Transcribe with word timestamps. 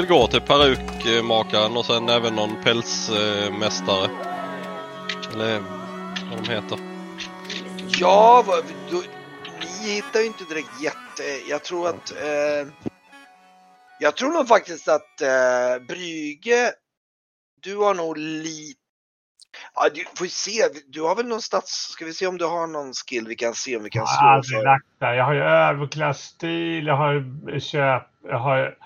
väl 0.00 0.08
gå 0.08 0.26
till 0.26 0.40
perukmakaren 0.40 1.76
och 1.76 1.86
sen 1.86 2.08
även 2.08 2.34
någon 2.34 2.62
pälsmästare. 2.64 4.10
Eller 5.32 5.60
vad 6.30 6.44
de 6.44 6.50
heter. 6.50 6.78
Ja, 8.00 8.44
vad, 8.46 8.64
du, 8.90 9.02
ni 9.60 9.94
hittar 9.94 10.20
ju 10.20 10.26
inte 10.26 10.44
direkt 10.44 10.82
jätte... 10.82 11.22
Jag 11.48 11.64
tror 11.64 11.88
att... 11.88 12.10
Eh, 12.10 12.68
jag 13.98 14.16
tror 14.16 14.32
nog 14.32 14.48
faktiskt 14.48 14.88
att 14.88 15.20
eh, 15.20 15.86
Brygge, 15.88 16.72
du 17.62 17.76
har 17.76 17.94
nog 17.94 18.16
lite... 18.16 18.80
Ja, 19.74 19.88
du 19.94 20.04
får 20.16 20.26
ju 20.26 20.30
se. 20.30 20.62
Du 20.88 21.02
har 21.02 21.16
väl 21.16 21.26
någon 21.26 21.42
stats... 21.42 21.72
Ska 21.92 22.04
vi 22.04 22.12
se 22.12 22.26
om 22.26 22.38
du 22.38 22.44
har 22.44 22.66
någon 22.66 22.92
skill 22.92 23.26
vi 23.28 23.36
kan 23.36 23.54
se 23.54 23.76
om 23.76 23.82
vi 23.82 23.90
kan 23.90 24.06
slå 24.06 24.28
aldrig 24.28 24.60
för. 24.98 25.14
Jag 25.14 25.24
har 25.24 25.34
ju 25.34 25.42
överklassstil, 25.42 26.86
jag 26.86 26.96
har 26.96 27.58
köp, 27.58 28.02
jag 28.22 28.38
har... 28.38 28.76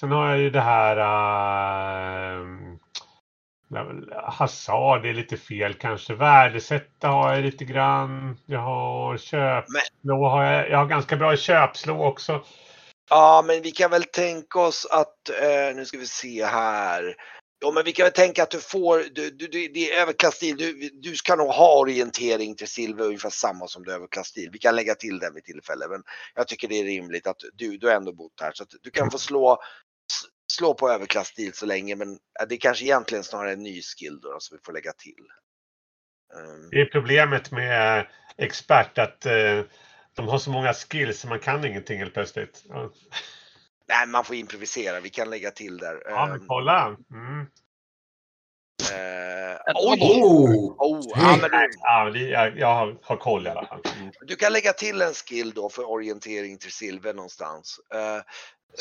Sen 0.00 0.12
har 0.12 0.30
jag 0.30 0.38
ju 0.38 0.50
det 0.50 0.60
här... 0.60 0.96
Uh, 2.40 2.76
Hasard 4.12 5.02
det 5.02 5.08
är 5.08 5.14
lite 5.14 5.36
fel 5.36 5.74
kanske. 5.74 6.14
Värdesätta 6.14 7.08
har 7.08 7.34
jag 7.34 7.44
lite 7.44 7.64
grann. 7.64 8.38
Jag 8.46 8.60
har 8.60 9.16
köpslå. 9.16 10.28
Har 10.28 10.44
jag, 10.44 10.70
jag 10.70 10.78
har 10.78 10.86
ganska 10.86 11.16
bra 11.16 11.36
köpslå 11.36 12.04
också. 12.04 12.44
Ja, 13.10 13.44
men 13.46 13.62
vi 13.62 13.70
kan 13.70 13.90
väl 13.90 14.04
tänka 14.04 14.60
oss 14.60 14.86
att, 14.90 15.28
eh, 15.28 15.76
nu 15.76 15.84
ska 15.84 15.98
vi 15.98 16.06
se 16.06 16.44
här. 16.44 17.16
Ja, 17.58 17.70
men 17.70 17.84
vi 17.84 17.92
kan 17.92 18.04
väl 18.04 18.12
tänka 18.12 18.42
att 18.42 18.50
du 18.50 18.60
får, 18.60 18.98
du, 18.98 19.30
du, 19.30 19.46
du, 19.46 19.68
det 19.68 19.92
är 19.92 20.02
överklassstil, 20.02 20.56
du, 20.56 20.90
du 20.92 21.16
ska 21.16 21.36
nog 21.36 21.48
ha 21.48 21.78
orientering 21.78 22.54
till 22.54 22.68
silver 22.68 23.04
ungefär 23.04 23.30
samma 23.30 23.66
som 23.66 23.84
du 23.84 23.92
överklassstil. 23.92 24.50
Vi 24.52 24.58
kan 24.58 24.76
lägga 24.76 24.94
till 24.94 25.18
den 25.18 25.34
vid 25.34 25.44
tillfälle, 25.44 25.88
men 25.88 26.02
jag 26.34 26.48
tycker 26.48 26.68
det 26.68 26.80
är 26.80 26.84
rimligt 26.84 27.26
att 27.26 27.40
du, 27.54 27.78
du 27.78 27.86
har 27.86 27.94
ändå 27.94 28.12
bott 28.12 28.40
här 28.40 28.52
så 28.54 28.62
att 28.62 28.68
du 28.82 28.90
kan 28.90 29.10
få 29.10 29.18
slå, 29.18 29.58
slå 30.52 30.74
på 30.74 30.90
överklassstil 30.90 31.52
så 31.54 31.66
länge, 31.66 31.96
men 31.96 32.12
eh, 32.12 32.46
det 32.48 32.54
är 32.54 32.58
kanske 32.60 32.84
egentligen 32.84 33.24
snarare 33.24 33.52
en 33.52 33.62
ny 33.62 33.82
skill 33.82 34.20
då, 34.20 34.36
som 34.40 34.56
vi 34.56 34.64
får 34.64 34.72
lägga 34.72 34.92
till. 34.92 35.26
Um, 36.34 36.68
Det 36.70 36.80
är 36.80 36.86
problemet 36.86 37.50
med 37.50 38.06
expert 38.36 38.98
att 38.98 39.26
eh, 39.26 39.62
de 40.14 40.28
har 40.28 40.38
så 40.38 40.50
många 40.50 40.72
skills 40.74 41.20
så 41.20 41.28
man 41.28 41.40
kan 41.40 41.64
ingenting 41.64 41.98
helt 41.98 42.14
plötsligt. 42.14 42.62
Ja, 42.68 42.92
nej, 43.88 44.06
man 44.06 44.24
får 44.24 44.36
improvisera, 44.36 45.00
vi 45.00 45.10
kan 45.10 45.30
lägga 45.30 45.50
till 45.50 45.78
där. 45.78 46.02
ja 46.04 46.26
men 46.26 46.40
Ehm, 46.40 46.46
kolla! 46.48 46.96
Mm. 47.10 47.40
eh, 48.92 49.52
Ett 49.54 49.76
oj! 49.76 49.98
Oh! 50.00 50.74
Oh, 50.78 51.00
ja, 51.14 51.38
men 51.40 51.50
du, 51.50 51.70
Ja, 51.78 52.08
jag, 52.16 52.58
jag 52.58 52.74
har, 52.74 52.98
har 53.02 53.16
koll 53.16 53.46
i 53.46 53.50
alla 53.50 53.66
fall. 53.66 53.80
Mm. 53.98 54.12
Du 54.20 54.36
kan 54.36 54.52
lägga 54.52 54.72
till 54.72 55.02
en 55.02 55.14
skill 55.14 55.50
då 55.50 55.68
för 55.68 55.90
orientering 55.90 56.58
till 56.58 56.72
silver 56.72 57.14
någonstans. 57.14 57.80
Eh, 57.94 58.22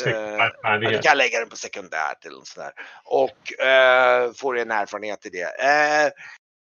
Eh, 0.06 0.79
du 0.79 1.01
kan 1.01 1.18
lägga 1.18 1.40
den 1.40 1.50
på 1.50 1.56
sekundärt 1.56 2.25
eller 2.25 2.38
något 2.38 2.47
sådär. 2.47 2.73
Och 3.03 3.53
uh, 3.63 4.34
får 4.34 4.57
en 4.57 4.72
erfarenhet 4.72 5.25
i 5.25 5.29
det. 5.29 5.63
Eh, 5.63 6.12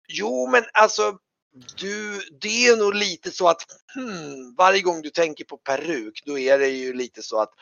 jo, 0.07 0.47
men 0.51 0.63
alltså 0.73 1.17
du, 1.77 2.21
det 2.41 2.67
är 2.67 2.77
nog 2.77 2.95
lite 2.95 3.31
så 3.31 3.47
att 3.47 3.61
hmm, 3.95 4.55
varje 4.57 4.81
gång 4.81 5.01
du 5.01 5.09
tänker 5.09 5.45
på 5.45 5.57
peruk, 5.57 6.23
då 6.25 6.39
är 6.39 6.59
det 6.59 6.67
ju 6.67 6.93
lite 6.93 7.23
så 7.23 7.41
att 7.41 7.53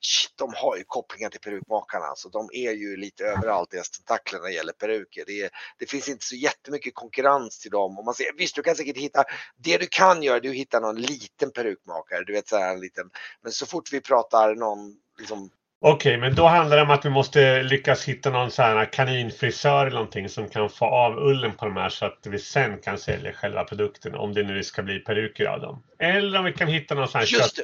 shit, 0.00 0.32
de 0.36 0.52
har 0.56 0.76
ju 0.76 0.84
kopplingar 0.84 1.30
till 1.30 1.40
perukmakarna. 1.40 2.14
Så 2.16 2.28
de 2.28 2.50
är 2.52 2.72
ju 2.72 2.96
lite 2.96 3.24
överallt, 3.24 3.70
deras 3.70 3.90
tentakler 3.90 4.38
när 4.38 4.46
det 4.46 4.54
gäller 4.54 4.72
peruker. 4.72 5.24
Det, 5.26 5.40
är, 5.40 5.50
det 5.78 5.86
finns 5.86 6.08
inte 6.08 6.24
så 6.24 6.36
jättemycket 6.36 6.94
konkurrens 6.94 7.58
till 7.58 7.70
dem. 7.70 7.98
Och 7.98 8.04
man 8.04 8.14
ser, 8.14 8.32
visst, 8.36 8.54
du 8.54 8.62
kan 8.62 8.76
säkert 8.76 8.96
hitta, 8.96 9.24
det 9.56 9.78
du 9.78 9.86
kan 9.86 10.22
göra, 10.22 10.40
du 10.40 10.52
hittar 10.52 10.80
någon 10.80 11.00
liten 11.00 11.50
perukmakare, 11.52 12.24
du 12.24 12.32
vet 12.32 12.48
så 12.48 12.56
här 12.56 12.74
en 12.74 12.80
liten, 12.80 13.10
men 13.42 13.52
så 13.52 13.66
fort 13.66 13.92
vi 13.92 14.00
pratar 14.00 14.54
någon 14.54 14.96
liksom, 15.20 15.50
Okej, 15.82 16.16
men 16.16 16.34
då 16.34 16.46
handlar 16.46 16.76
det 16.76 16.82
om 16.82 16.90
att 16.90 17.04
vi 17.04 17.10
måste 17.10 17.62
lyckas 17.62 18.04
hitta 18.04 18.30
någon 18.30 18.50
sån 18.50 18.64
här 18.64 18.92
kaninfrisör 18.92 19.86
eller 19.86 19.96
någonting 19.96 20.28
som 20.28 20.48
kan 20.48 20.70
få 20.70 20.84
av 20.84 21.18
ullen 21.18 21.56
på 21.56 21.64
de 21.64 21.76
här 21.76 21.88
så 21.88 22.06
att 22.06 22.18
vi 22.26 22.38
sen 22.38 22.78
kan 22.78 22.98
sälja 22.98 23.32
själva 23.32 23.64
produkten 23.64 24.14
om 24.14 24.34
det 24.34 24.42
nu 24.42 24.64
ska 24.64 24.82
bli 24.82 24.98
peruker 24.98 25.46
av 25.46 25.60
dem. 25.60 25.82
Eller 25.98 26.38
om 26.38 26.44
vi 26.44 26.52
kan 26.52 26.68
hitta 26.68 26.94
någon 26.94 27.08
sån 27.08 27.18
här 27.18 27.26
just 27.26 27.56
det, 27.56 27.62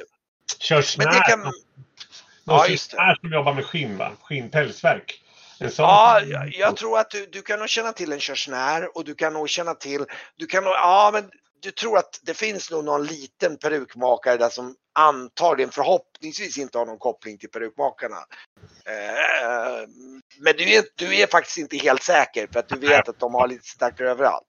körsnär. 0.59 1.05
men 1.05 1.13
det 1.13 1.21
kan, 1.21 1.39
Någon 1.39 1.53
ja, 2.45 2.67
just 2.67 2.91
det. 2.91 3.17
som 3.21 3.33
jobbar 3.33 3.53
med 3.53 3.65
skinn 3.65 3.97
va? 3.97 4.11
Skinnpälsverk. 4.21 5.21
Ja, 5.77 6.21
jag, 6.21 6.55
jag 6.55 6.77
tror 6.77 6.99
att 6.99 7.09
du, 7.09 7.25
du 7.25 7.41
kan 7.41 7.59
nog 7.59 7.69
känna 7.69 7.91
till 7.91 8.11
en 8.11 8.19
körsnär 8.19 8.97
och 8.97 9.05
du 9.05 9.15
kan 9.15 9.33
nog 9.33 9.49
känna 9.49 9.73
till, 9.73 10.05
du 10.35 10.45
kan 10.45 10.63
nog, 10.63 10.73
ja 10.73 11.09
men 11.13 11.29
du 11.61 11.71
tror 11.71 11.97
att 11.97 12.19
det 12.23 12.33
finns 12.33 12.71
nog 12.71 12.85
någon 12.85 13.05
liten 13.05 13.57
perukmakare 13.57 14.37
där 14.37 14.49
som 14.49 14.75
antagligen 14.97 15.71
förhoppningsvis 15.71 16.57
inte 16.57 16.77
har 16.77 16.85
någon 16.85 16.97
koppling 16.97 17.37
till 17.37 17.49
perukmakarna. 17.49 18.17
Eh, 18.85 19.87
men 20.39 20.53
du 20.57 20.73
är, 20.73 20.83
du 20.95 21.15
är 21.15 21.27
faktiskt 21.27 21.57
inte 21.57 21.77
helt 21.77 22.03
säker 22.03 22.47
för 22.53 22.59
att 22.59 22.69
du 22.69 22.79
vet 22.79 23.09
att 23.09 23.19
de 23.19 23.33
har 23.33 23.47
lite 23.47 23.67
starkare 23.67 24.11
överallt. 24.11 24.47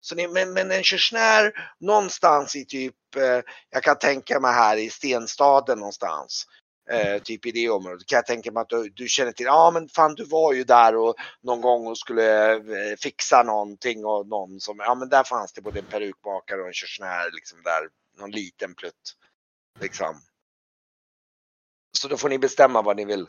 Så 0.00 0.14
ni, 0.14 0.28
men, 0.28 0.52
men 0.52 0.70
en 0.70 0.82
körsnär 0.82 1.52
någonstans 1.80 2.56
i 2.56 2.64
typ, 2.64 3.16
eh, 3.16 3.40
jag 3.70 3.82
kan 3.82 3.98
tänka 3.98 4.40
mig 4.40 4.52
här 4.52 4.76
i 4.76 4.90
Stenstaden 4.90 5.78
någonstans. 5.78 6.46
Eh, 6.90 7.22
typ 7.22 7.46
i 7.46 7.50
det 7.50 7.68
området 7.68 8.06
kan 8.06 8.16
jag 8.16 8.26
tänka 8.26 8.52
mig 8.52 8.60
att 8.60 8.68
du, 8.68 8.88
du 8.88 9.08
känner 9.08 9.32
till, 9.32 9.46
ja 9.46 9.70
men 9.74 9.88
fan 9.88 10.14
du 10.14 10.24
var 10.24 10.52
ju 10.52 10.64
där 10.64 10.96
och 10.96 11.14
någon 11.42 11.60
gång 11.60 11.86
och 11.86 11.98
skulle 11.98 12.52
eh, 12.52 12.96
fixa 13.02 13.42
någonting 13.42 14.04
och 14.04 14.26
någon 14.26 14.60
som, 14.60 14.78
ja 14.78 14.94
men 14.94 15.08
där 15.08 15.24
fanns 15.24 15.52
det 15.52 15.60
både 15.60 15.78
en 15.78 15.84
perukmakare 15.84 16.60
och 16.60 16.66
en 16.66 16.72
körsnär 16.72 17.30
liksom 17.32 17.62
där, 17.62 17.88
någon 18.18 18.30
liten 18.30 18.74
plutt. 18.74 19.16
Liksom. 19.80 20.20
Så 21.98 22.08
då 22.08 22.16
får 22.16 22.28
ni 22.28 22.38
bestämma 22.38 22.82
vad 22.82 22.96
ni 22.96 23.04
vill 23.04 23.26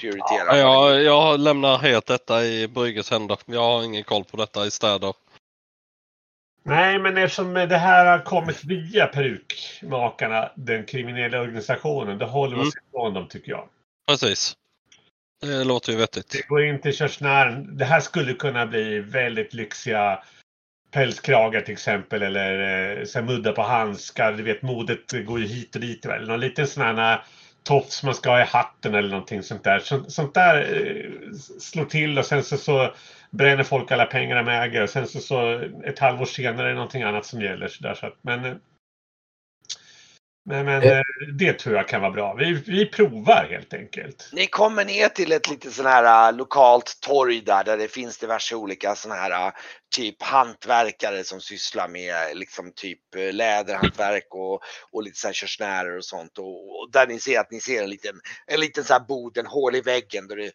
prioritera. 0.00 0.58
Ja, 0.58 0.90
jag, 0.90 1.02
jag 1.02 1.40
lämnar 1.40 1.78
helt 1.78 2.06
detta 2.06 2.44
i 2.44 2.68
Brygges 2.68 3.10
händer. 3.10 3.38
Jag 3.46 3.60
har 3.60 3.82
ingen 3.82 4.04
koll 4.04 4.24
på 4.24 4.36
detta 4.36 4.66
i 4.66 4.70
städer. 4.70 5.14
Nej, 6.62 6.98
men 6.98 7.16
eftersom 7.16 7.54
det 7.54 7.76
här 7.76 8.06
har 8.06 8.24
kommit 8.24 8.64
via 8.64 9.06
perukmakarna, 9.06 10.52
den 10.54 10.84
kriminella 10.84 11.40
organisationen, 11.40 12.18
då 12.18 12.26
håller 12.26 12.56
vi 12.56 12.62
oss 12.62 12.74
ifrån 12.88 13.14
dem 13.14 13.28
tycker 13.28 13.50
jag. 13.50 13.68
Precis. 14.06 14.56
Det 15.40 15.64
låter 15.64 15.92
ju 15.92 15.98
vettigt. 15.98 16.34
Vi 16.34 16.42
går 16.48 16.64
in 16.64 16.80
till 16.80 16.96
körsnären. 16.96 17.76
Det 17.76 17.84
här 17.84 18.00
skulle 18.00 18.34
kunna 18.34 18.66
bli 18.66 19.00
väldigt 19.00 19.54
lyxiga 19.54 20.24
pälskragar 20.94 21.60
till 21.60 21.72
exempel 21.72 22.22
eller 22.22 22.98
eh, 22.98 23.04
så 23.04 23.18
här 23.18 23.26
mudda 23.26 23.52
på 23.52 23.62
handskar. 23.62 24.32
Du 24.32 24.42
vet 24.42 24.62
modet 24.62 25.26
går 25.26 25.40
ju 25.40 25.46
hit 25.46 25.74
och 25.74 25.80
dit. 25.80 26.06
Eller 26.06 26.26
någon 26.26 26.40
liten 26.40 26.66
sån 26.66 26.82
här 26.82 27.12
eh, 27.12 27.20
tofs 27.62 28.02
man 28.02 28.14
ska 28.14 28.30
ha 28.30 28.40
i 28.40 28.44
hatten 28.44 28.94
eller 28.94 29.08
någonting 29.08 29.42
sånt 29.42 29.64
där. 29.64 29.78
Sånt, 29.78 30.12
sånt 30.12 30.34
där 30.34 30.60
eh, 30.60 31.32
slår 31.60 31.84
till 31.84 32.18
och 32.18 32.26
sen 32.26 32.42
så, 32.42 32.56
så 32.56 32.94
bränner 33.30 33.62
folk 33.62 33.92
alla 33.92 34.06
pengar 34.06 34.36
de 34.36 34.48
äger 34.48 34.82
och 34.82 34.90
sen 34.90 35.06
så, 35.06 35.20
så 35.20 35.60
ett 35.84 35.98
halvår 35.98 36.24
senare 36.24 36.66
är 36.66 36.68
det 36.68 36.74
någonting 36.74 37.02
annat 37.02 37.26
som 37.26 37.40
gäller. 37.40 37.68
Så 37.68 37.82
där, 37.82 37.94
så 37.94 38.06
att, 38.06 38.16
men 38.22 38.44
eh, 38.44 38.54
men, 40.46 40.66
men 40.66 40.82
Eh. 40.82 40.98
eh, 40.98 41.02
det 41.34 41.52
tror 41.52 41.76
jag 41.76 41.88
kan 41.88 42.00
vara 42.00 42.10
bra. 42.12 42.34
Vi, 42.34 42.52
vi 42.52 42.86
provar 42.86 43.46
helt 43.50 43.74
enkelt. 43.74 44.28
Ni 44.32 44.46
kommer 44.46 44.84
ner 44.84 45.08
till 45.08 45.32
ett 45.32 45.50
lite 45.50 45.70
sån 45.70 45.86
här 45.86 46.28
äh, 46.30 46.36
lokalt 46.36 46.98
torg 47.00 47.40
där, 47.40 47.64
där 47.64 47.76
det 47.76 47.88
finns 47.88 48.18
diverse 48.18 48.54
olika 48.54 48.94
såna 48.94 49.14
här 49.14 49.46
äh, 49.46 49.52
typ 49.96 50.22
hantverkare 50.22 51.24
som 51.24 51.40
sysslar 51.40 51.88
med 51.88 52.36
liksom 52.36 52.72
typ 52.76 53.00
läderhantverk 53.32 54.26
och, 54.30 54.62
och 54.92 55.02
lite 55.02 55.18
så 55.18 55.28
här 55.28 55.32
körsnärer 55.34 55.96
och 55.96 56.04
sånt. 56.04 56.38
Och, 56.38 56.80
och 56.80 56.90
där 56.92 57.06
ni 57.06 57.20
ser 57.20 57.40
att 57.40 57.50
ni 57.50 57.60
ser 57.60 57.82
en 57.82 57.90
liten, 57.90 58.14
en 58.46 58.60
liten 58.60 58.84
så 58.84 58.92
här 58.92 59.00
bod, 59.00 59.38
en 59.38 59.46
hål 59.46 59.76
i 59.76 59.80
väggen 59.80 60.28
där 60.28 60.36
det, 60.36 60.52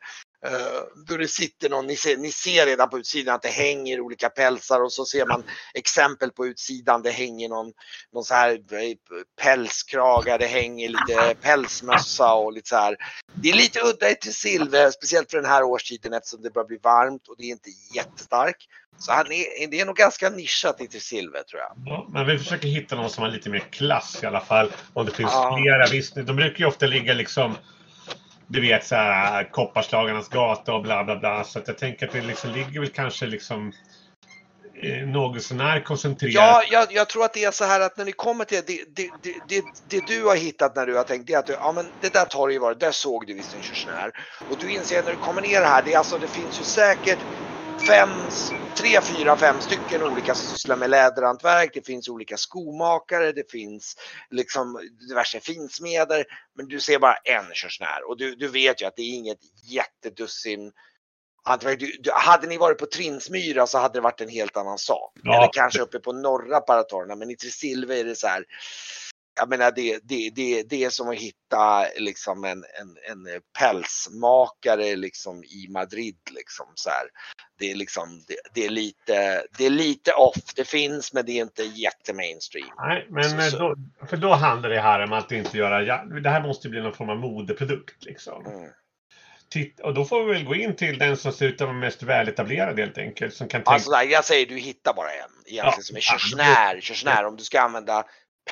då 1.08 1.18
det 1.18 1.28
sitter 1.28 1.70
någon, 1.70 1.88
ni 1.88 1.96
ser, 1.96 2.18
ni 2.18 2.32
ser 2.32 2.66
redan 2.66 2.90
på 2.90 3.00
utsidan 3.00 3.36
att 3.36 3.42
det 3.42 3.50
hänger 3.50 4.00
olika 4.00 4.30
pälsar 4.30 4.84
och 4.84 4.94
så 4.94 5.06
ser 5.06 5.26
man 5.26 5.44
exempel 5.74 6.32
på 6.32 6.48
utsidan, 6.48 7.02
det 7.02 7.12
hänger 7.12 7.50
någon, 7.50 7.74
någon 8.14 8.24
så 8.24 8.34
här 8.34 8.52
eh, 8.52 8.96
pälskragar, 9.42 10.40
det 10.40 10.46
hänger 10.48 10.90
lite 10.90 11.36
pälsmössa 11.42 12.34
och 12.34 12.54
lite 12.54 12.70
så 12.70 12.76
här. 12.76 12.98
Det 13.34 13.50
är 13.50 13.54
lite 13.54 13.80
udda 13.80 14.14
till 14.14 14.34
silver, 14.34 14.92
speciellt 14.92 15.32
för 15.32 15.38
den 15.38 15.52
här 15.52 15.64
årstiden 15.64 16.14
eftersom 16.14 16.42
det 16.42 16.50
börjar 16.54 16.68
bli 16.68 16.80
varmt 16.84 17.28
och 17.28 17.36
det 17.38 17.44
är 17.44 17.52
inte 17.52 17.70
jättestark. 17.96 18.68
Så 18.98 19.12
han 19.12 19.32
är, 19.32 19.68
det 19.68 19.80
är 19.80 19.86
nog 19.86 19.96
ganska 19.96 20.30
nischat 20.30 20.82
i 20.82 21.00
silver 21.00 21.44
tror 21.44 21.62
jag. 21.62 21.74
Ja, 21.86 22.08
men 22.10 22.28
vi 22.28 22.38
försöker 22.38 22.68
hitta 22.68 22.96
någon 22.96 23.10
som 23.10 23.24
har 23.24 23.32
lite 23.32 23.50
mer 23.50 23.60
klass 23.72 24.20
i 24.24 24.26
alla 24.26 24.42
fall. 24.42 24.72
Om 24.94 25.06
det 25.06 25.12
finns 25.12 25.32
Ja. 25.34 25.58
flera. 25.62 25.88
Visst, 25.88 26.16
de 26.16 26.36
brukar 26.36 26.60
ju 26.60 26.66
ofta 26.66 26.86
ligga 26.86 27.14
liksom 27.14 27.56
du 28.50 28.62
vet 28.62 28.86
så 28.86 28.96
här 28.96 29.52
Kopparslagarnas 29.52 30.30
gata 30.30 30.74
och 30.74 30.82
bla 30.82 31.04
bla 31.04 31.16
bla. 31.16 31.44
Så 31.44 31.60
att 31.60 31.68
jag 31.68 31.78
tänker 31.78 32.08
att 32.08 32.14
det 32.14 32.22
liksom 32.22 32.52
ligger 32.52 32.80
väl 32.80 32.90
kanske 32.90 33.26
liksom 33.26 33.72
eh, 34.84 35.08
något 35.08 35.44
sånär 35.44 35.80
koncentrerat. 35.80 36.34
Ja, 36.34 36.64
jag, 36.72 36.88
jag 36.92 37.10
tror 37.10 37.26
att 37.26 37.34
det 37.34 37.44
är 37.44 37.52
så 37.52 37.66
här 37.66 37.80
att 37.82 37.98
när 37.98 38.06
ni 38.06 38.12
kommer 38.12 38.46
till 38.46 38.62
det, 38.68 38.84
det, 38.96 39.10
det, 39.24 39.34
det, 39.50 39.64
det 39.90 40.08
du 40.08 40.24
har 40.24 40.36
hittat 40.36 40.76
när 40.76 40.86
du 40.86 40.96
har 40.96 41.04
tänkt 41.04 41.28
det 41.28 41.34
är 41.34 41.40
att 41.40 41.48
du, 41.48 41.54
ja 41.54 41.72
men 41.72 41.86
det 42.02 42.14
där 42.14 42.26
tar 42.26 42.50
ju 42.50 42.60
varit, 42.60 42.80
där 42.80 42.92
såg 42.92 43.28
du 43.28 43.34
visst 43.34 43.56
en 43.56 43.62
körsnär. 43.62 44.12
Och 44.50 44.58
du 44.60 44.72
inser 44.72 45.04
när 45.04 45.12
du 45.12 45.18
kommer 45.18 45.42
ner 45.42 45.62
här, 45.62 45.82
det, 45.86 45.94
är 45.94 45.98
alltså, 45.98 46.18
det 46.18 46.28
finns 46.28 46.60
ju 46.60 46.64
säkert 46.64 47.20
fem, 47.88 48.10
tre, 48.78 49.02
fyra, 49.02 49.38
fem 49.38 49.62
stycken 49.62 50.04
olika 50.04 50.36
som 50.36 50.58
sysslar 50.58 50.76
med 50.76 50.90
läderhantverk. 50.90 51.72
Det 51.74 51.86
finns 51.86 52.10
olika 52.10 52.38
skomakare, 52.38 53.32
det 53.32 53.52
finns 53.52 53.96
liksom 54.30 54.80
diverse 55.10 55.40
finsmeder. 55.40 56.26
Men 56.56 56.68
du 56.68 56.80
ser 56.80 57.00
bara 57.00 57.16
en 57.16 57.54
körsnär 57.54 58.10
och 58.10 58.18
du, 58.18 58.36
du 58.36 58.48
vet 58.48 58.82
ju 58.82 58.86
att 58.86 58.96
det 58.96 59.02
är 59.02 59.16
inget 59.16 59.40
jättedussin 59.64 60.72
hantverk. 61.44 61.80
Du, 61.80 61.98
du, 62.00 62.12
hade 62.14 62.48
ni 62.48 62.58
varit 62.58 62.78
på 62.78 62.86
Trinsmyra 62.86 63.68
så 63.68 63.78
hade 63.78 63.94
det 63.94 64.02
varit 64.02 64.22
en 64.22 64.30
helt 64.30 64.58
annan 64.58 64.78
sak. 64.78 65.14
Ja. 65.24 65.38
Eller 65.38 65.50
kanske 65.54 65.82
uppe 65.82 66.00
på 66.00 66.14
norra 66.14 66.60
Paratorna, 66.60 67.16
men 67.16 67.30
i 67.30 67.36
Tresilva 67.36 67.96
är 67.96 68.04
det 68.04 68.16
så 68.16 68.28
här 68.28 68.46
jag 69.40 69.50
menar 69.50 69.72
det, 69.72 70.00
det, 70.04 70.30
det, 70.30 70.64
det 70.64 70.84
är 70.84 70.90
som 70.90 71.10
att 71.10 71.16
hitta 71.16 71.86
liksom 71.98 72.44
en, 72.44 72.64
en, 72.80 72.98
en 73.12 73.42
pälsmakare 73.60 74.96
liksom 74.96 75.44
i 75.44 75.68
Madrid. 75.70 76.18
Liksom 76.32 76.66
så 76.76 76.90
här. 76.90 77.08
Det, 77.60 77.72
är 77.72 77.76
liksom, 77.76 78.24
det, 78.28 78.36
det, 78.54 78.66
är 78.66 78.70
lite, 78.70 79.44
det 79.58 79.66
är 79.66 79.70
lite 79.70 80.14
off, 80.14 80.54
det 80.56 80.66
finns 80.68 81.14
men 81.14 81.26
det 81.26 81.32
är 81.32 81.42
inte 81.42 81.64
jättemainstream. 81.64 82.70
Nej, 82.78 83.08
men 83.10 83.24
Så- 83.24 83.38
eh, 83.38 83.52
då, 83.60 83.76
för 84.08 84.18
då 84.18 84.34
handlar 84.34 84.70
det 84.70 84.82
här 84.82 85.04
om 85.04 85.14
att 85.14 85.32
inte 85.32 85.58
göra... 85.58 86.06
Det 86.22 86.30
här 86.30 86.42
måste 86.42 86.70
bli 86.70 86.82
någon 86.82 86.94
form 86.94 87.10
av 87.10 87.18
modeprodukt. 87.18 88.06
Liksom. 88.06 88.46
Mm. 88.46 88.70
Titt, 89.50 89.80
och 89.80 89.94
då 89.94 90.06
får 90.06 90.24
vi 90.24 90.34
väl 90.34 90.44
gå 90.46 90.56
in 90.56 90.76
till 90.76 90.98
den 90.98 91.18
som 91.18 91.32
ser 91.34 91.48
ut 91.48 91.62
att 91.62 91.68
vara 91.68 91.78
mest 91.78 92.04
väletablerad 92.04 92.80
helt 92.80 92.98
enkelt. 92.98 93.34
Som 93.34 93.48
kan 93.48 93.60
tänka... 93.60 93.72
Alltså 93.72 93.92
jag 94.04 94.26
säger 94.26 94.46
du 94.46 94.58
hittar 94.58 94.94
bara 94.94 95.12
en 95.12 95.32
egentligen 95.46 95.74
Ja. 95.78 95.82
som 95.82 95.98
är 95.98 96.02
körsnär, 96.02 96.82
körsnär 96.82 97.26
om 97.26 97.36
du 97.36 97.44
ska 97.44 97.62
använda 97.62 98.04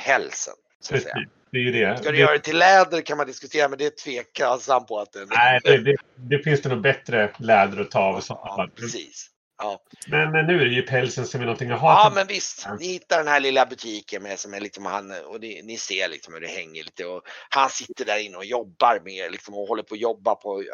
pälsen. 0.06 0.54
Precis, 0.90 1.12
det 1.52 1.58
är 1.58 1.62
ju 1.62 1.72
det. 1.72 1.98
Ska 1.98 2.06
du 2.06 2.12
det 2.12 2.22
göra 2.22 2.34
det 2.34 2.40
till 2.40 2.58
läder 2.58 3.02
kan 3.02 3.18
man 3.18 3.28
diskutera 3.28 3.70
men 3.70 3.78
det 3.78 3.86
är 3.86 3.90
tveksam 3.90 4.86
på 4.86 5.00
att 5.00 5.14
den... 5.14 5.28
nej, 5.30 5.60
det, 5.64 5.78
det, 5.78 5.96
det 6.16 6.44
finns 6.44 6.62
det 6.62 6.70
nog 6.70 6.82
bättre 6.82 7.32
läder 7.38 7.82
att 7.82 7.92
ta 7.92 8.00
av. 8.00 8.16
och 8.16 8.24
så. 8.24 8.70
Precis. 8.76 9.32
Ja. 9.58 9.82
Men 10.08 10.46
nu 10.46 10.62
är 10.62 10.66
det 10.66 10.72
ju 10.72 10.82
pälsen 10.82 11.26
som 11.26 11.42
är 11.42 11.46
någonting 11.46 11.72
att 11.72 11.80
ha. 11.80 12.04
Ja 12.04 12.12
men 12.16 12.28
visst, 12.28 12.68
ni 12.80 12.88
hittar 12.88 13.18
den 13.18 13.28
här 13.28 13.40
lilla 13.40 13.66
butiken 13.66 14.24
med 14.24 14.40
som 14.40 14.54
är 14.54 14.60
liksom 14.60 14.86
han 14.86 15.12
och 15.26 15.42
ni, 15.42 15.62
ni 15.64 15.78
ser 15.78 16.08
liksom 16.10 16.34
hur 16.34 16.42
det 16.42 16.48
hänger 16.48 16.84
lite 16.84 17.06
och 17.06 17.22
han 17.50 17.70
sitter 17.70 18.06
där 18.06 18.20
inne 18.20 18.38
och 18.38 18.46
jobbar 18.46 19.02
med 19.06 19.32
liksom 19.32 19.54
och 19.54 19.68
håller 19.68 19.84
på 19.84 19.96
att 19.96 20.02
jobba 20.02 20.36
på, 20.36 20.62
eh, 20.62 20.66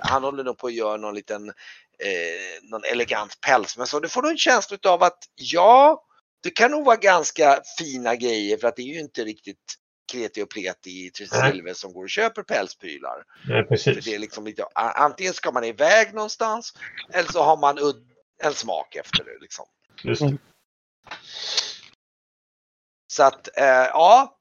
han 0.00 0.24
håller 0.24 0.44
nog 0.44 0.58
på 0.58 0.66
att 0.66 0.74
göra 0.74 0.96
någon 0.96 1.14
liten, 1.14 1.48
eh, 1.48 2.62
någon 2.70 2.84
elegant 2.92 3.40
päls 3.40 3.78
men 3.78 3.86
så 3.86 4.00
du 4.00 4.08
får 4.08 4.22
nog 4.22 4.30
en 4.30 4.38
känsla 4.38 4.78
av 4.84 5.02
att 5.02 5.18
ja, 5.34 6.04
det 6.42 6.50
kan 6.50 6.70
nog 6.70 6.84
vara 6.84 6.96
ganska 6.96 7.62
fina 7.78 8.16
grejer 8.16 8.56
för 8.56 8.68
att 8.68 8.76
det 8.76 8.82
är 8.82 8.94
ju 8.94 9.00
inte 9.00 9.24
riktigt 9.24 9.78
kreti 10.12 10.42
och 10.42 10.50
pleti 10.50 11.06
i 11.06 11.10
Tresilve 11.10 11.74
som 11.74 11.92
går 11.92 12.02
och 12.02 12.10
köper 12.10 12.42
pälsprylar. 12.42 13.24
Nej, 13.48 13.64
precis. 13.64 14.04
det 14.04 14.14
är 14.14 14.18
liksom 14.18 14.44
lite, 14.44 14.64
antingen 14.74 15.34
ska 15.34 15.50
man 15.52 15.64
iväg 15.64 16.14
någonstans 16.14 16.74
eller 17.12 17.32
så 17.32 17.42
har 17.42 17.56
man 17.56 17.78
en 18.42 18.54
smak 18.54 18.96
efter 18.96 19.24
det 19.24 19.38
liksom. 19.40 19.64
Just 20.02 20.22
det. 20.22 20.36
Så 23.12 23.22
att 23.22 23.58
eh, 23.58 23.64
ja, 23.64 24.38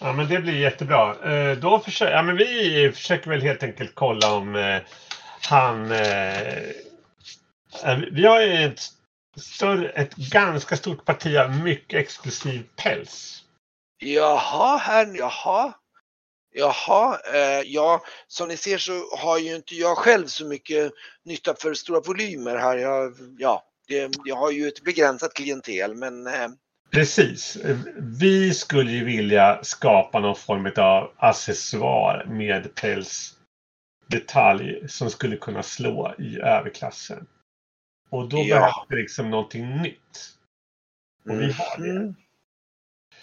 Ja, 0.00 0.12
men 0.12 0.28
det 0.28 0.38
blir 0.38 0.60
jättebra. 0.60 1.32
Eh, 1.32 1.58
Då 1.58 1.78
försöker, 1.78 2.12
ja, 2.12 2.22
men 2.22 2.36
vi 2.36 2.92
försöker 2.94 3.30
väl 3.30 3.42
helt 3.42 3.62
enkelt 3.62 3.94
kolla 3.94 4.32
om 4.32 4.56
eh, 4.56 4.80
han... 5.48 5.90
Eh, 5.92 6.58
eh, 7.84 7.98
vi 8.12 8.26
har 8.26 8.40
ju 8.40 8.64
ett, 8.64 8.80
större, 9.36 9.88
ett 9.88 10.16
ganska 10.16 10.76
stort 10.76 11.04
parti 11.04 11.36
av 11.36 11.50
mycket 11.50 12.00
exklusiv 12.00 12.62
päls. 12.76 13.42
jaha, 13.98 14.76
här, 14.76 15.14
jaha. 15.14 15.74
Jaha, 16.58 17.18
eh, 17.34 17.62
ja, 17.66 18.02
som 18.26 18.48
ni 18.48 18.56
ser 18.56 18.78
så 18.78 19.16
har 19.16 19.38
ju 19.38 19.56
inte 19.56 19.74
jag 19.74 19.98
själv 19.98 20.26
så 20.26 20.44
mycket 20.44 20.92
nytta 21.24 21.54
för 21.54 21.74
stora 21.74 22.00
volymer 22.00 22.56
här. 22.56 22.76
Jag, 22.76 23.12
ja, 23.38 23.62
det, 23.88 24.10
jag 24.24 24.36
har 24.36 24.50
ju 24.50 24.68
ett 24.68 24.84
begränsat 24.84 25.34
klientel 25.34 25.94
men 25.94 26.26
eh, 26.26 26.48
Precis. 26.90 27.58
Vi 27.98 28.54
skulle 28.54 28.90
ju 28.90 29.04
vilja 29.04 29.58
skapa 29.62 30.20
någon 30.20 30.36
form 30.36 30.72
av 30.76 31.12
accessoar 31.16 32.24
med 32.28 32.74
pälsdetalj 32.74 34.88
som 34.88 35.10
skulle 35.10 35.36
kunna 35.36 35.62
slå 35.62 36.14
i 36.18 36.40
överklassen. 36.40 37.26
Och 38.10 38.28
då 38.28 38.38
Ja. 38.38 38.56
behövs 38.56 38.86
det 38.88 38.96
liksom 38.96 39.30
någonting 39.30 39.76
nytt. 39.82 40.32
Och 41.28 41.40
vi 41.40 41.52
har 41.52 41.78
det. 41.78 41.92
mhm. 41.92 42.14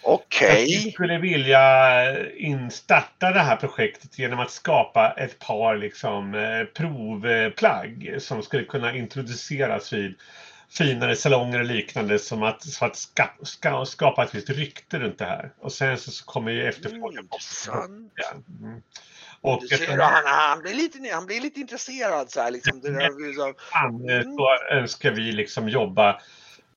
Okej. 0.06 0.64
Vi 0.64 0.92
skulle 0.92 1.18
vilja 1.18 2.28
instarta 2.36 3.30
det 3.30 3.40
här 3.40 3.56
projektet 3.56 4.18
genom 4.18 4.38
att 4.40 4.50
skapa 4.50 5.10
ett 5.12 5.38
par 5.38 5.76
liksom, 5.76 6.34
eh, 6.34 6.64
provplagg 6.64 8.16
som 8.18 8.42
skulle 8.42 8.64
kunna 8.64 8.94
introduceras 8.96 9.92
vid 9.92 10.14
finare 10.70 11.16
salonger 11.16 11.58
och 11.58 11.66
liknande 11.66 12.18
som 12.18 12.42
att, 12.42 12.62
så 12.62 12.84
att 12.84 12.96
ska, 12.96 13.28
ska, 13.42 13.84
skapa 13.84 14.24
ett 14.24 14.34
visst 14.34 14.50
rykte 14.50 14.98
runt 14.98 15.18
det 15.18 15.24
här. 15.24 15.52
Och 15.58 15.72
sen 15.72 15.98
så, 15.98 16.10
så 16.10 16.24
kommer 16.24 16.52
ju 16.52 16.68
efterfrågan. 16.68 17.28
Mm. 17.72 18.10
Ja. 18.14 18.32
Mm. 18.66 18.82
Och 19.44 19.60
Du 19.60 19.68
ser, 19.68 19.98
han, 19.98 20.22
han, 20.26 20.62
blir 20.62 20.74
lite, 20.74 21.14
han 21.14 21.26
blir 21.26 21.40
lite 21.40 21.60
intresserad 21.60 22.30
så 22.30 22.40
här 22.40 22.50
liksom. 22.50 22.80
Det 22.80 22.90
där, 22.90 23.26
liksom 23.26 23.54
eh, 24.08 24.22
så 24.22 24.74
önskar 24.74 25.10
vi 25.10 25.32
liksom 25.32 25.68
jobba 25.68 26.20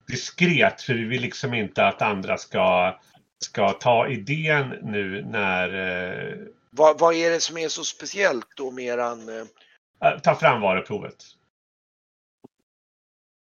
diskret 0.08 0.82
för 0.82 0.94
vi 0.94 1.04
vill 1.04 1.22
liksom 1.22 1.54
inte 1.54 1.86
att 1.86 2.02
andra 2.02 2.38
ska, 2.38 3.00
ska 3.40 3.70
ta 3.70 4.08
idén 4.08 4.70
nu 4.70 5.26
när 5.26 5.74
eh, 5.74 6.38
vad, 6.70 7.00
vad 7.00 7.14
är 7.16 7.30
det 7.30 7.40
som 7.40 7.58
är 7.58 7.68
så 7.68 7.84
speciellt 7.84 8.48
då 8.56 8.72
mer 8.72 8.98
än 8.98 9.30
eh, 9.30 9.46
Äh, 10.04 10.20
Ta 10.20 10.36
fram 10.36 10.62
varuprovet. 10.62 11.24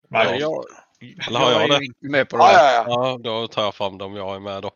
Ja, 0.09 0.19
Varje 0.19 0.37
jag, 0.41 0.65
Eller 1.29 1.39
har 1.41 1.51
jag 1.53 1.63
är 1.65 1.69
det? 1.79 1.85
inte 1.85 2.07
med 2.09 2.29
på 2.29 2.37
det 2.37 2.43
Ja, 2.43 2.49
här. 2.49 2.75
ja, 2.75 2.85
ja. 2.89 3.09
Ja, 3.09 3.19
då 3.23 3.49
tar 3.49 3.63
jag 3.63 3.75
fram 3.75 3.99
dem 3.99 4.17
jag 4.17 4.37
är 4.37 4.41
med 4.41 4.63
då. 4.63 4.69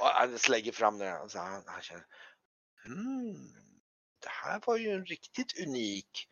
Och 0.00 0.06
han 0.06 0.38
slänger 0.38 0.72
fram 0.72 0.98
den 0.98 1.20
och 1.22 1.30
så 1.30 1.38
han, 1.38 1.62
han 1.66 1.82
känner, 1.82 2.04
hmm, 2.86 3.36
det 4.24 4.30
här 4.50 4.60
var 4.66 4.76
ju 4.76 4.90
en 4.90 5.04
riktigt 5.04 5.66
unik 5.66 6.28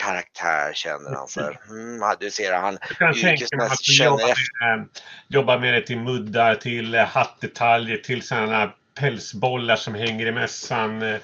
karaktär 0.00 0.72
känner 0.74 1.10
han. 1.10 1.28
Här. 1.36 1.60
Mm, 1.70 2.00
ja, 2.00 2.16
du 2.20 2.30
ser 2.30 2.52
han, 2.52 2.78
yrkesmässigt 3.16 3.84
känner 3.84 4.10
jobbar 4.10 4.28
efter. 4.28 4.76
med, 4.76 4.78
eh, 4.78 4.84
jobbar 5.28 5.58
med 5.58 5.74
det 5.74 5.80
till 5.86 5.98
muddar, 5.98 6.54
till 6.54 6.94
eh, 6.94 7.04
hattdetaljer, 7.04 7.96
till 7.96 8.22
sådana 8.22 8.72
pälsbollar 8.94 9.76
som 9.76 9.94
hänger 9.94 10.26
i 10.26 10.32
mössan. 10.32 11.02
eh, 11.02 11.20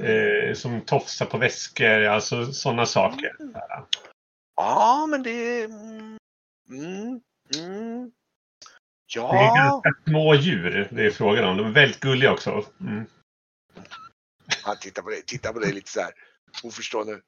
Eh, 0.00 0.54
som 0.54 0.80
tofsar 0.80 1.26
på 1.26 1.38
väskor, 1.38 2.04
alltså 2.04 2.52
sådana 2.52 2.86
saker. 2.86 3.32
Ja, 4.56 5.06
men 5.10 5.22
det 5.22 5.30
är... 5.30 5.64
Mm, 5.64 6.18
mm, 6.70 7.20
mm. 7.56 8.10
Det 9.12 9.18
är 9.18 9.22
Ja, 9.22 9.54
ganska 9.54 9.90
små 10.10 10.34
djur 10.34 10.88
det 10.90 11.06
är 11.06 11.10
frågan 11.10 11.44
om. 11.44 11.56
De 11.56 11.66
är 11.66 11.70
väldigt 11.70 12.00
gulliga 12.00 12.32
också. 12.32 12.64
Mm. 12.80 13.06
Han 14.62 14.78
tittar 14.78 15.02
på 15.02 15.10
dig, 15.10 15.22
tittar 15.22 15.52
på 15.52 15.58
dig 15.58 15.72
lite 15.72 15.90
så 15.90 16.00
här. 16.00 16.12
Oförstående. 16.62 17.20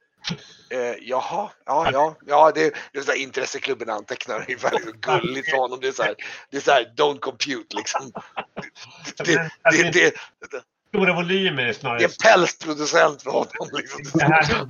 Eh, 0.71 0.95
jaha, 1.01 1.51
ja, 1.67 1.91
ja, 1.93 2.17
ja, 2.27 2.53
det, 2.55 2.75
det 2.93 2.99
är 2.99 3.03
så 3.03 3.11
här 3.11 3.19
intresseklubben 3.19 3.91
antecknar 3.91 4.41
ungefär 4.41 4.71
liksom 4.71 5.01
gulligt 5.01 5.51
för 5.51 5.57
honom. 5.57 5.79
Det 5.81 5.89
är 5.89 5.93
så 5.93 6.03
här, 6.03 6.15
det 6.51 6.57
är 6.57 6.61
så 6.61 6.71
här 6.71 6.93
don't 6.97 7.19
compute 7.19 7.77
liksom. 7.77 8.13
Det, 9.17 9.37
Men, 9.37 9.51
alltså, 9.63 9.83
det, 9.83 9.91
det, 9.91 10.13
Stora 10.89 11.15
volymer 11.15 11.63
är 11.63 11.65
det 11.65 11.71
är 11.71 11.73
snarare... 11.73 12.05
en 12.05 12.11
pälsproducent 12.23 13.23
för 13.23 13.31
honom. 13.31 13.69
Liksom. 13.73 14.01
Det, 14.15 14.25
här, 14.25 14.67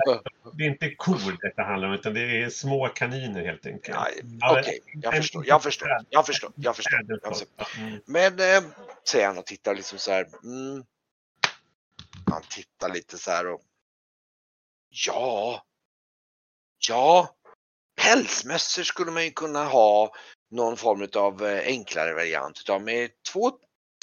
det 0.52 0.64
är 0.64 0.68
inte 0.68 0.94
kor 0.94 1.38
detta 1.42 1.62
handlar 1.62 1.88
om, 1.88 1.94
utan 1.94 2.14
det 2.14 2.42
är 2.42 2.50
små 2.50 2.88
kaniner 2.88 3.44
helt 3.44 3.66
enkelt. 3.66 3.98
Ja, 4.40 4.58
Okej, 4.58 4.80
jag 4.94 5.16
förstår, 5.16 5.46
jag 5.46 5.62
förstår, 5.62 5.88
jag 6.10 6.26
förstår, 6.26 6.52
jag 6.56 6.76
förstår. 6.76 7.00
Jag 7.22 7.36
förstår. 7.36 7.48
Men, 8.04 8.32
eh, 8.32 8.70
säger 9.08 9.26
han 9.26 9.38
och 9.38 9.46
tittar 9.46 9.74
liksom 9.74 9.98
så 9.98 10.10
här. 10.10 10.26
Mm. 10.44 10.84
Typ 12.28 12.34
han 12.34 12.42
tittar 12.50 12.88
lite 12.88 13.18
så 13.18 13.30
här 13.30 13.46
och. 13.46 13.62
Ja. 14.88 15.64
Ja. 16.88 17.34
Pälsmössor 17.96 18.82
skulle 18.82 19.10
man 19.10 19.24
ju 19.24 19.30
kunna 19.30 19.64
ha 19.64 20.14
någon 20.50 20.76
form 20.76 21.08
av 21.16 21.46
eh, 21.46 21.66
enklare 21.66 22.14
variant 22.14 22.60
utav. 22.60 22.82
Med 22.82 23.10
två, 23.32 23.52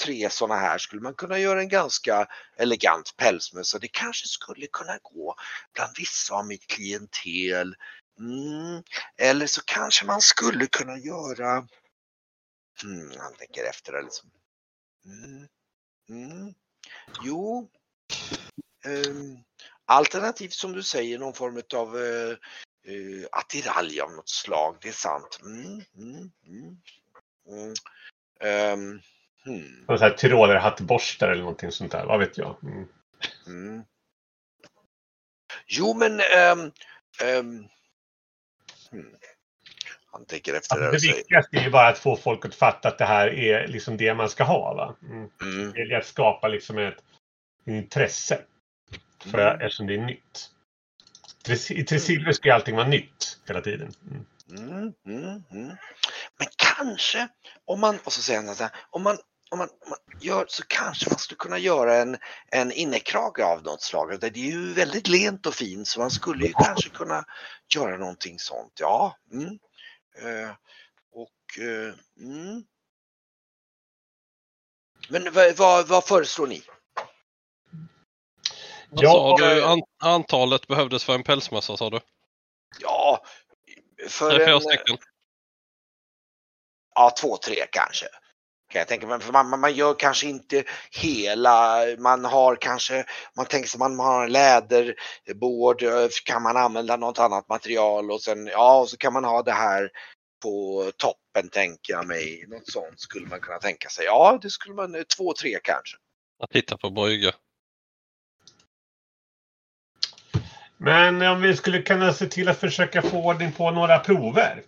tre 0.04 0.30
sådana 0.30 0.60
här 0.60 0.78
skulle 0.78 1.02
man 1.02 1.14
kunna 1.14 1.38
göra 1.38 1.60
en 1.60 1.68
ganska 1.68 2.28
elegant 2.56 3.16
pälsmössa. 3.16 3.78
Det 3.78 3.88
kanske 3.88 4.28
skulle 4.28 4.66
kunna 4.66 4.98
gå 5.02 5.34
bland 5.74 5.96
vissa 5.98 6.34
av 6.34 6.46
mitt 6.46 6.66
klientel. 6.66 7.74
Mm. 8.18 8.82
Eller 9.16 9.46
så 9.46 9.60
kanske 9.64 10.06
man 10.06 10.20
skulle 10.20 10.66
kunna 10.66 10.98
göra 10.98 11.66
Mm, 12.84 13.10
han 13.18 13.34
tänker 13.34 13.64
efter 13.64 13.92
det 13.92 14.02
liksom. 14.02 14.30
Mm. 15.04 15.48
Mm. 16.08 16.54
Jo. 17.22 17.68
Ehm, 18.84 19.38
alternativt 19.84 20.52
som 20.52 20.72
du 20.72 20.82
säger 20.82 21.18
någon 21.18 21.34
form 21.34 21.62
av 21.74 21.96
uh, 21.96 22.36
attiralj 23.32 24.00
av 24.00 24.12
något 24.12 24.28
slag. 24.28 24.76
Det 24.80 24.88
är 24.88 24.92
sant. 24.92 25.40
Mm, 25.42 25.82
mm, 25.96 26.30
mm. 27.48 27.74
Ehm, 28.40 29.00
hmm, 29.44 29.84
Och 29.88 29.98
så 29.98 30.04
här 30.04 30.14
tyrolerhattborstar 30.14 31.28
eller 31.28 31.42
någonting 31.42 31.72
sånt 31.72 31.92
där, 31.92 32.06
vad 32.06 32.18
vet 32.18 32.38
jag. 32.38 32.56
Mm. 32.62 32.88
mm. 33.46 33.84
Jo 35.66 35.94
men 35.94 36.20
ehm, 36.20 36.72
ehm, 37.22 37.68
Hmm. 38.90 39.14
Han 40.12 40.26
tänker 40.26 40.54
efter 40.54 40.76
Alltså, 40.76 40.90
det 40.90 41.00
säger. 41.00 41.14
viktigaste 41.14 41.56
är 41.56 41.62
ju 41.62 41.70
bara 41.70 41.88
att 41.88 41.98
få 41.98 42.16
folk 42.16 42.44
att 42.44 42.54
fatta 42.54 42.88
att 42.88 42.98
det 42.98 43.04
här 43.04 43.28
är 43.28 43.66
liksom 43.66 43.96
det 43.96 44.14
man 44.14 44.28
ska 44.28 44.44
ha. 44.44 44.74
Va? 44.74 44.96
Mm. 45.02 45.30
Mm. 45.42 45.72
Det 45.72 45.80
är 45.80 45.98
att 45.98 46.06
skapa 46.06 46.48
liksom 46.48 46.78
ett 46.78 47.04
intresse. 47.74 48.40
För 49.24 49.38
Mm. 49.38 49.60
eftersom 49.60 49.86
det 49.86 49.94
är 49.94 49.98
nytt. 49.98 50.50
I 51.70 51.84
Tresilver 51.84 52.32
ska 52.32 52.48
ju 52.48 52.54
allting 52.54 52.76
vara 52.76 52.88
nytt 52.88 53.38
hela 53.46 53.60
tiden. 53.60 53.92
Mm. 54.10 54.26
Mm, 54.50 54.92
mm, 55.06 55.42
mm. 55.50 55.76
Men 56.38 56.48
kanske 56.56 57.28
om 57.64 57.80
man, 57.80 57.98
och 58.04 58.12
så 58.12 58.22
säger 58.22 58.42
han 58.42 58.56
så 58.56 58.62
här, 58.62 58.72
om 58.90 59.02
man, 59.02 59.18
om 59.50 59.58
man, 59.58 59.68
om 59.68 59.88
man 59.88 60.20
gör 60.20 60.46
så 60.48 60.62
kanske 60.66 61.10
man 61.10 61.18
skulle 61.18 61.38
kunna 61.38 61.58
göra 61.58 61.96
en, 61.96 62.16
en 62.46 62.72
innekrage 62.72 63.40
av 63.40 63.62
något 63.62 63.82
slag. 63.82 64.20
Det 64.20 64.26
är 64.26 64.36
ju 64.36 64.72
väldigt 64.72 65.08
lent 65.08 65.46
och 65.46 65.54
fint 65.54 65.88
så 65.88 66.00
man 66.00 66.10
skulle 66.10 66.46
ju 66.46 66.52
kanske 66.52 66.90
kunna 66.90 67.24
göra 67.74 67.96
någonting 67.96 68.38
sånt. 68.38 68.72
Ja, 68.80 69.16
mm. 69.32 69.58
Eh, 70.22 70.50
och 71.12 71.62
eh, 71.62 71.94
mm. 72.20 72.64
Men 75.08 75.32
vad, 75.32 75.56
vad, 75.56 75.88
vad 75.88 76.04
föreslår 76.04 76.46
ni? 76.46 76.62
Vad 78.90 79.04
Ja, 79.04 79.10
sa 79.12 79.36
du? 79.36 79.64
An 79.64 79.82
antalet 80.04 80.66
behövdes 80.66 81.04
för 81.04 81.14
en 81.14 81.22
pälsmössa 81.22 81.76
sa 81.76 81.90
du? 81.90 82.00
Ja, 82.80 83.24
för 84.08 84.30
Tre, 84.30 84.44
fyra 84.44 84.54
en, 84.54 84.60
stycken? 84.60 84.96
Ja, 86.94 87.10
två, 87.20 87.36
tre 87.36 87.66
kanske. 87.72 88.06
Kan 88.70 88.78
jag 88.78 88.88
tänka 88.88 89.06
mig. 89.06 89.20
För 89.20 89.32
man, 89.32 89.50
man- 89.50 89.60
man 89.60 89.74
gör 89.74 89.94
kanske 89.98 90.26
inte 90.26 90.64
hela, 90.90 91.82
man 91.98 92.24
har 92.24 92.56
kanske, 92.56 93.04
man 93.36 93.46
tänker 93.46 93.68
sig 93.68 93.78
man 93.78 93.98
har 93.98 94.24
en 94.24 94.32
läderbord, 94.32 95.82
eh, 95.82 96.08
kan 96.24 96.42
man 96.42 96.56
använda 96.56 96.96
något 96.96 97.18
annat 97.18 97.48
material 97.48 98.10
och 98.10 98.22
sen, 98.22 98.46
ja, 98.46 98.80
och 98.80 98.88
så 98.88 98.96
kan 98.96 99.12
man 99.12 99.24
ha 99.24 99.42
det 99.42 99.52
här 99.52 99.90
på 100.42 100.84
toppen 100.96 101.48
tänker 101.50 101.92
jag 101.92 102.06
mig. 102.06 102.44
Något 102.48 102.70
sånt 102.70 103.00
skulle 103.00 103.26
man 103.26 103.40
kunna 103.40 103.58
tänka 103.58 103.88
sig. 103.88 104.04
Ja, 104.04 104.38
det 104.42 104.50
skulle 104.50 104.74
man, 104.74 104.94
eh, 104.94 105.02
två, 105.02 105.32
tre 105.32 105.58
kanske. 105.62 105.96
Jag 106.38 106.50
tittar 106.50 106.76
på 106.76 106.90
brygga. 106.90 107.32
Men 110.78 111.22
om 111.22 111.42
vi 111.42 111.56
skulle 111.56 111.82
kunna 111.82 112.12
se 112.12 112.26
till 112.26 112.48
att 112.48 112.60
försöka 112.60 113.02
få 113.02 113.24
ordning 113.24 113.52
på 113.52 113.70
några 113.70 113.98
prover. 113.98 114.62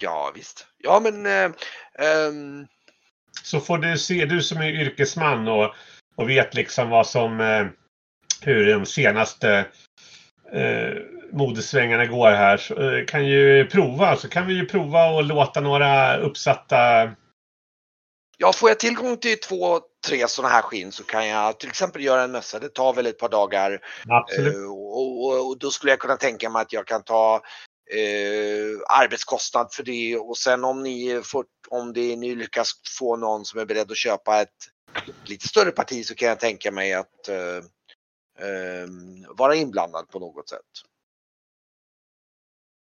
Ja, 0.00 0.32
visst. 0.34 0.66
Ja, 0.78 1.00
men 1.00 1.26
eh, 1.26 1.50
ehm, 1.98 2.66
Så 3.42 3.60
får 3.60 3.78
du 3.78 3.98
se, 3.98 4.24
du 4.24 4.42
som 4.42 4.58
är 4.60 4.68
yrkesman 4.68 5.48
och, 5.48 5.74
och 6.16 6.28
vet 6.28 6.54
liksom 6.54 6.90
vad 6.90 7.06
som, 7.06 7.40
eh, 7.40 7.66
hur 8.40 8.72
de 8.72 8.86
senaste 8.86 9.66
eh, 10.52 10.94
modesvängarna 11.32 12.06
går 12.06 12.30
här, 12.30 12.56
så, 12.56 12.90
eh, 12.90 13.04
kan 13.04 13.26
ju 13.26 13.66
prova. 13.66 14.16
Så 14.16 14.28
kan 14.28 14.46
vi 14.46 14.54
ju 14.54 14.66
prova 14.66 15.10
och 15.10 15.24
låta 15.24 15.60
några 15.60 16.16
uppsatta 16.16 17.10
Ja, 18.36 18.52
får 18.52 18.70
jag 18.70 18.80
tillgång 18.80 19.16
till 19.16 19.40
två, 19.40 19.80
tre 20.06 20.28
sådana 20.28 20.54
här 20.54 20.62
skinn 20.62 20.92
så 20.92 21.04
kan 21.04 21.28
jag 21.28 21.60
till 21.60 21.68
exempel 21.68 22.04
göra 22.04 22.22
en 22.22 22.32
mössa. 22.32 22.58
Det 22.58 22.68
tar 22.68 22.92
väl 22.92 23.06
ett 23.06 23.18
par 23.18 23.28
dagar 23.28 23.80
Absolut. 24.08 24.54
eh, 24.54 24.70
och, 24.70 25.24
och, 25.24 25.46
och 25.46 25.58
då 25.58 25.70
skulle 25.70 25.92
jag 25.92 25.98
kunna 25.98 26.16
tänka 26.16 26.50
mig 26.50 26.62
att 26.62 26.72
jag 26.72 26.86
kan 26.86 27.02
ta 27.02 27.34
eh, 27.90 28.98
arbetskostnad 29.00 29.72
för 29.72 29.82
det 29.82 30.16
och 30.18 30.38
sen 30.38 30.64
om 30.64 30.82
ni 30.82 31.22
får, 31.24 31.44
om 31.68 31.92
det, 31.92 32.16
ni 32.16 32.34
lyckas 32.34 32.72
få 32.98 33.16
någon 33.16 33.44
som 33.44 33.60
är 33.60 33.64
beredd 33.64 33.90
att 33.90 33.96
köpa 33.96 34.40
ett 34.40 34.70
lite 35.24 35.48
större 35.48 35.70
parti 35.70 36.06
så 36.06 36.14
kan 36.14 36.28
jag 36.28 36.40
tänka 36.40 36.70
mig 36.70 36.94
att 36.94 37.28
eh, 37.28 37.56
eh, 38.46 38.88
vara 39.28 39.54
inblandad 39.54 40.08
på 40.08 40.18
något 40.18 40.48
sätt. 40.48 40.60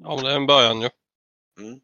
Ja, 0.04 0.14
men 0.14 0.24
det 0.24 0.30
är 0.30 0.36
en 0.36 0.46
början 0.46 0.80
ju. 0.80 0.90
Mm. 1.58 1.80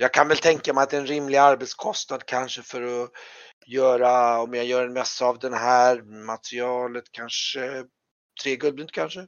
Jag 0.00 0.12
kan 0.12 0.28
väl 0.28 0.38
tänka 0.38 0.74
mig 0.74 0.82
att 0.82 0.92
en 0.92 1.06
rimlig 1.06 1.38
arbetskostnad 1.38 2.26
kanske 2.26 2.62
för 2.62 3.02
att 3.04 3.10
göra, 3.66 4.40
om 4.40 4.54
jag 4.54 4.64
gör 4.64 4.86
en 4.86 4.92
mössa 4.92 5.24
av 5.24 5.38
den 5.38 5.54
här 5.54 6.02
materialet, 6.26 7.04
kanske 7.10 7.84
tre 8.42 8.56
guldmynt 8.56 8.92
kanske? 8.92 9.26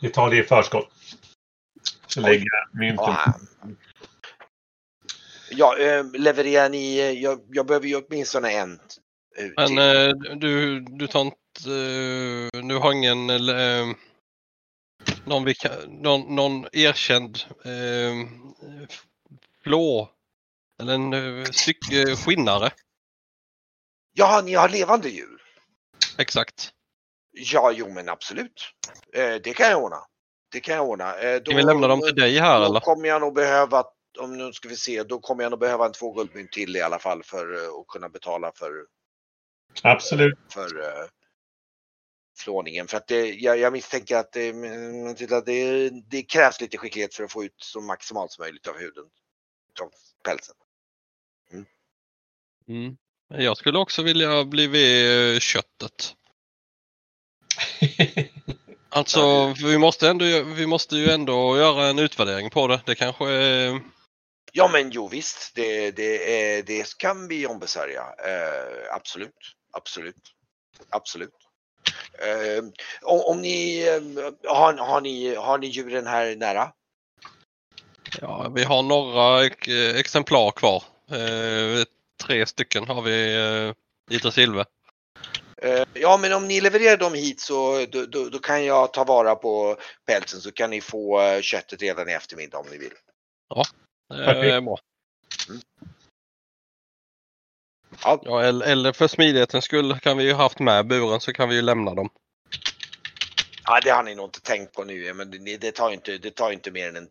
Vi 0.00 0.08
tar 0.08 0.30
det 0.30 0.36
i 0.36 0.42
förskott. 0.42 0.88
Jag 2.16 2.42
mynten. 2.72 3.04
Ja, 3.06 3.34
ja 5.50 5.76
eh, 5.78 6.04
levererar 6.12 6.68
ni, 6.68 6.98
eh, 6.98 7.10
jag, 7.10 7.40
jag 7.48 7.66
behöver 7.66 7.86
ju 7.86 7.96
åtminstone 7.96 8.50
en. 8.50 8.72
eh, 9.38 9.50
Men 9.56 9.66
till. 9.66 9.78
eh, 9.78 10.36
du, 10.36 10.80
du 10.80 11.06
tar 11.06 11.20
inte, 11.20 11.38
du 12.68 12.78
har 12.78 12.92
ingen 12.92 13.26
någon, 15.26 15.44
vi 15.44 15.54
kan, 15.54 15.72
någon, 15.88 16.34
någon 16.34 16.66
erkänd 16.72 17.38
eh, 17.64 18.28
flå 19.64 20.10
eller 20.80 20.94
en 20.94 21.12
eh, 21.12 21.44
styck, 21.44 21.92
eh, 21.92 22.16
skinnare. 22.16 22.70
Ja, 24.12 24.42
ni 24.44 24.54
har 24.54 24.68
levande 24.68 25.08
djur? 25.08 25.42
Exakt. 26.18 26.70
Ja, 27.32 27.72
jo 27.74 27.88
men 27.88 28.08
absolut. 28.08 28.70
Eh, 29.14 29.34
det 29.44 29.54
kan 29.54 29.70
jag 29.70 29.82
ordna. 29.82 29.98
Det 30.52 30.60
kan 30.60 30.74
jag 30.74 30.88
ordna. 30.88 31.18
Eh, 31.18 31.36
då, 31.36 31.50
Ska 31.50 31.56
vi 31.56 31.62
lämna 31.62 31.86
dem 31.86 32.00
till 32.00 32.14
dig 32.14 32.38
här 32.38 32.60
Då 32.60 32.66
eller? 32.66 32.80
kommer 32.80 33.08
jag 33.08 33.20
nog 33.20 33.34
behöva, 33.34 33.84
om 34.18 34.38
nu 34.38 34.52
ska 34.52 34.68
vi 34.68 34.76
se, 34.76 35.02
då 35.02 35.18
kommer 35.20 35.42
jag 35.42 35.50
nog 35.50 35.60
behöva 35.60 35.86
en 35.86 35.92
två 35.92 36.12
guldmynt 36.12 36.52
till 36.52 36.76
i 36.76 36.80
alla 36.80 36.98
fall 36.98 37.22
för 37.22 37.54
eh, 37.54 37.80
att 37.80 37.86
kunna 37.88 38.08
betala 38.08 38.52
för, 38.54 38.72
Absolut. 39.82 40.38
för 40.52 40.68
flåningen. 42.40 42.88
För 42.88 42.96
att 42.96 43.06
det, 43.06 43.26
jag, 43.26 43.58
jag 43.58 43.72
misstänker 43.72 44.16
att 44.16 44.32
det, 44.32 44.48
mm, 44.48 45.14
till 45.14 45.34
att 45.34 45.46
det, 45.46 45.90
det 45.90 46.22
krävs 46.22 46.60
lite 46.60 46.78
skicklighet 46.78 47.14
för 47.14 47.24
att 47.24 47.32
få 47.32 47.44
ut 47.44 47.56
så 47.58 47.80
maximalt 47.80 48.32
som 48.32 48.42
möjligt 48.42 48.66
av 48.66 48.78
huden. 48.78 49.04
Av 49.80 49.90
pälsen. 50.24 50.54
Mm. 52.68 52.96
Men 53.28 53.44
Jag 53.44 53.56
skulle 53.56 53.78
också 53.78 54.02
vilja 54.02 54.44
bli 54.44 54.66
vid 54.66 55.34
eh, 55.34 55.38
köttet. 55.38 56.14
Alltså 58.92 59.54
vi 59.64 59.78
måste, 59.78 60.08
ändå, 60.08 60.24
vi 60.42 60.66
måste 60.66 60.96
ju 60.96 61.10
ändå 61.10 61.58
göra 61.58 61.86
en 61.86 61.98
utvärdering 61.98 62.50
på 62.50 62.66
det. 62.66 62.80
Det 62.86 62.94
kanske 62.94 63.28
är... 63.28 63.80
Ja 64.52 64.68
men 64.72 64.90
jo 64.90 65.08
visst, 65.08 65.54
det, 65.54 65.90
det, 65.90 66.62
det 66.66 66.98
kan 66.98 67.28
vi 67.28 67.46
ombesörja. 67.46 68.00
Eh, 68.00 68.94
absolut, 68.94 69.34
absolut, 69.72 70.34
absolut. 70.88 71.49
Eh, 72.12 72.64
om, 73.02 73.20
om 73.20 73.40
ni, 73.42 73.82
eh, 73.88 74.52
har, 74.54 74.74
har 74.74 75.00
ni, 75.00 75.34
har 75.34 75.58
ni 75.58 75.66
djuren 75.66 76.06
här 76.06 76.36
nära? 76.36 76.72
Ja, 78.20 78.52
vi 78.54 78.64
har 78.64 78.82
några 78.82 79.44
ex- 79.46 79.68
exemplar 79.96 80.50
kvar. 80.50 80.82
Eh, 81.10 81.84
tre 82.22 82.46
stycken 82.46 82.84
har 82.84 83.02
vi 83.02 83.34
eh, 83.36 84.16
i 84.16 84.18
Tresilve. 84.18 84.64
Eh, 85.62 85.84
Ja, 85.94 86.16
men 86.16 86.32
om 86.32 86.48
ni 86.48 86.60
levererar 86.60 86.96
dem 86.96 87.14
hit 87.14 87.40
så 87.40 87.86
då, 87.86 88.06
då, 88.06 88.28
då 88.28 88.38
kan 88.38 88.64
jag 88.64 88.92
ta 88.92 89.04
vara 89.04 89.34
på 89.34 89.76
pälsen 90.06 90.40
så 90.40 90.52
kan 90.52 90.70
ni 90.70 90.80
få 90.80 91.20
eh, 91.20 91.40
köttet 91.40 91.82
redan 91.82 92.08
i 92.08 92.12
eftermiddag 92.12 92.58
om 92.58 92.66
ni 92.70 92.78
vill. 92.78 92.92
Det 94.08 94.14
är 94.14 94.24
Perfekt. 94.34 94.64
bra. 94.64 94.78
Ja, 98.04 98.20
Ja, 98.24 98.42
eller, 98.42 98.92
för 98.92 99.08
smidighetens 99.08 99.64
skull 99.64 99.98
kan 100.00 100.16
vi 100.16 100.24
ju 100.24 100.32
haft 100.34 100.58
med 100.58 100.86
buren 100.86 101.20
så 101.20 101.32
kan 101.32 101.48
vi 101.48 101.54
ju 101.54 101.62
lämna 101.62 101.94
dem. 101.94 102.10
ja 103.64 103.80
det 103.84 103.90
har 103.90 104.02
ni 104.02 104.14
nog 104.14 104.26
inte 104.26 104.40
tänkt 104.40 104.72
på 104.74 104.84
nu, 104.84 105.12
men 105.14 105.30
det, 105.30 105.56
det, 105.56 105.72
tar 105.72 105.90
inte, 105.90 106.18
det 106.18 106.30
tar 106.30 106.50
inte 106.50 106.70
mer 106.70 106.88
än 106.88 106.96
en 106.96 107.08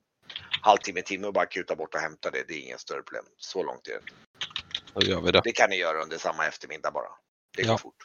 halvtimme, 0.62 1.02
timme 1.02 1.28
att 1.28 1.34
bara 1.34 1.46
kuta 1.46 1.76
bort 1.76 1.96
och 1.96 2.02
hämta 2.02 2.32
det. 2.32 2.44
Det 2.48 2.54
är 2.54 2.60
inga 2.66 2.78
större 2.78 3.02
problem. 3.02 3.26
Så 3.38 3.64
långt 3.64 3.88
är 3.88 3.92
det. 3.94 4.00
Då 4.94 5.02
gör 5.02 5.22
vi 5.22 5.32
det. 5.32 5.42
Det 5.44 5.52
kan 5.52 5.70
ni 5.70 5.76
göra 5.76 6.02
under 6.02 6.18
samma 6.18 6.46
eftermiddag 6.48 6.92
bara. 6.92 7.10
Det 7.58 7.64
går 7.64 7.72
Ja. 7.72 7.78
fort. 7.78 7.96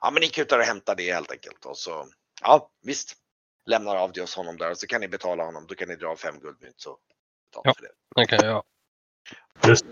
Ja, 0.00 0.10
men 0.10 0.20
ni 0.20 0.28
kutar 0.28 0.58
och 0.58 0.64
hämtar 0.64 0.94
det 0.96 1.12
helt 1.12 1.30
enkelt 1.32 1.64
och 1.64 1.78
så, 1.78 2.08
ja 2.42 2.70
visst, 2.82 3.16
lämnar 3.66 3.96
av 3.96 4.12
det 4.12 4.20
hos 4.20 4.34
honom 4.36 4.56
där 4.56 4.70
och 4.70 4.78
så 4.78 4.86
kan 4.86 5.00
ni 5.00 5.08
betala 5.08 5.44
honom. 5.44 5.66
Då 5.68 5.74
kan 5.74 5.88
ni 5.88 5.96
dra 5.96 6.16
fem 6.16 6.38
guldmynt 6.40 6.80
så 6.80 6.98
betala 7.50 7.62
Ja. 7.64 7.74
för 7.74 7.82
det. 7.82 7.90
Det 8.16 8.26
kan 8.26 8.48
jag. 8.48 8.64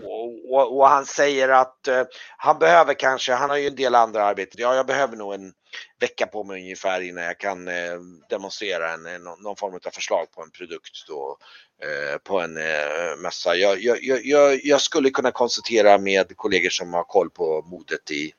Och, 0.03 0.53
och, 0.53 0.77
och 0.77 0.87
han 0.87 1.05
säger 1.05 1.49
att 1.49 1.87
eh, 1.87 2.03
han 2.37 2.59
behöver 2.59 2.93
kanske, 2.93 3.33
han 3.33 3.49
har 3.49 3.57
ju 3.57 3.67
en 3.67 3.75
del 3.75 3.95
andra 3.95 4.23
arbeten. 4.23 4.61
Ja, 4.61 4.75
jag 4.75 4.85
behöver 4.85 5.17
nog 5.17 5.33
en 5.33 5.53
vecka 5.99 6.27
på 6.27 6.43
mig 6.43 6.61
ungefär 6.61 7.01
innan 7.01 7.23
jag 7.23 7.37
kan 7.39 7.67
eh, 7.67 7.99
demonstrera 8.29 8.91
en, 8.93 9.05
en, 9.05 9.23
någon 9.23 9.55
form 9.55 9.73
av 9.85 9.89
förslag 9.91 10.31
på 10.31 10.41
en 10.43 10.51
produkt 10.51 11.07
då, 11.07 11.37
eh, 11.83 12.17
på 12.17 12.39
en 12.39 12.57
eh, 12.57 13.15
mössa. 13.17 13.55
Jag, 13.55 13.81
jag, 13.81 13.97
jag- 14.03 14.65
jag, 14.65 14.81
skulle 14.81 15.09
kunna 15.09 15.31
konsultera 15.31 15.97
med 15.97 16.37
kollegor 16.37 16.69
som 16.69 16.93
har 16.93 17.03
koll 17.03 17.29
på 17.29 17.61
modet 17.61 18.11
i, 18.11 18.33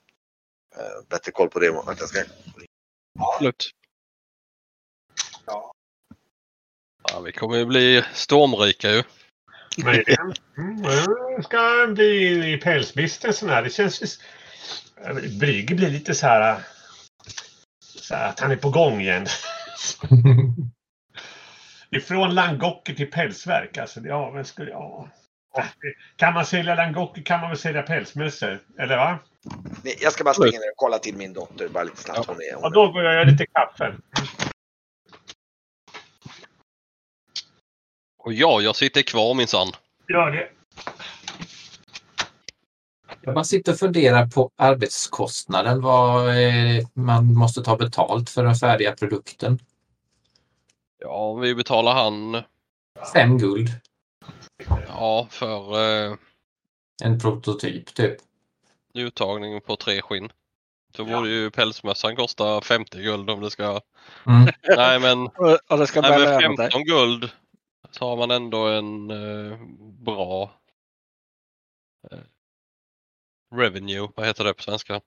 eh, 0.77 1.09
bättre 1.09 1.33
koll 1.33 1.49
på 1.49 1.59
det. 1.59 1.71
Vänta, 1.71 1.95
jag 1.99 2.09
ska... 2.09 2.23
Absolut. 3.19 3.71
Ja. 5.47 5.73
Ja, 7.13 7.21
vi 7.21 7.33
kommer 7.33 7.57
ju 7.57 7.65
bli 7.67 8.05
stormrika 8.15 8.91
ju. 8.91 9.03
Möjligen. 9.85 10.35
Mm, 10.59 11.43
ska 11.43 11.87
bli 11.95 12.53
i 12.53 12.57
pälsbusinessen 12.57 13.49
här. 13.49 13.63
Det 13.63 13.71
känns 13.71 14.03
ju... 14.03 14.07
Brygge 15.39 15.75
blir 15.75 15.91
lite 15.91 16.15
så 16.15 16.27
här... 16.27 16.61
Så 17.85 18.15
här 18.15 18.29
att 18.29 18.41
han 18.41 18.51
är 18.51 18.57
på 18.57 18.71
gång 18.71 19.01
igen. 19.01 19.27
Ifrån 21.91 22.35
langocker 22.35 22.95
till 22.95 23.11
pälsverk. 23.11 23.79
Alltså, 23.79 24.01
ja, 24.01 24.31
men 24.35 24.45
skulle, 24.45 24.71
ja. 24.71 25.09
Kan 26.17 26.35
man 26.35 26.47
sälja 26.47 26.75
langocker 26.75 27.23
kan 27.23 27.41
man 27.41 27.51
väl 27.51 27.59
sälja 27.59 27.83
pälsmössor? 27.83 28.59
Eller 28.79 28.97
va? 28.97 29.19
Jag 30.01 30.13
ska 30.13 30.25
bara 30.25 30.35
springa 30.35 30.59
ner 30.59 30.71
och 30.71 30.77
kolla 30.77 30.99
till 30.99 31.17
min 31.17 31.33
dotter 31.33 31.69
bara 31.69 31.85
lite 31.85 31.97
snabbt. 31.97 32.27
Hon 32.27 32.37
är, 32.37 32.53
Ja, 32.53 32.59
hon 32.63 32.73
då 32.73 32.93
går 32.93 33.05
jag 33.05 33.13
och 33.13 33.19
gör 33.19 33.25
lite 33.25 33.47
kaffe. 33.47 33.95
Och 38.23 38.33
ja, 38.33 38.61
jag 38.61 38.77
sitter 38.77 39.03
kvar 39.03 39.35
minsann. 39.35 39.69
Gör 40.09 40.31
det. 40.31 40.49
Jag 43.23 43.35
bara 43.35 43.45
sitter 43.45 43.73
och 43.73 43.79
funderar 43.79 44.27
på 44.27 44.51
arbetskostnaden, 44.57 45.83
vad 45.83 46.29
eh, 46.29 46.87
man 46.95 47.35
måste 47.35 47.63
ta 47.63 47.77
betalt 47.77 48.31
för 48.31 48.45
den 48.45 48.55
färdiga 48.55 48.93
produkten. 48.93 49.59
Ja, 50.99 51.35
vi 51.35 51.55
betalar 51.55 51.95
han 51.95 52.43
Fem 53.13 53.39
guld, 53.39 53.69
ja, 54.89 55.27
för 55.31 55.81
eh, 56.09 56.17
en 57.03 57.19
prototyp 57.21 57.95
typ. 57.95 58.17
uttagning 58.95 59.61
på 59.61 59.77
tre 59.77 60.03
skinn. 60.03 60.33
Då 60.97 61.05
borde 61.05 61.29
ju 61.29 61.51
pälsmössan 61.51 62.17
kosta 62.17 62.61
50 62.61 63.03
guld 63.03 63.31
om 63.31 63.41
det 63.41 63.51
ska... 63.51 63.81
Mm. 64.27 64.49
Nej 64.77 65.01
men, 65.01 65.27
Och, 65.69 65.79
det 65.79 65.87
ska 65.87 66.01
nej, 66.01 66.11
men 66.11 66.21
löna 66.21 66.57
sig. 66.57 66.57
15 66.57 66.85
guld 66.85 67.31
så 67.91 68.09
har 68.09 68.17
man 68.17 68.31
ändå 68.31 68.67
en 68.69 69.11
eh, 69.11 69.59
bra 69.81 70.61
eh, 72.11 72.19
revenue, 73.55 74.09
vad 74.17 74.27
heter 74.27 74.45
det 74.45 74.55
på 74.55 74.63
svenska? 74.63 75.01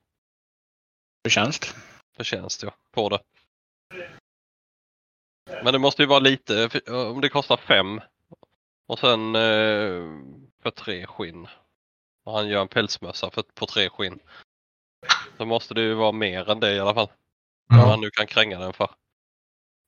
Förtjänst. 1.23 1.75
Förtjänst 2.15 2.63
ja, 2.63 2.75
på 2.91 3.09
det. 3.09 3.19
Men 5.63 5.73
det 5.73 5.79
måste 5.79 6.01
ju 6.01 6.07
vara 6.07 6.19
lite, 6.19 6.81
om 6.91 7.21
det 7.21 7.29
kostar 7.29 7.57
fem 7.57 8.01
och 8.85 8.99
sen 8.99 9.35
eh, 9.35 10.01
för 10.61 10.71
tre 10.71 11.05
skinn. 11.05 11.47
Och 12.23 12.33
han 12.33 12.47
gör 12.47 12.61
en 12.61 12.67
pälsmössa 12.67 13.31
för, 13.31 13.41
på 13.41 13.65
tre 13.65 13.89
skinn. 13.89 14.19
Då 15.37 15.45
måste 15.45 15.73
det 15.73 15.81
ju 15.81 15.93
vara 15.93 16.11
mer 16.11 16.49
än 16.49 16.59
det 16.59 16.73
i 16.73 16.79
alla 16.79 16.93
fall. 16.93 17.09
Vad 17.67 17.79
Mm. 17.79 17.89
han 17.89 18.01
nu 18.01 18.09
kan 18.09 18.27
kränga 18.27 18.59
den 18.59 18.73
för. 18.73 18.89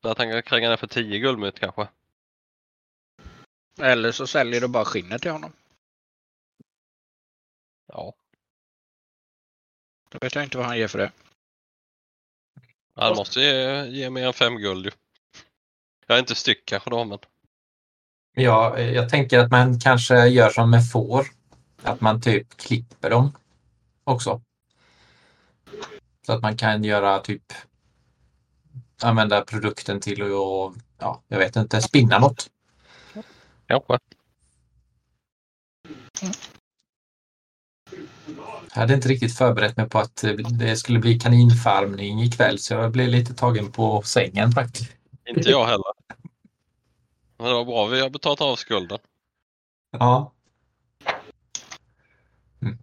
Så 0.01 0.09
att 0.09 0.17
han 0.17 0.31
kan 0.31 0.43
kränga 0.43 0.69
den 0.69 0.77
för 0.77 0.87
10 0.87 1.19
guldmynt 1.19 1.59
kanske. 1.59 1.87
Eller 3.81 4.11
så 4.11 4.27
säljer 4.27 4.61
du 4.61 4.67
bara 4.67 4.85
skinnet 4.85 5.21
till 5.21 5.31
honom. 5.31 5.51
Ja. 7.87 8.13
Då 10.09 10.17
vet 10.21 10.35
jag 10.35 10.43
inte 10.43 10.57
vad 10.57 10.67
han 10.67 10.77
ger 10.77 10.87
för 10.87 10.97
det. 10.97 11.11
Han 12.95 13.15
måste 13.15 13.39
ge, 13.39 13.85
ge 13.85 14.09
mer 14.09 14.27
än 14.27 14.33
fem 14.33 14.55
guld 14.57 14.85
ju. 14.85 14.91
Jag 16.07 16.15
är 16.15 16.19
inte 16.19 16.35
styck 16.35 16.65
kanske 16.65 16.89
då 16.89 17.05
men. 17.05 17.19
Ja, 18.33 18.79
jag 18.79 19.09
tänker 19.09 19.39
att 19.39 19.51
man 19.51 19.79
kanske 19.79 20.27
gör 20.27 20.49
som 20.49 20.71
med 20.71 20.91
får. 20.91 21.27
Att 21.81 22.01
man 22.01 22.21
typ 22.21 22.57
klipper 22.57 23.09
dem 23.09 23.37
också. 24.03 24.41
Så 26.25 26.33
att 26.33 26.41
man 26.41 26.57
kan 26.57 26.83
göra 26.83 27.19
typ 27.19 27.53
använda 29.01 29.41
produkten 29.41 29.99
till 29.99 30.21
att, 30.21 30.73
ja, 30.97 31.23
jag 31.27 31.37
vet 31.37 31.55
inte, 31.55 31.81
spinna 31.81 32.19
något. 32.19 32.49
Kanske. 33.67 33.99
Jag 38.73 38.81
hade 38.81 38.93
inte 38.93 39.09
riktigt 39.09 39.37
förberett 39.37 39.77
mig 39.77 39.89
på 39.89 39.99
att 39.99 40.23
eh, 40.23 40.31
det 40.31 40.77
skulle 40.77 40.99
bli 40.99 41.19
kaninfarmning 41.19 42.21
ikväll 42.21 42.59
så 42.59 42.73
jag 42.73 42.91
blev 42.91 43.07
lite 43.07 43.33
tagen 43.33 43.71
på 43.71 44.01
sängen 44.01 44.51
faktiskt. 44.51 44.91
Inte 45.29 45.49
jag 45.49 45.65
heller. 45.65 45.93
Men 47.37 47.47
det 47.47 47.53
var 47.53 47.65
bra 47.65 47.85
vi 47.85 48.01
har 48.01 48.09
betalat 48.09 48.41
av 48.41 48.55
skulden. 48.55 48.99
Ja. 49.91 50.33
Mm. 52.61 52.77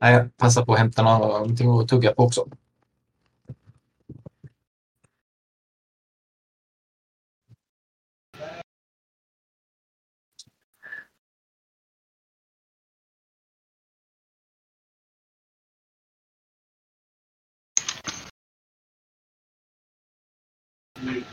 Nej, 0.00 0.14
jag 0.14 0.36
passar 0.36 0.64
på 0.64 0.72
att 0.72 0.78
hämta 0.78 1.02
någonting 1.02 1.80
att 1.80 1.88
tugga 1.88 2.12
på 2.12 2.22
också. 2.22 2.48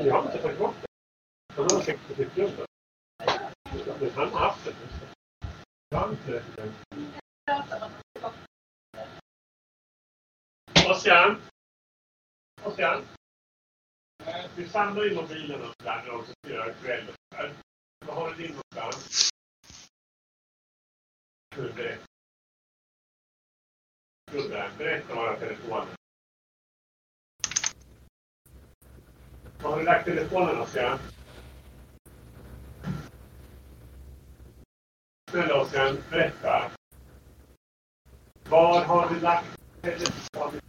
Jag 0.00 0.14
har 0.14 0.26
inte 0.26 0.42
tagit 0.42 0.58
bort 0.58 0.74
det. 1.56 1.62
Har 1.62 1.82
säkert 1.82 2.34
på. 2.56 2.66
Han 4.14 4.32
har 4.32 4.40
haft 4.40 4.64
det. 4.64 4.74
Jag 5.88 5.98
har 5.98 6.10
inte 6.10 6.32
det. 6.32 6.42
Ossian? 10.90 11.40
Ossian? 12.64 13.02
Vi 14.56 14.68
samlar 14.68 15.10
in 15.10 15.14
mobilen 15.14 15.62
och 15.62 15.68
nu 15.78 15.84
när 15.84 16.06
de 16.06 16.24
ska 16.24 16.54
göra 16.54 16.72
kväll. 16.72 17.10
Var 18.06 18.14
har 18.14 18.30
du 18.30 18.36
din 18.36 18.50
någonstans? 18.50 19.30
Gubbe, 24.32 24.70
berätta 24.78 25.14
var 25.14 25.26
jag 25.26 25.38
telefonen. 25.38 25.86
Var 29.62 29.70
har 29.70 29.78
du 29.78 29.84
lagt 29.84 30.04
telefonen 30.04 30.60
Oskar? 30.60 30.98
Snälla 35.30 35.60
Oskar, 35.60 35.96
berätta. 36.10 36.70
Var 38.50 38.84
har 38.84 39.08
du 39.08 39.20
lagt 39.20 39.46
telefonen? 39.82 40.60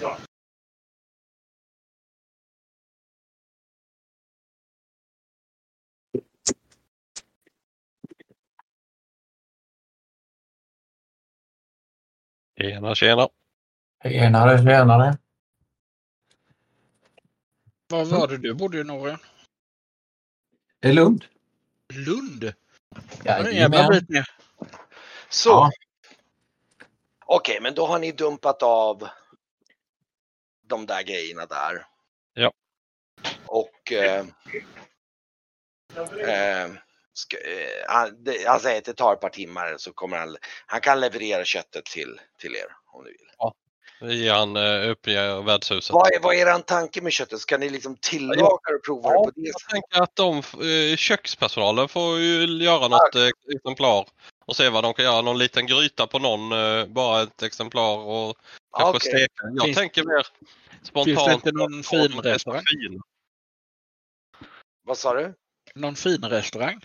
Ja. 0.00 0.16
Tjena 12.58 12.94
tjena. 12.94 13.28
Tjenare, 14.02 14.58
tjenare. 14.58 15.18
Var 17.88 18.04
var 18.04 18.28
det 18.28 18.36
du 18.36 18.54
bodde 18.54 18.80
i 18.80 18.84
Norge? 18.84 19.18
Är 20.80 20.92
Lund. 20.92 21.24
Lund? 21.94 22.52
Jajamän. 23.24 24.06
Så. 25.28 25.50
Ja. 25.50 25.70
Okej, 27.26 27.60
men 27.60 27.74
då 27.74 27.86
har 27.86 27.98
ni 27.98 28.12
dumpat 28.12 28.62
av 28.62 29.08
de 30.62 30.86
där 30.86 31.02
grejerna 31.02 31.46
där. 31.46 31.86
Ja. 32.34 32.52
Och 33.46 33.92
eh, 33.92 34.26
eh, 36.20 36.70
han, 37.88 38.24
det, 38.24 38.48
han 38.48 38.60
säger 38.60 38.78
att 38.78 38.84
det 38.84 38.94
tar 38.94 39.12
ett 39.12 39.20
par 39.20 39.28
timmar 39.28 39.74
så 39.78 39.92
kommer 39.92 40.16
han, 40.16 40.36
han 40.66 40.80
kan 40.80 41.00
leverera 41.00 41.44
köttet 41.44 41.84
till, 41.84 42.20
till 42.38 42.56
er 42.56 42.66
om 42.92 43.04
ni 43.04 43.10
vill. 43.10 43.30
Ja. 43.38 43.54
i 44.10 44.28
han 44.28 44.56
eh, 44.56 44.90
uppger 44.90 45.42
värdshuset. 45.42 45.94
Vad 45.94 46.12
är, 46.14 46.20
vad 46.20 46.34
är 46.34 46.56
er 46.56 46.58
tanke 46.58 47.00
med 47.02 47.12
köttet? 47.12 47.40
Ska 47.40 47.58
ni 47.58 47.68
liksom 47.68 47.96
tillaga 47.96 48.46
och 48.46 48.60
prova 48.84 49.10
det 49.10 49.14
på 49.16 49.30
det 49.34 49.40
Jag 49.40 49.70
tänker 49.70 50.02
att 50.02 50.16
de, 50.16 50.38
eh, 50.38 50.96
kökspersonalen 50.96 51.88
får 51.88 52.18
ju 52.18 52.46
göra 52.64 52.88
något 52.88 53.14
eh, 53.14 53.28
exemplar 53.56 54.06
och 54.46 54.56
se 54.56 54.68
vad 54.68 54.84
de 54.84 54.94
kan 54.94 55.04
göra. 55.04 55.22
Någon 55.22 55.38
liten 55.38 55.66
gryta 55.66 56.06
på 56.06 56.18
någon, 56.18 56.52
eh, 56.52 56.86
bara 56.86 57.22
ett 57.22 57.42
exemplar 57.42 57.98
och 57.98 58.36
kanske 58.78 58.96
Okej. 58.96 59.10
steka. 59.10 59.42
Jag 59.54 59.64
Finns- 59.64 59.76
tänker 59.76 60.04
mer 60.04 60.26
spontant. 60.82 61.18
Finns 61.18 61.26
det 61.26 61.32
inte 61.34 61.52
någon 61.52 61.82
fin. 61.82 63.00
Vad 64.82 64.98
sa 64.98 65.14
du? 65.14 65.34
Någon 65.74 65.96
fin 65.96 66.24
restaurang? 66.24 66.80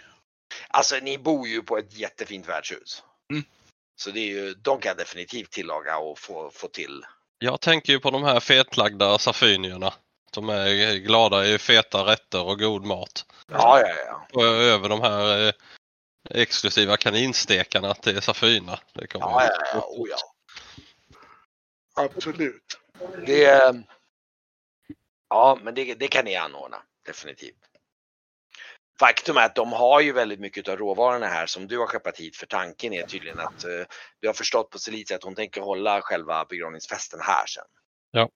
Alltså 0.73 0.95
ni 0.95 1.17
bor 1.17 1.47
ju 1.47 1.63
på 1.63 1.77
ett 1.77 1.97
jättefint 1.97 2.49
värdshus. 2.49 3.03
Mm. 3.31 3.43
Så 3.95 4.11
det 4.11 4.19
är 4.19 4.27
ju, 4.27 4.53
de 4.53 4.79
kan 4.79 4.97
definitivt 4.97 5.51
tillaga 5.51 5.97
och 5.97 6.19
få, 6.19 6.51
få 6.53 6.67
till. 6.67 7.05
Jag 7.39 7.61
tänker 7.61 7.93
ju 7.93 7.99
på 7.99 8.11
de 8.11 8.23
här 8.23 8.39
fetlagda 8.39 9.17
safynierna. 9.17 9.93
Som 10.31 10.49
är 10.49 10.95
glada 10.95 11.45
i 11.45 11.57
feta 11.57 12.05
rätter 12.05 12.43
och 12.43 12.59
god 12.59 12.85
mat. 12.85 13.25
Ja, 13.51 13.79
ja, 13.79 13.95
ja. 14.07 14.27
Och 14.33 14.45
över 14.45 14.89
de 14.89 15.01
här 15.01 15.47
eh, 15.47 15.53
exklusiva 16.29 16.97
kaninstekarna 16.97 17.93
till 17.93 18.21
safyna. 18.21 18.79
Det 18.93 19.07
kommer 19.07 19.25
Ja, 19.25 19.43
ja, 19.43 19.65
ja. 19.73 19.85
Oh, 19.87 20.07
ja. 20.09 20.17
Absolut. 22.03 22.79
Det, 23.25 23.73
ja, 25.29 25.59
men 25.61 25.75
det, 25.75 25.93
det 25.93 26.07
kan 26.07 26.25
ni 26.25 26.35
anordna. 26.35 26.77
Definitivt. 27.05 27.72
Faktum 28.99 29.37
är 29.37 29.45
att 29.45 29.55
de 29.55 29.71
har 29.71 30.01
ju 30.01 30.11
väldigt 30.11 30.39
mycket 30.39 30.67
av 30.67 30.77
råvarorna 30.77 31.27
här 31.27 31.45
som 31.45 31.67
du 31.67 31.79
har 31.79 31.87
skeppat 31.87 32.19
hit 32.19 32.35
för 32.35 32.45
tanken 32.45 32.93
är 32.93 33.05
tydligen 33.05 33.39
att 33.39 33.63
eh, 33.63 33.85
du 34.21 34.27
har 34.27 34.33
förstått 34.33 34.69
på 34.69 34.79
Celicia 34.79 35.17
att 35.17 35.23
hon 35.23 35.35
tänker 35.35 35.61
hålla 35.61 36.01
själva 36.01 36.45
begravningsfesten 36.45 37.19
här 37.21 37.45
sen. 37.45 37.63
Ja. 38.11 38.29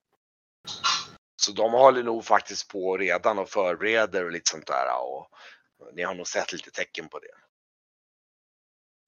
Så 1.41 1.51
de 1.51 1.71
håller 1.71 2.03
nog 2.03 2.25
faktiskt 2.25 2.67
på 2.67 2.97
redan 2.97 3.39
och 3.39 3.49
förbereder 3.49 4.25
och 4.25 4.31
lite 4.31 4.51
sånt 4.51 4.67
där 4.67 4.85
och 5.01 5.29
ni 5.93 6.03
har 6.03 6.15
nog 6.15 6.27
sett 6.27 6.53
lite 6.53 6.71
tecken 6.71 7.09
på 7.09 7.19
det. 7.19 7.27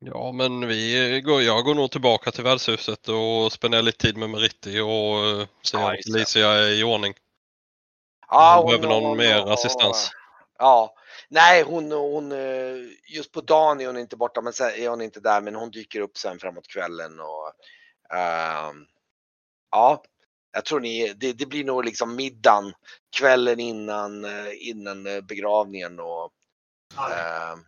Ja, 0.06 0.32
men 0.32 0.68
vi 0.68 1.22
går, 1.26 1.42
jag 1.42 1.66
går 1.66 1.76
nog 1.76 1.92
tillbaka 1.92 2.32
till 2.32 2.44
värdshuset 2.44 3.08
och 3.08 3.52
spenderar 3.52 3.82
lite 3.82 3.98
tid 3.98 4.18
med 4.18 4.30
Meritti 4.30 4.80
och 4.80 5.26
eh, 5.26 5.48
ser 5.62 5.80
Ja, 5.80 5.92
det. 5.92 6.14
Alicia 6.14 6.50
är 6.50 6.80
i 6.80 6.84
ordning. 6.84 7.14
Ja, 8.28 8.56
Hon 8.58 8.66
behöver 8.66 8.88
någon 8.88 9.18
mer 9.18 9.52
assistans. 9.52 10.12
Ja, 10.60 10.94
nej 11.30 11.64
hon, 11.64 11.92
hon, 11.92 12.32
eh, 12.32 12.76
just 13.16 13.32
på 13.32 13.42
dagen 13.42 13.82
är 13.82 13.88
hon 13.88 13.98
inte 13.98 14.18
borta, 14.18 14.42
men 14.42 14.54
sen 14.54 14.70
är 14.70 14.90
hon 14.90 15.02
inte 15.02 15.20
där, 15.20 15.42
men 15.42 15.56
hon 15.56 15.72
dyker 15.72 16.02
upp 16.02 16.18
sen 16.18 16.40
framåt 16.40 16.68
kvällen 16.68 17.20
och 17.20 17.54
ehm, 18.18 18.86
ja, 19.72 20.04
jag 20.52 20.66
tror 20.66 20.80
ni, 20.80 21.14
det, 21.14 21.34
det 21.34 21.46
blir 21.46 21.64
nog 21.64 21.86
liksom 21.86 22.16
middagen 22.16 22.74
kvällen 23.18 23.60
innan, 23.60 24.26
eh, 24.26 24.52
innan 24.70 25.08
eh, 25.08 25.22
begravningen 25.22 26.00
och 26.00 26.32
ehm, 26.98 27.60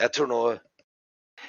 jag 0.00 0.12
tror 0.12 0.26
nog 0.26 0.58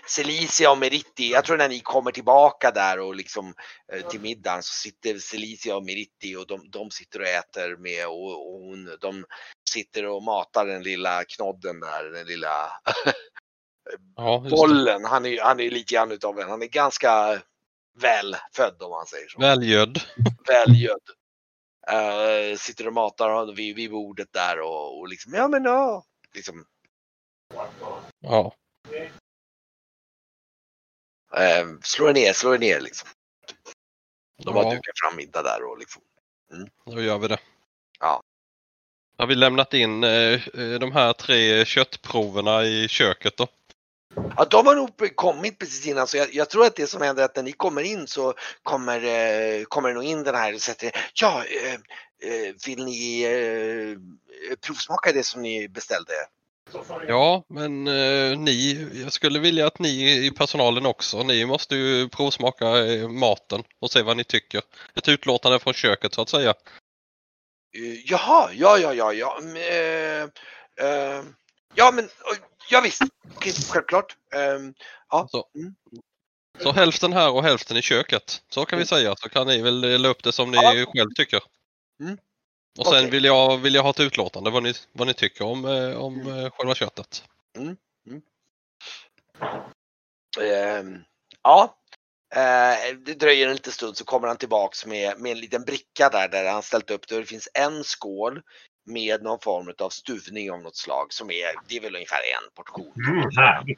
Celicia 0.08 0.71
och 0.71 0.77
Meritti, 0.77 1.31
jag 1.31 1.45
tror 1.45 1.58
när 1.58 1.69
ni 1.69 1.79
kommer 1.79 2.12
tillbaka 2.12 2.71
där 2.71 2.99
och 2.99 3.15
liksom 3.15 3.53
eh, 3.93 4.08
till 4.08 4.21
middagen 4.21 4.63
så 4.63 4.73
sitter 4.73 5.17
Celicia 5.19 5.75
och 5.75 5.84
Meritti 5.84 6.36
och 6.36 6.47
de, 6.47 6.69
de 6.69 6.91
sitter 6.91 7.19
och 7.19 7.27
äter 7.27 7.77
med 7.77 8.08
och, 8.08 8.53
och 8.53 8.60
hon, 8.62 8.97
de 9.01 9.25
sitter 9.69 10.05
och 10.05 10.23
matar 10.23 10.65
den 10.65 10.84
lilla 10.84 11.23
knodden 11.23 11.79
där, 11.79 12.03
den 12.03 12.27
lilla 12.27 12.71
Ja, 14.15 14.47
bollen. 14.49 15.05
Han 15.05 15.25
är, 15.25 15.41
han 15.41 15.60
är 15.60 15.69
lite 15.69 15.93
grann 15.93 16.12
utav 16.12 16.39
en, 16.39 16.49
han 16.49 16.62
är 16.62 16.67
ganska 16.67 17.41
välfödd 18.01 18.81
om 18.81 18.91
man 18.91 19.05
säger 19.05 19.27
så. 19.27 19.39
Välgödd. 19.39 19.99
Välgödd. 20.47 21.01
Eh, 21.88 22.58
sitter 22.58 22.88
och 22.88 22.93
matar 22.93 23.55
vid, 23.55 23.75
vid 23.75 23.91
bordet 23.91 24.34
där 24.34 24.60
och, 24.60 24.99
och 24.99 25.08
liksom, 25.08 25.34
ja 25.34 25.47
men 25.47 25.63
ja. 25.63 26.03
Liksom, 26.36 26.65
Ja. 28.19 28.55
Eh, 31.38 31.65
slår 31.84 32.13
ner, 32.13 32.34
slår 32.34 32.58
ner 32.58 32.80
liksom. 32.80 33.10
De 34.43 34.56
har 34.56 34.63
Ja. 34.63 34.69
dukat 34.69 35.00
fram 35.04 35.15
middag 35.15 35.43
där 35.43 35.63
och 35.63 35.78
liksom. 35.80 36.02
Då 36.86 37.02
gör 37.02 37.17
vi 37.17 37.28
det. 37.28 37.39
Ja. 38.00 38.21
Har 39.17 39.28
vi 39.28 39.36
lämnat 39.36 39.74
in 39.74 40.04
eh, 40.04 40.34
eh, 40.34 40.80
de 40.80 40.91
här 40.91 41.13
tre 41.13 41.65
köttproverna 41.65 42.63
i 42.63 42.88
köket 42.88 43.38
då? 43.38 43.48
Ja, 44.38 44.45
de 44.45 44.67
har 44.67 44.76
nog 44.76 45.15
kommit 45.15 45.60
precis 45.60 45.88
innan 45.88 46.08
så 46.08 46.17
jag, 46.17 46.34
jag 46.36 46.50
tror 46.50 46.65
att 46.65 46.76
det 46.76 46.88
som 46.88 47.02
händer 47.02 47.21
är 47.24 47.26
att 47.26 47.36
när 47.36 47.43
ni 47.43 47.52
kommer 47.52 47.82
in 47.82 48.08
så 48.08 48.34
kommer, 48.63 49.04
eh, 49.04 49.63
kommer 49.63 49.89
det 49.89 49.95
nog 49.95 50.04
in 50.04 50.24
den 50.24 50.36
här 50.36 50.54
och 50.54 50.62
sätter 50.62 50.91
Ja, 51.13 51.43
eh, 51.45 51.74
eh, 52.32 52.54
vill 52.65 52.86
ni 52.86 53.24
eh, 53.24 54.56
provsmaka 54.58 55.12
det 55.12 55.24
som 55.24 55.41
ni 55.41 55.67
beställde? 55.67 56.13
Ja, 57.08 57.43
men 57.49 57.88
eh, 57.88 58.38
ni, 58.39 58.88
jag 59.04 59.13
skulle 59.13 59.39
vilja 59.39 59.67
att 59.67 59.80
ni 59.80 60.25
i 60.25 60.32
personalen 60.32 60.86
också, 60.86 61.23
ni 61.23 61.45
måste 61.45 61.75
ju 61.75 62.10
provsmaka 62.10 62.86
eh, 62.86 63.10
maten 63.10 63.63
och 63.80 63.91
se 63.91 64.01
vad 64.01 64.17
ni 64.17 64.23
tycker. 64.23 64.62
Ett 64.95 65.10
utlåtande 65.10 65.60
från 65.60 65.73
köket 65.73 66.13
så 66.13 66.21
att 66.21 66.30
säga. 66.30 66.49
Eh, 66.49 68.12
jaha, 68.12 68.49
ja, 68.54 68.78
ja, 68.78 68.93
ja, 68.93 69.13
ja. 69.13 69.38
mm, 69.41 69.58
Eh, 70.82 71.23
ja, 71.75 71.91
men 71.91 72.10
ja, 72.69 72.82
visst. 72.82 73.01
Självklart. 73.69 74.15
Eh, 74.34 74.60
ja. 75.10 75.28
Så. 75.32 75.45
Mm. 75.56 75.75
Så 76.60 76.71
hälften 76.71 77.13
här 77.13 77.32
och 77.32 77.43
hälften 77.43 77.78
i 77.78 77.82
köket. 77.82 78.41
Så 78.49 78.65
kan 78.65 78.80
vi 78.80 78.86
säga, 78.86 79.15
så 79.17 79.30
kan 79.30 79.47
ni 79.47 79.62
väl 79.62 79.82
dela 79.82 80.08
upp 80.08 80.23
det 80.23 80.32
som 80.32 80.51
ni 80.51 80.58
Ja. 80.58 80.86
själv 80.93 81.10
tycker. 81.15 81.43
Mm. 81.99 82.17
Och 82.80 82.86
sen 82.86 82.96
Okej. 82.96 83.10
vill, 83.10 83.26
jag, 83.26 83.58
vill 83.58 83.76
jag 83.76 83.84
ha 83.84 83.90
ett 83.90 84.00
utlåtande 84.00 84.50
vad 84.50 84.64
ni, 84.64 84.74
vad 84.92 85.08
ni 85.08 85.14
tycker 85.14 85.46
om, 85.46 85.66
eh, 85.66 85.98
om 85.98 86.28
eh, 86.28 86.52
själva 86.52 86.76
köttet. 86.76 87.24
Ehm, 90.42 91.04
ja, 91.44 91.78
eh, 92.36 92.96
det 93.06 93.14
dröjer 93.14 93.48
en 93.48 93.54
liten 93.54 93.74
stund 93.74 93.98
så 93.98 94.06
kommer 94.06 94.28
han 94.28 94.38
tillbaks 94.38 94.86
med, 94.86 95.20
med 95.20 95.32
en 95.32 95.40
liten 95.40 95.64
bricka 95.64 96.10
där, 96.10 96.28
där 96.28 96.52
han 96.52 96.64
ställt 96.64 96.92
upp 96.92 97.08
det. 97.08 97.20
Det 97.20 97.26
finns 97.26 97.50
en 97.54 97.84
skål 97.84 98.42
med 98.86 99.24
någon 99.24 99.40
form 99.40 99.74
av 99.80 99.90
stuvning 99.90 100.52
av 100.52 100.62
något 100.62 100.76
slag 100.76 101.14
som 101.14 101.32
är, 101.32 101.56
det 101.68 101.78
är 101.78 101.82
väl 101.82 101.96
ungefär 101.96 102.18
en 102.18 102.52
portion. 102.56 102.94
Mm. 103.08 103.76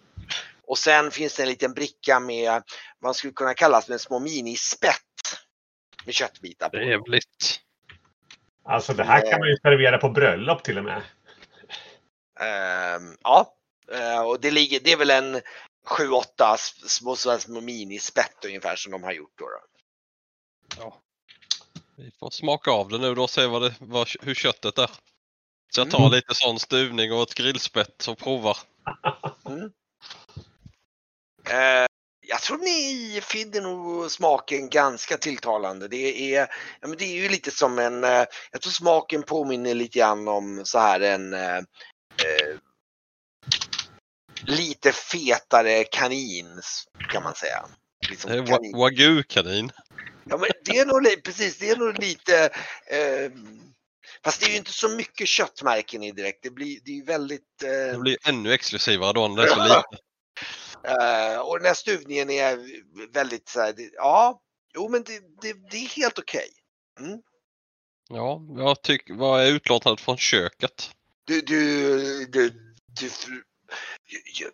Och 0.67 0.77
sen 0.77 1.11
finns 1.11 1.35
det 1.35 1.43
en 1.43 1.49
liten 1.49 1.73
bricka 1.73 2.19
med, 2.19 2.63
vad 2.99 3.15
skulle 3.15 3.33
kunna 3.33 3.53
kallas 3.53 3.89
med 3.89 4.01
små 4.01 4.19
minispett 4.19 4.93
med 6.05 6.13
köttbitar 6.13 6.69
på. 6.69 6.77
Trevligt. 6.77 7.61
Alltså 8.67 8.93
det 8.93 9.03
här 9.03 9.31
kan 9.31 9.39
man 9.39 9.49
ju 9.49 9.57
servera 9.57 9.97
på 9.97 10.09
bröllop 10.09 10.63
till 10.63 10.77
och 10.77 10.83
med. 10.83 11.01
Ehm, 12.39 13.17
ja, 13.23 13.53
eh, 13.91 14.21
och 14.21 14.41
det 14.41 14.51
ligger, 14.51 14.79
det 14.79 14.91
är 14.91 14.97
väl 14.97 15.09
en 15.09 15.41
7-8 15.87 16.57
små, 16.87 17.15
små, 17.15 17.37
små 17.37 17.61
minispett 17.61 18.45
ungefär 18.45 18.75
som 18.75 18.91
de 18.91 19.03
har 19.03 19.11
gjort 19.11 19.33
då. 19.35 19.45
då. 19.45 19.59
Ja. 20.77 21.01
Vi 21.95 22.11
får 22.19 22.29
smaka 22.29 22.71
av 22.71 22.89
det 22.89 22.97
nu 22.97 23.15
då 23.15 23.23
och 23.23 23.29
se 23.29 23.45
vad 23.45 23.61
det, 23.61 23.75
vad, 23.79 24.07
hur 24.21 24.33
köttet 24.35 24.77
är. 24.77 24.89
Så 25.69 25.81
jag 25.81 25.91
tar 25.91 25.99
Mm. 25.99 26.11
lite 26.11 26.35
sån 26.35 26.59
stuvning 26.59 27.13
och 27.13 27.21
ett 27.21 27.33
grillspett 27.33 28.07
och 28.07 28.17
provar. 28.17 28.57
Eh, 31.49 31.86
jag 32.27 32.41
tror 32.41 32.57
ni 32.57 33.21
finner 33.23 33.61
nog 33.61 34.11
smaken 34.11 34.69
ganska 34.69 35.17
tilltalande. 35.17 35.87
Det 35.87 36.35
är, 36.35 36.47
ja, 36.81 36.87
men 36.87 36.97
det 36.97 37.05
är 37.05 37.21
ju 37.21 37.29
lite 37.29 37.51
som 37.51 37.79
en, 37.79 38.03
eh, 38.03 38.25
jag 38.51 38.61
tror 38.61 38.71
smaken 38.71 39.23
påminner 39.23 39.73
lite 39.73 39.99
grann 39.99 40.27
om 40.27 40.61
så 40.65 40.79
här 40.79 40.99
en 40.99 41.33
eh, 41.33 41.57
eh, 41.57 42.57
lite 44.41 44.91
fetare 44.91 45.83
kanin 45.83 46.61
kan 47.11 47.23
man 47.23 47.35
säga. 47.35 47.65
Liksom 48.09 48.31
kanin. 48.31 48.75
wa- 48.75 48.77
wagyu-kanin. 48.77 49.71
Ja, 50.23 50.37
men 50.37 50.49
det 50.65 50.77
är 50.77 50.85
nog 50.85 51.23
precis, 51.23 51.57
det 51.57 51.69
är 51.69 51.75
nog 51.75 51.99
lite 51.99 52.43
eh, 52.87 53.31
Fast 54.23 54.39
det 54.39 54.45
är 54.45 54.49
ju 54.49 54.57
inte 54.57 54.71
så 54.71 54.89
mycket 54.89 55.27
köttmärken 55.27 56.03
i 56.03 56.11
direkt. 56.11 56.43
Det 56.43 56.49
blir 56.49 56.79
det 56.85 56.91
är 56.91 56.95
ju 56.95 57.03
väldigt 57.03 57.63
eh, 57.63 57.69
Det 57.69 57.99
blir 57.99 58.17
ännu 58.27 58.53
exklusivare 58.53 59.13
då 59.13 59.27
när 59.27 59.35
det 59.35 59.49
är 59.49 59.55
så 59.55 59.63
lite. 59.63 60.06
Eh, 60.83 61.39
och 61.39 61.57
den 61.57 61.67
här 61.67 61.73
stuvningen 61.73 62.29
är 62.29 62.59
väldigt 63.13 63.49
så 63.49 63.59
här, 63.59 63.73
det, 63.73 63.89
ja, 63.93 64.41
jo 64.75 64.89
men 64.89 65.03
det, 65.03 65.19
det, 65.41 65.53
det 65.71 65.77
är 65.77 65.87
helt 65.87 66.19
okej. 66.19 66.49
Ja, 68.09 68.41
jag 68.57 68.81
tycker, 68.81 69.13
vad 69.13 69.41
är 69.41 69.51
utlåtandet 69.51 70.01
från 70.01 70.17
köket? 70.17 70.91
Du, 71.25 71.41
du, 71.41 72.25
du, 72.25 72.49
du, 72.99 73.09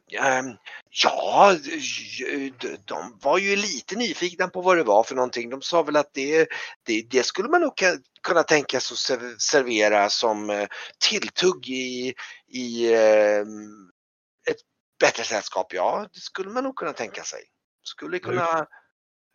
ja, 0.07 0.19
ehm, 0.21 0.45
ja, 0.89 1.57
de- 2.85 3.19
var 3.21 3.37
ju 3.37 3.55
lite 3.55 3.95
nyfikna 3.95 4.47
på 4.47 4.61
vad 4.61 4.77
det 4.77 4.83
var 4.83 5.03
för 5.03 5.15
någonting. 5.15 5.49
De 5.49 5.61
sa 5.61 5.83
väl 5.83 5.95
att 5.95 6.13
det, 6.13 6.47
det, 6.83 7.01
det 7.09 7.23
skulle 7.23 7.49
man 7.49 7.61
nog 7.61 7.73
kunna 8.23 8.43
tänka 8.43 8.79
sig 8.79 8.95
att 8.95 8.99
ser- 8.99 9.35
servera 9.39 10.09
som 10.09 10.49
eh, 10.49 10.67
tilltugg 11.09 11.69
i, 11.69 12.13
i 12.47 12.93
ehm, 12.93 13.91
bättre 15.03 15.23
sällskap. 15.23 15.73
Ja, 15.73 16.07
det 16.13 16.19
skulle 16.19 16.49
man 16.49 16.63
nog 16.63 16.75
kunna 16.75 16.93
tänka 16.93 17.23
sig. 17.23 17.39
Skulle 17.83 18.19
kunna 18.19 18.67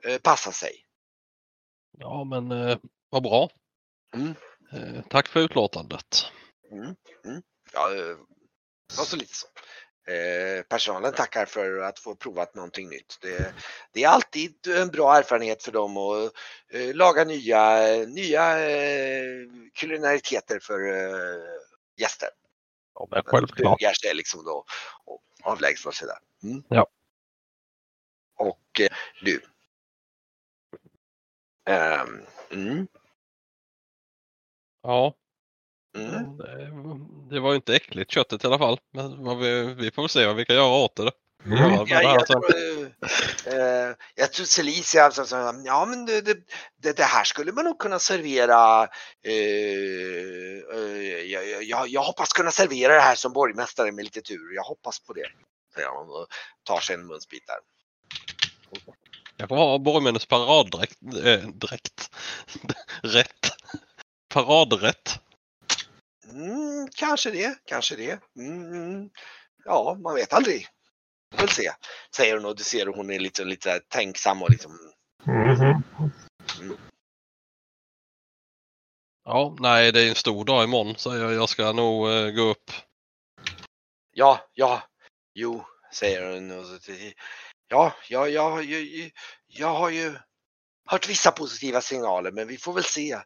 eh, 0.04 0.18
passa 0.18 0.52
sig. 0.52 0.85
Ja, 1.98 2.24
men 2.24 2.52
eh, 2.52 2.78
vad 3.11 3.22
bra. 3.22 3.50
Mm. 4.14 4.35
Eh, 4.72 5.02
tack 5.11 5.28
för 5.28 5.40
utlåtandet. 5.40 6.24
Ja, 7.72 7.94
eh, 7.94 8.16
var 8.98 9.04
så 9.04 9.16
lite 9.16 9.35
så. 9.35 9.46
Eh, 10.12 10.62
personalen 10.62 11.12
tackar 11.12 11.46
för 11.46 11.81
att 11.81 11.98
få 11.98 12.14
provat 12.14 12.54
någonting 12.54 12.88
nytt. 12.88 13.18
Det, 13.20 13.54
det 13.92 14.04
är 14.04 14.09
alltid 14.09 14.66
en 14.66 14.88
bra 14.88 15.16
erfarenhet 15.16 15.62
för 15.62 15.72
dem 15.72 15.96
att 15.96 16.33
eh, 16.72 16.94
laga 16.94 17.24
nya, 17.24 17.81
nya 18.07 18.70
eh, 18.70 19.46
kulinariteter 19.74 20.59
för 20.62 20.88
eh, 20.88 21.42
gäster. 22.00 22.28
Ja, 22.94 23.09
men 23.11 23.22
självklart. 23.24 23.81
Sig 23.81 24.14
liksom 24.14 24.44
då 24.44 24.64
och 25.04 25.22
avlägsnar 25.42 25.92
sig 25.92 26.09
där. 26.09 26.48
Mm. 26.51 26.62
Ja. 26.68 26.87
Och 28.37 28.81
eh, 28.81 28.88
du. 29.22 29.42
Ehm, 31.64 32.27
mm, 32.51 32.87
Ja, 34.83 35.14
mm. 35.96 36.37
det, 36.37 37.35
det 37.35 37.40
var 37.40 37.51
ju 37.51 37.57
inte 37.57 37.77
äckligt 37.77 38.11
köttet 38.11 38.44
i 38.44 38.46
alla 38.46 38.59
fall. 38.59 38.79
Men 38.90 39.38
vi, 39.38 39.74
vi 39.74 39.90
får 39.90 40.03
väl 40.03 40.09
se 40.09 40.27
vad 40.27 40.37
vi 40.37 40.44
kan 40.44 40.57
göra 40.57 40.85
åt 40.85 40.96
det. 40.96 41.11
Mm. 41.44 41.59
Ja, 41.59 41.70
Ja, 41.70 41.85
bara 41.85 42.03
jag, 42.03 42.16
alltså. 42.16 42.33
tror, 42.33 42.92
eh, 43.46 43.87
eh, 43.87 43.94
jag 44.14 44.33
tror 44.33 44.46
Celicia, 44.46 45.05
alltså, 45.05 45.24
så, 45.24 45.62
ja 45.64 45.87
men 45.87 46.07
det, 46.07 46.20
det, 46.20 46.96
det, 46.96 47.03
här 47.03 47.24
skulle 47.24 47.53
man 47.53 47.64
nog 47.64 47.79
kunna 47.79 47.98
servera. 47.98 48.83
Eh, 49.24 49.33
eh, 50.74 51.22
jag, 51.22 51.62
jag, 51.64 51.88
jag 51.88 52.03
hoppas 52.03 52.29
kunna 52.29 52.51
servera 52.51 52.94
det 52.94 53.01
här 53.01 53.14
som 53.14 53.33
borgmästare 53.33 53.92
med 53.92 54.05
lite 54.05 54.20
tur. 54.20 54.55
Jag 54.55 54.62
hoppas 54.62 55.01
på 55.01 55.12
det. 55.12 55.27
Säger 55.74 56.11
och 56.11 56.27
tar 56.62 56.81
sig 56.81 56.94
en 56.94 57.07
munsbit 57.07 57.46
där. 57.46 57.59
Jag 59.37 59.48
får 59.48 59.57
ha 59.57 59.79
borgmännens 59.79 60.27
paraddräkt. 60.27 60.98
Äh, 61.24 61.48
dräkt. 61.48 62.11
Rätt. 63.03 63.51
Paradrätt. 64.29 65.20
Mm, 66.31 66.88
kanske 66.96 67.31
det, 67.31 67.59
kanske 67.64 67.96
det. 67.96 68.20
Mm. 68.37 69.11
ja, 69.64 69.98
man 70.03 70.14
vet 70.14 70.33
aldrig. 70.33 70.68
Får 71.30 71.38
väl 71.38 71.48
se. 71.48 71.70
Säger 72.16 72.34
hon 72.34 72.44
och 72.44 72.56
du 72.56 72.64
ser 72.64 72.86
hur 72.86 72.92
hon 72.92 73.10
är 73.10 73.18
lite, 73.18 73.44
lite 73.44 73.80
tänksam 73.88 74.42
och 74.42 74.50
liksom. 74.50 74.72
Mhm. 75.26 75.82
Ja, 79.24 79.56
nej 79.60 79.92
det 79.92 80.00
är 80.00 80.08
en 80.08 80.14
stor 80.14 80.44
dag 80.44 80.64
imorgon 80.64 80.96
så 80.96 81.16
jag, 81.16 81.32
jag 81.32 81.48
ska 81.48 81.72
nog 81.72 82.10
eh, 82.10 82.30
gå 82.30 82.42
upp. 82.42 82.70
Ja, 84.12 84.48
ja, 84.54 84.82
jo, 85.34 85.64
säger 85.92 86.34
hon. 86.34 86.50
Och 86.50 86.64
så, 86.66 86.92
ja, 87.68 87.94
ja, 88.08 88.28
ja, 88.28 88.62
jag, 88.62 89.10
jag 89.46 89.74
har 89.74 89.90
ju 89.90 90.16
hört 90.84 91.08
vissa 91.08 91.30
positiva 91.32 91.80
signaler 91.80 92.32
men 92.32 92.48
vi 92.48 92.56
får 92.56 92.72
väl 92.72 92.84
se 92.84 93.18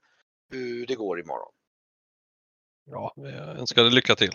hur 0.50 0.86
det 0.86 0.94
går 0.94 1.20
imorgon. 1.20 1.52
Ja, 2.84 3.12
jag 3.16 3.58
önskar 3.58 3.82
dig 3.82 3.92
lycka 3.92 4.14
till. 4.14 4.32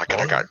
Tackar, 0.00 0.18
Ja. 0.18 0.24
tackar. 0.26 0.48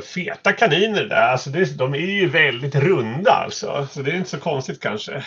Feta 0.00 0.52
kaniner 0.52 1.04
där, 1.04 1.28
alltså 1.28 1.50
det, 1.50 1.78
de 1.78 1.94
är 1.94 1.98
ju 1.98 2.28
väldigt 2.28 2.74
runda 2.74 3.30
alltså. 3.30 3.86
Så 3.90 4.02
det 4.02 4.10
är 4.10 4.14
inte 4.16 4.30
så 4.30 4.40
konstigt 4.40 4.80
kanske. 4.80 5.24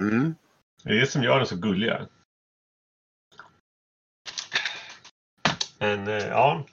Mm. 0.00 0.34
Det 0.82 0.90
är 0.90 1.00
det 1.00 1.06
som 1.06 1.22
gör 1.22 1.36
dem 1.36 1.46
så 1.46 1.56
gulliga. 1.56 2.06
Men 5.78 6.08
eh, 6.08 6.14
ja. 6.26 6.66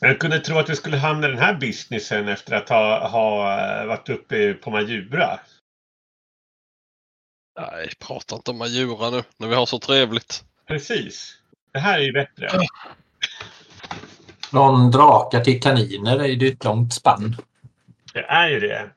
Jag 0.00 0.20
kunde 0.20 0.40
tro 0.40 0.58
att 0.58 0.68
vi 0.68 0.76
skulle 0.76 0.96
hamna 0.96 1.26
i 1.26 1.30
den 1.30 1.40
här 1.40 1.54
businessen 1.54 2.28
efter 2.28 2.56
att 2.56 2.68
ha, 2.68 3.08
ha 3.08 3.60
eh, 3.60 3.86
varit 3.86 4.08
uppe 4.08 4.54
på 4.54 4.70
Majura. 4.70 5.40
Nej, 7.60 7.90
prata 7.98 8.36
inte 8.36 8.50
om 8.50 8.58
Majura 8.58 9.10
nu 9.10 9.24
när 9.36 9.48
vi 9.48 9.54
har 9.54 9.66
så 9.66 9.78
trevligt. 9.78 10.44
Precis. 10.66 11.37
Det 11.72 11.78
här 11.78 11.98
är 11.98 12.02
ju 12.02 12.12
bättre. 12.12 12.48
Från 14.50 14.90
drakar 14.90 15.44
till 15.44 15.62
kaniner 15.62 16.24
är 16.24 16.36
det 16.36 16.48
ett 16.48 16.64
långt 16.64 16.94
spann. 16.94 17.36
Det 18.12 18.24
är 18.24 18.48
ju 18.48 18.60
det. 18.60 18.90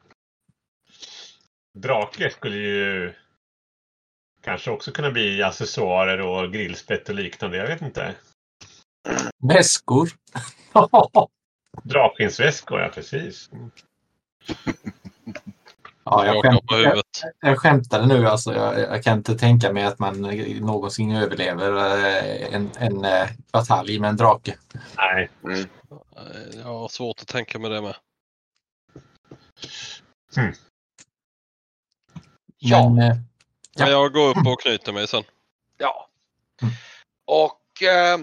Drake 1.73 2.29
skulle 2.29 2.57
ju 2.57 3.13
kanske 4.43 4.71
också 4.71 4.91
kunna 4.91 5.11
bli 5.11 5.43
accessoarer 5.43 6.21
och 6.21 6.53
grillspett 6.53 7.09
och 7.09 7.15
liknande. 7.15 7.57
Jag 7.57 7.67
vet 7.67 7.81
inte. 7.81 8.15
Väskor. 9.47 10.09
Drakskinsväskor, 11.83 12.79
ja 12.79 12.89
precis. 12.89 13.49
Ja, 16.03 16.25
jag, 16.25 16.43
skämt, 16.43 16.61
jag, 16.69 17.03
jag 17.39 17.59
skämtade 17.59 18.07
nu. 18.07 18.27
Alltså, 18.27 18.53
jag, 18.53 18.79
jag 18.79 19.03
kan 19.03 19.17
inte 19.17 19.37
tänka 19.37 19.73
mig 19.73 19.83
att 19.83 19.99
man 19.99 20.21
någonsin 20.61 21.15
överlever 21.15 21.97
eh, 21.97 22.55
en, 22.55 22.71
en 22.79 23.05
eh, 23.05 23.29
batalj 23.51 23.99
med 23.99 24.09
en 24.09 24.17
drake. 24.17 24.57
Nej. 24.97 25.29
Eh, 25.49 25.65
Jag 26.57 26.63
har 26.63 26.87
svårt 26.87 27.21
att 27.21 27.27
tänka 27.27 27.59
mig 27.59 27.69
det 27.69 27.81
med. 27.81 27.95
Ja. 32.59 32.89
Men, 32.89 33.11
eh, 33.11 33.17
Ja. 33.73 33.85
Men 33.85 33.93
jag 33.93 34.13
går 34.13 34.29
upp 34.29 34.47
och 34.47 34.61
knyter 34.61 34.93
mig 34.93 35.07
sen. 35.07 35.23
Ja. 35.77 36.09
Mm. 36.61 36.73
Och 37.25 37.83
eh, 37.83 38.17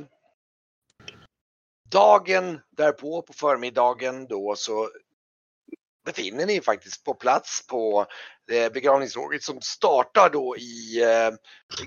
dagen 1.91 2.61
därpå 2.71 3.23
på 3.23 3.33
förmiddagen 3.33 4.27
då 4.27 4.55
så 4.57 4.91
befinner 6.09 6.47
ni 6.47 6.61
faktiskt 6.61 7.05
på 7.05 7.15
plats 7.15 7.67
på 7.67 8.07
eh, 8.51 8.73
begravningståget 8.73 9.43
som 9.43 9.61
startar 9.61 10.31
då 10.31 10.57
i 10.57 11.03
eh, 11.03 11.31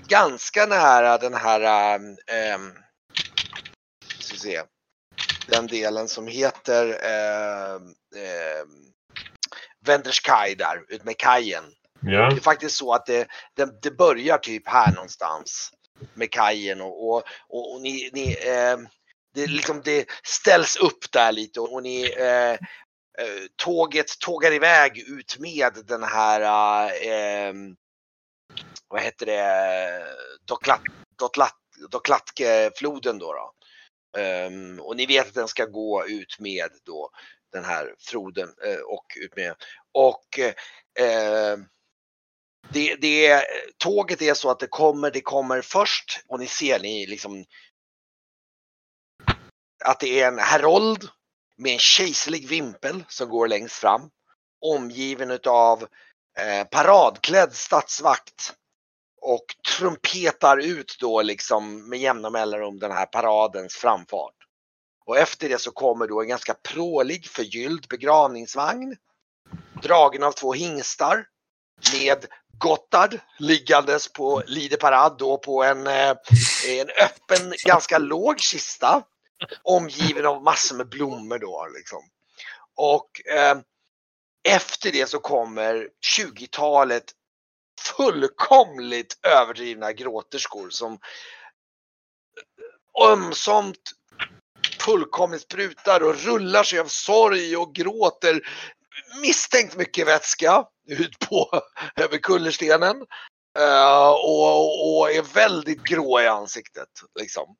ganska 0.08 0.66
nära 0.66 1.18
den 1.18 1.34
här 1.34 1.94
eh, 2.26 2.58
ska 4.18 4.36
se, 4.36 4.62
den 5.46 5.66
delen 5.66 6.08
som 6.08 6.26
heter 6.26 6.86
eh, 7.04 7.74
eh, 8.22 8.64
Wenderskaj 9.86 10.54
där 10.54 10.84
ut 10.88 11.04
med 11.04 11.18
kajen. 11.18 11.64
Ja. 12.00 12.30
Det 12.30 12.36
är 12.36 12.40
faktiskt 12.40 12.76
så 12.76 12.92
att 12.92 13.06
det, 13.06 13.28
det, 13.56 13.82
det 13.82 13.90
börjar 13.90 14.38
typ 14.38 14.68
här 14.68 14.92
någonstans 14.92 15.70
med 16.14 16.30
kajen 16.30 16.80
och, 16.80 17.08
och, 17.08 17.22
och, 17.48 17.74
och 17.74 17.80
ni, 17.80 18.10
ni 18.12 18.36
eh, 18.46 18.76
det, 19.34 19.46
liksom, 19.46 19.82
det 19.84 20.06
ställs 20.22 20.76
upp 20.76 21.12
där 21.12 21.32
lite 21.32 21.60
och, 21.60 21.72
och 21.72 21.82
ni 21.82 22.02
eh, 22.02 22.66
Eh, 23.18 23.46
tåget 23.56 24.18
tågar 24.20 24.52
iväg 24.52 24.98
ut 24.98 25.38
med 25.38 25.72
den 25.86 26.02
här 26.02 26.40
eh, 26.90 27.48
ehm, 27.48 27.76
vad 28.88 29.02
heter 29.02 29.26
det 29.26 30.06
Doklat, 30.44 30.80
Doklat, 31.18 31.56
Doklatkefloden 31.90 33.18
då. 33.18 33.32
då. 33.32 33.52
Um, 34.20 34.80
och 34.80 34.96
ni 34.96 35.06
vet 35.06 35.28
att 35.28 35.34
den 35.34 35.48
ska 35.48 35.64
gå 35.64 36.06
ut 36.06 36.38
med 36.38 36.70
då 36.84 37.10
den 37.52 37.64
här 37.64 37.94
floden 37.98 38.48
eh, 38.64 38.80
och 38.80 39.06
ut 39.16 39.36
med 39.36 39.54
och 39.92 40.38
eh, 40.98 41.58
det, 42.68 42.96
det, 42.96 43.44
tåget 43.78 44.22
är 44.22 44.34
så 44.34 44.50
att 44.50 44.60
det 44.60 44.66
kommer, 44.66 45.10
det 45.10 45.20
kommer 45.20 45.62
först 45.62 46.24
och 46.28 46.40
ni 46.40 46.46
ser 46.46 46.80
ni 46.80 47.06
liksom 47.06 47.44
att 49.84 50.00
det 50.00 50.20
är 50.20 50.28
en 50.28 50.38
herold 50.38 51.08
med 51.56 51.72
en 51.72 51.78
kejserlig 51.78 52.48
vimpel 52.48 53.04
som 53.08 53.28
går 53.28 53.48
längst 53.48 53.74
fram. 53.74 54.10
Omgiven 54.60 55.30
utav 55.30 55.86
eh, 56.38 56.66
paradklädd 56.70 57.52
statsvakt 57.54 58.54
Och 59.20 59.44
trumpetar 59.78 60.56
ut 60.56 60.96
då 61.00 61.22
liksom 61.22 61.88
med 61.88 61.98
jämna 61.98 62.30
mellanrum 62.30 62.78
den 62.78 62.92
här 62.92 63.06
paradens 63.06 63.74
framfart. 63.74 64.34
Och 65.06 65.18
efter 65.18 65.48
det 65.48 65.58
så 65.58 65.70
kommer 65.70 66.06
då 66.06 66.22
en 66.22 66.28
ganska 66.28 66.54
prålig 66.54 67.26
förgylld 67.26 67.86
begravningsvagn. 67.88 68.96
Dragen 69.82 70.22
av 70.22 70.32
två 70.32 70.52
hingstar. 70.52 71.26
Med 71.92 72.26
Gotthard 72.58 73.18
liggandes 73.38 74.12
på 74.12 74.42
Lide 74.46 74.76
parad 74.76 75.16
då 75.18 75.38
på 75.38 75.62
en, 75.64 75.86
eh, 75.86 76.16
en 76.68 76.88
öppen, 76.88 77.52
ganska 77.64 77.98
låg 77.98 78.40
kista. 78.40 79.02
Omgiven 79.62 80.26
av 80.26 80.42
massor 80.42 80.76
med 80.76 80.88
blommor 80.88 81.38
då 81.38 81.68
liksom. 81.76 82.02
Och 82.74 83.26
eh, 83.26 83.58
efter 84.48 84.92
det 84.92 85.08
så 85.08 85.18
kommer 85.18 85.88
20-talet 86.18 87.04
fullkomligt 87.96 89.18
överdrivna 89.22 89.92
gråterskor 89.92 90.70
som 90.70 90.92
eh, 90.92 90.98
ömsomt 93.10 93.92
fullkomligt 94.80 95.42
sprutar 95.42 96.00
och 96.00 96.14
rullar 96.14 96.62
sig 96.62 96.78
av 96.78 96.86
sorg 96.86 97.56
och 97.56 97.74
gråter 97.74 98.40
misstänkt 99.20 99.76
mycket 99.76 100.06
vätska 100.06 100.64
ut 100.88 101.18
på 101.18 101.62
över 101.96 102.18
kullerstenen. 102.18 102.96
Uh, 103.58 104.08
och, 104.08 104.98
och 104.98 105.10
är 105.12 105.34
väldigt 105.34 105.82
grå 105.82 106.20
i 106.20 106.26
ansiktet. 106.26 106.88
Liksom. 107.20 107.56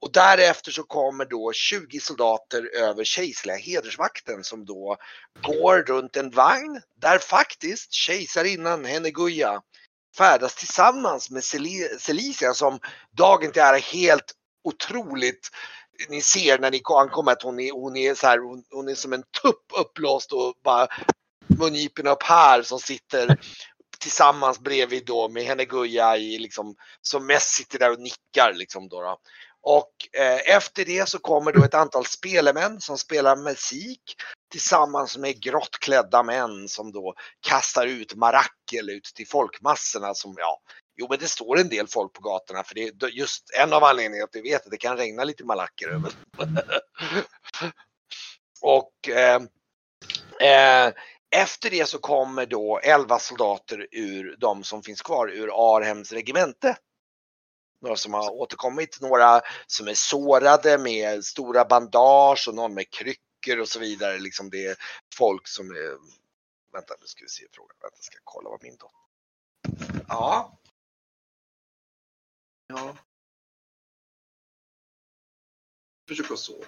Och 0.00 0.12
därefter 0.12 0.72
så 0.72 0.82
kommer 0.82 1.24
då 1.24 1.52
20 1.52 2.00
soldater 2.00 2.76
över 2.76 3.04
kejserliga 3.04 3.56
hedersvakten 3.56 4.44
som 4.44 4.64
då 4.64 4.96
går 5.42 5.82
runt 5.82 6.16
en 6.16 6.30
vagn 6.30 6.80
där 7.00 7.18
faktiskt 7.18 7.92
kejsarinnan 7.92 8.84
Heneguya 8.84 9.62
färdas 10.16 10.54
tillsammans 10.54 11.30
med 11.30 11.44
Celicia 11.98 12.54
som 12.54 12.78
dagen 13.16 13.52
till 13.52 13.62
ära 13.62 13.76
helt 13.76 14.32
otroligt 14.64 15.50
ni 16.08 16.22
ser 16.22 16.58
när 16.58 16.70
ni 16.70 16.82
ankommer 16.84 17.32
att 17.32 17.42
hon 17.42 17.60
är, 17.60 17.72
hon 17.72 17.96
är 17.96 18.14
så 18.14 18.26
här, 18.26 18.38
hon, 18.38 18.64
hon 18.70 18.88
är 18.88 18.94
som 18.94 19.12
en 19.12 19.22
tupp 19.42 19.64
uppblåst 19.80 20.32
och 20.32 20.54
bara 20.64 20.86
mungiporna 21.46 22.10
upp 22.10 22.22
här 22.22 22.62
som 22.62 22.78
sitter 22.78 23.38
tillsammans 23.98 24.60
bredvid 24.60 25.06
då 25.06 25.28
med 25.28 25.44
Heneguya 25.44 26.16
i 26.16 26.38
liksom 26.38 26.76
som 27.00 27.26
mest 27.26 27.48
sitter 27.48 27.78
där 27.78 27.92
och 27.92 28.00
nickar 28.00 28.52
liksom 28.54 28.88
då. 28.88 29.02
då. 29.02 29.18
Och 29.68 29.92
eh, 30.12 30.56
efter 30.56 30.84
det 30.84 31.08
så 31.08 31.18
kommer 31.18 31.52
då 31.52 31.64
ett 31.64 31.74
antal 31.74 32.06
spelemän 32.06 32.80
som 32.80 32.98
spelar 32.98 33.36
musik 33.36 34.02
tillsammans 34.50 35.18
med 35.18 35.42
grottklädda 35.42 36.22
män 36.22 36.68
som 36.68 36.92
då 36.92 37.14
kastar 37.48 37.86
ut 37.86 38.14
marakel 38.14 38.90
ut 38.90 39.04
till 39.14 39.28
folkmassorna 39.28 40.14
som 40.14 40.34
ja, 40.38 40.60
jo 40.96 41.06
men 41.10 41.18
det 41.18 41.28
står 41.28 41.58
en 41.58 41.68
del 41.68 41.86
folk 41.86 42.12
på 42.12 42.20
gatorna 42.20 42.62
för 42.62 42.74
det 42.74 42.82
är 42.82 43.08
just 43.08 43.50
en 43.58 43.72
av 43.72 43.84
anledningarna 43.84 44.24
att 44.24 44.36
vi 44.36 44.50
vet 44.50 44.64
att 44.64 44.70
det 44.70 44.76
kan 44.76 44.96
regna 44.96 45.24
lite 45.24 45.44
malacker 45.44 45.88
över. 45.88 46.12
och 48.62 49.08
eh, 49.08 49.40
eh, 50.40 50.92
efter 51.36 51.70
det 51.70 51.88
så 51.88 51.98
kommer 51.98 52.46
då 52.46 52.80
11 52.82 53.18
soldater 53.18 53.86
ur 53.92 54.36
de 54.38 54.64
som 54.64 54.82
finns 54.82 55.02
kvar 55.02 55.28
ur 55.28 55.76
Arhems 55.76 56.12
regemente. 56.12 56.76
Några 57.80 57.96
som 57.96 58.14
har 58.14 58.30
återkommit, 58.30 59.00
några 59.00 59.40
som 59.66 59.88
är 59.88 59.94
sårade 59.94 60.78
med 60.78 61.24
stora 61.24 61.64
bandage 61.64 62.48
och 62.48 62.54
någon 62.54 62.74
med 62.74 62.90
kryckor 62.90 63.60
och 63.60 63.68
så 63.68 63.78
vidare. 63.78 64.18
Liksom 64.18 64.50
det 64.50 64.66
är 64.66 64.76
folk 65.14 65.48
som 65.48 65.70
är... 65.70 65.96
Vänta 66.72 66.94
nu 67.00 67.06
ska 67.06 67.24
vi 67.24 67.28
se 67.28 67.46
frågan. 67.52 67.76
Vänta, 67.80 67.96
ska 68.00 68.16
jag 68.16 68.24
kolla 68.24 68.50
vad 68.50 68.62
min 68.62 68.76
dotter... 68.76 69.06
Ja. 70.08 70.58
Ja. 72.66 72.96
Försök 76.08 76.38
sova. 76.38 76.64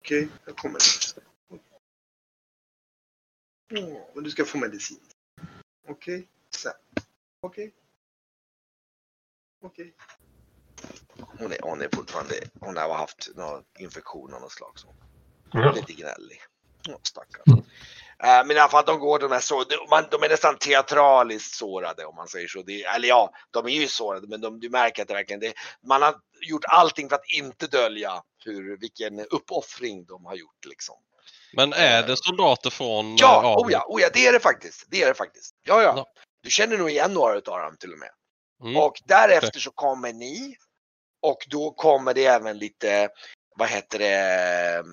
Okej, 0.00 0.24
okay, 0.24 0.38
jag 0.46 0.56
kommer. 0.56 0.80
Mm, 3.70 4.02
men 4.14 4.24
du 4.24 4.30
ska 4.30 4.44
få 4.44 4.58
medicin. 4.58 5.00
Okej, 5.88 6.14
okay. 6.14 6.26
sen. 6.50 6.72
Okej. 7.40 7.74
Okay. 9.62 9.92
Hon, 11.38 11.52
är, 11.52 11.58
hon 11.62 11.82
är 11.82 11.88
fortfarande, 11.92 12.34
hon 12.60 12.76
har 12.76 12.94
haft 12.94 13.28
någon 13.34 13.64
infektion 13.78 14.34
av 14.34 14.40
något 14.40 14.52
slag. 14.52 14.72
Så. 14.78 14.94
Lite 15.74 15.92
gnällig. 15.92 16.40
Oh, 16.88 16.98
stackarn. 17.02 17.44
Mm. 17.46 17.58
Uh, 18.24 18.46
men 18.46 18.56
i 18.56 18.60
alla 18.60 18.68
fall 18.68 18.84
de 18.86 18.98
går, 18.98 19.18
de 19.18 19.32
är, 19.32 19.40
så, 19.40 19.64
de, 19.64 19.76
man, 19.90 20.04
de 20.10 20.22
är 20.22 20.28
nästan 20.28 20.58
teatraliskt 20.58 21.54
sårade 21.54 22.04
om 22.04 22.14
man 22.16 22.28
säger 22.28 22.48
så. 22.48 22.62
Det, 22.62 22.84
eller 22.84 23.08
ja, 23.08 23.32
de 23.50 23.66
är 23.66 23.70
ju 23.70 23.88
sårade 23.88 24.28
men 24.28 24.40
de, 24.40 24.60
du 24.60 24.70
märker 24.70 25.02
att 25.02 25.08
det 25.08 25.14
verkligen 25.14 25.40
det, 25.40 25.54
man 25.88 26.02
har 26.02 26.14
gjort 26.40 26.64
allting 26.68 27.08
för 27.08 27.16
att 27.16 27.30
inte 27.36 27.66
dölja 27.66 28.22
hur, 28.44 28.76
vilken 28.76 29.20
uppoffring 29.20 30.04
de 30.04 30.24
har 30.24 30.34
gjort 30.34 30.64
liksom. 30.64 30.96
Men 31.56 31.72
är 31.72 32.02
det 32.02 32.16
soldater 32.16 32.70
från 32.70 33.16
Ja, 33.16 33.56
oh 33.58 33.72
ja, 33.72 33.84
oh 33.88 34.00
ja, 34.00 34.08
det 34.12 34.26
är 34.26 34.32
det 34.32 34.40
faktiskt. 34.40 34.84
Det 34.90 35.02
är 35.02 35.06
det 35.06 35.14
faktiskt. 35.14 35.54
Ja, 35.62 35.82
ja. 35.82 35.94
ja. 35.96 36.06
Du 36.42 36.50
känner 36.50 36.78
nog 36.78 36.90
igen 36.90 37.12
några 37.12 37.34
av 37.34 37.40
dem 37.42 37.76
till 37.80 37.92
och 37.92 37.98
med. 37.98 38.10
Mm. 38.62 38.76
Och 38.76 39.02
därefter 39.04 39.60
så 39.60 39.70
kommer 39.70 40.12
ni 40.12 40.56
och 41.22 41.38
då 41.50 41.70
kommer 41.70 42.14
det 42.14 42.26
även 42.26 42.58
lite, 42.58 43.08
vad 43.56 43.68
heter 43.68 43.98
det, 43.98 44.84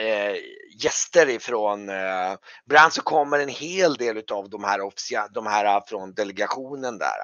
eh, 0.00 0.36
gäster 0.82 1.28
ifrån, 1.28 1.88
eh, 1.88 2.36
ibland 2.66 2.92
så 2.92 3.02
kommer 3.02 3.38
en 3.38 3.48
hel 3.48 3.94
del 3.94 4.16
utav 4.16 4.50
de 4.50 4.64
här, 4.64 4.80
officia- 4.80 5.28
de 5.28 5.46
här 5.46 5.82
från 5.86 6.14
delegationen 6.14 6.98
där. 6.98 7.18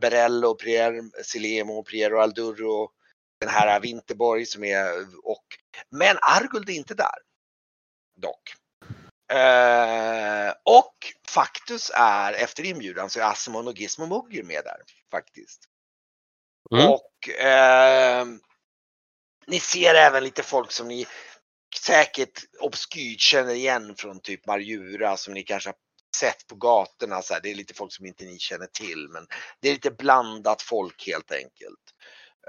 Berello, 0.00 0.54
Prier, 0.54 1.22
Silemo, 1.24 1.82
Priero 1.82 2.20
Aldurro, 2.20 2.90
den 3.40 3.48
här 3.48 3.80
Winterborg 3.80 4.46
som 4.46 4.64
är 4.64 4.88
och 5.24 5.44
men 5.90 6.16
Arguld 6.22 6.68
är 6.68 6.74
inte 6.74 6.94
där. 6.94 7.14
Dock. 8.16 8.54
Eh, 9.32 10.54
och 10.62 10.94
Faktus 11.28 11.90
är 11.94 12.32
efter 12.32 12.64
inbjudan 12.64 13.10
så 13.10 13.20
är 13.20 13.24
Asimon 13.24 13.68
och 13.68 13.78
Gizmo 13.78 14.06
Mugger 14.06 14.42
med 14.42 14.64
där 14.64 14.80
faktiskt. 15.10 15.68
Mm. 16.72 16.86
Och 16.86 17.28
eh, 17.28 18.26
ni 19.46 19.60
ser 19.60 19.94
även 19.94 20.24
lite 20.24 20.42
folk 20.42 20.72
som 20.72 20.88
ni 20.88 21.06
säkert 21.80 22.44
obskyrt 22.60 23.20
känner 23.20 23.54
igen 23.54 23.94
från 23.96 24.20
typ 24.20 24.46
Marjura 24.46 25.16
som 25.16 25.34
ni 25.34 25.42
kanske 25.42 25.68
har 25.68 25.76
sett 26.16 26.46
på 26.46 26.54
gatorna. 26.54 27.22
Så 27.22 27.34
här. 27.34 27.40
Det 27.40 27.50
är 27.50 27.54
lite 27.54 27.74
folk 27.74 27.92
som 27.92 28.06
inte 28.06 28.24
ni 28.24 28.38
känner 28.38 28.66
till 28.66 29.08
men 29.08 29.26
det 29.60 29.68
är 29.68 29.72
lite 29.72 29.90
blandat 29.90 30.62
folk 30.62 31.06
helt 31.06 31.32
enkelt. 31.32 31.80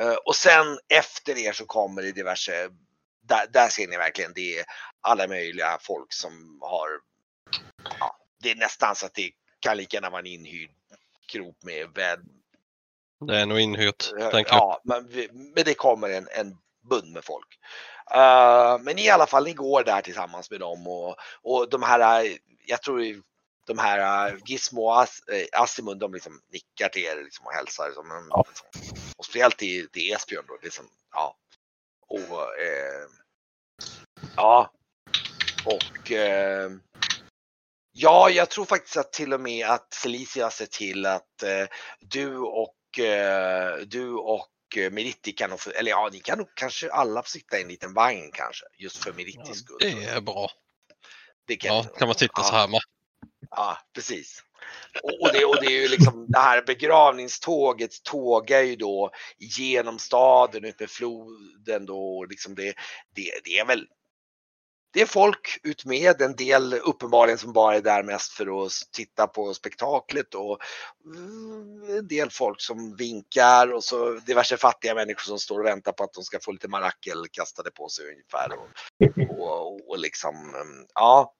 Uh, 0.01 0.15
och 0.25 0.35
sen 0.35 0.79
efter 0.87 1.37
er 1.37 1.53
så 1.53 1.65
kommer 1.65 2.01
det 2.01 2.11
diverse, 2.11 2.69
där, 3.27 3.47
där 3.47 3.69
ser 3.69 3.87
ni 3.87 3.97
verkligen 3.97 4.33
det 4.33 4.59
är 4.59 4.65
alla 5.01 5.27
möjliga 5.27 5.77
folk 5.81 6.13
som 6.13 6.59
har, 6.61 6.89
ja, 7.99 8.17
det 8.43 8.51
är 8.51 8.55
nästan 8.55 8.95
så 8.95 9.05
att 9.05 9.13
det 9.13 9.31
kan 9.59 9.77
lika 9.77 9.97
gärna 9.97 10.09
vara 10.09 10.19
en 10.19 10.25
inhyrd 10.25 10.71
grop 11.33 11.63
med 11.63 11.89
väl. 11.95 12.19
Det 13.27 13.37
är 13.37 13.45
nog 13.45 13.59
inhyrt. 13.59 14.11
Uh, 14.13 14.41
ja, 14.47 14.81
men, 14.83 15.09
men 15.31 15.63
det 15.63 15.73
kommer 15.73 16.09
en, 16.09 16.27
en 16.31 16.57
bund 16.89 17.13
med 17.13 17.23
folk. 17.23 17.59
Uh, 18.15 18.83
men 18.83 18.99
i 18.99 19.09
alla 19.09 19.25
fall, 19.25 19.43
ni 19.43 19.53
går 19.53 19.83
där 19.83 20.01
tillsammans 20.01 20.51
med 20.51 20.59
dem 20.59 20.87
och, 20.87 21.15
och 21.41 21.69
de 21.69 21.83
här, 21.83 22.27
jag 22.65 22.81
tror 22.81 23.21
de 23.67 23.77
här 23.77 24.31
uh, 24.31 24.39
Gizmo 24.45 24.81
och 24.81 25.01
As, 25.01 25.21
uh, 25.33 25.61
Asimund, 25.61 25.99
de 25.99 26.13
liksom 26.13 26.41
nickar 26.51 26.89
till 26.89 27.03
er 27.03 27.23
liksom 27.23 27.45
och 27.45 27.53
hälsar. 27.53 27.85
Liksom, 27.87 28.27
ja. 28.29 28.45
och 29.17 29.25
speciellt 29.25 29.57
till, 29.57 29.89
till 29.89 30.13
Esbjörn 30.13 30.45
då, 30.47 30.57
liksom, 30.61 30.85
ja. 31.13 31.37
Och, 32.07 32.59
eh, 32.59 33.07
ja. 34.35 34.71
Och 35.65 36.11
eh, 36.11 36.71
ja, 37.91 38.29
jag 38.29 38.49
tror 38.49 38.65
faktiskt 38.65 38.97
att 38.97 39.13
till 39.13 39.33
och 39.33 39.41
med 39.41 39.67
att 39.67 39.95
Felicia 40.03 40.49
ser 40.49 40.65
till 40.65 41.05
att 41.05 41.43
eh, 41.43 41.67
du 41.99 42.37
och 42.37 42.75
du 43.85 44.13
och 44.13 44.47
Meritti 44.91 45.31
kan 45.31 45.49
nog, 45.49 45.59
eller 45.75 45.91
ja, 45.91 46.09
ni 46.11 46.19
kan 46.19 46.37
nog 46.37 46.47
kanske 46.55 46.91
alla 46.91 47.23
sitta 47.23 47.59
i 47.59 47.61
en 47.61 47.67
liten 47.67 47.93
vagn 47.93 48.31
kanske, 48.33 48.65
just 48.77 49.03
för 49.03 49.13
Merittis 49.13 49.47
ja, 49.47 49.53
skull. 49.53 49.77
Det 49.79 50.05
är 50.05 50.21
bra. 50.21 50.51
Det 51.47 51.55
kan, 51.55 51.75
ja, 51.75 51.83
kan 51.83 52.07
man 52.07 52.17
sitta 52.17 52.33
ja. 52.35 52.43
så 52.43 52.55
här 52.55 52.67
med. 52.67 52.79
Ja, 53.49 53.77
precis. 53.93 54.43
Och 55.03 55.29
det, 55.33 55.45
och 55.45 55.57
det 55.61 55.65
är 55.65 55.81
ju 55.81 55.87
liksom 55.87 56.25
det 56.27 56.39
här 56.39 56.63
begravningståget 56.67 58.03
tågar 58.03 58.61
ju 58.61 58.75
då 58.75 59.11
genom 59.37 59.99
staden 59.99 60.65
ut 60.65 60.79
med 60.79 60.89
floden 60.89 61.85
då. 61.85 62.25
Liksom 62.29 62.55
det, 62.55 62.73
det, 63.15 63.31
det 63.43 63.59
är 63.59 63.65
väl 63.65 63.87
det 64.95 65.01
är 65.01 65.05
folk 65.05 65.59
utmed, 65.63 66.21
en 66.21 66.35
del 66.35 66.73
uppenbarligen 66.73 67.37
som 67.37 67.53
bara 67.53 67.75
är 67.75 67.81
där 67.81 68.03
mest 68.03 68.31
för 68.31 68.65
att 68.65 68.71
titta 68.91 69.27
på 69.27 69.53
spektaklet 69.53 70.35
och 70.35 70.57
mm, 71.05 71.97
en 71.97 72.07
del 72.07 72.29
folk 72.29 72.61
som 72.61 72.95
vinkar 72.95 73.73
och 73.73 73.83
så 73.83 74.11
diverse 74.11 74.57
fattiga 74.57 74.95
människor 74.95 75.21
som 75.23 75.39
står 75.39 75.59
och 75.59 75.65
väntar 75.65 75.91
på 75.91 76.03
att 76.03 76.13
de 76.13 76.23
ska 76.23 76.39
få 76.39 76.51
lite 76.51 76.67
marakel 76.67 77.25
kastade 77.31 77.71
på 77.71 77.89
sig 77.89 78.05
ungefär. 78.09 78.49
Och, 78.53 79.39
och, 79.39 79.89
och 79.89 79.99
liksom, 79.99 80.35
mm, 80.35 80.85
ja. 80.93 81.33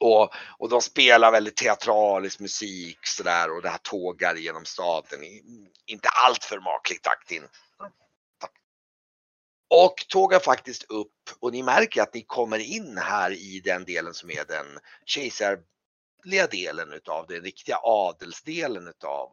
Och, 0.00 0.34
och 0.58 0.68
de 0.68 0.82
spelar 0.82 1.32
väldigt 1.32 1.56
teatralisk 1.56 2.40
musik 2.40 2.98
sådär 3.06 3.56
och 3.56 3.62
det 3.62 3.68
här 3.68 3.78
tågar 3.78 4.34
genom 4.34 4.64
staden 4.64 5.24
i 5.24 5.42
inte 5.86 6.08
allt 6.08 6.44
för 6.44 6.60
maklig 6.60 7.02
takt. 7.02 7.32
Och 9.68 9.94
tågar 10.08 10.38
faktiskt 10.38 10.82
upp 10.90 11.12
och 11.40 11.52
ni 11.52 11.62
märker 11.62 12.02
att 12.02 12.14
ni 12.14 12.22
kommer 12.22 12.58
in 12.58 12.98
här 12.98 13.30
i 13.30 13.60
den 13.64 13.84
delen 13.84 14.14
som 14.14 14.30
är 14.30 14.44
den 14.44 14.66
kejsarliga 15.04 16.46
delen 16.50 16.92
utav 16.92 17.26
den 17.26 17.42
riktiga 17.42 17.78
adelsdelen 17.82 18.88
utav 18.88 19.30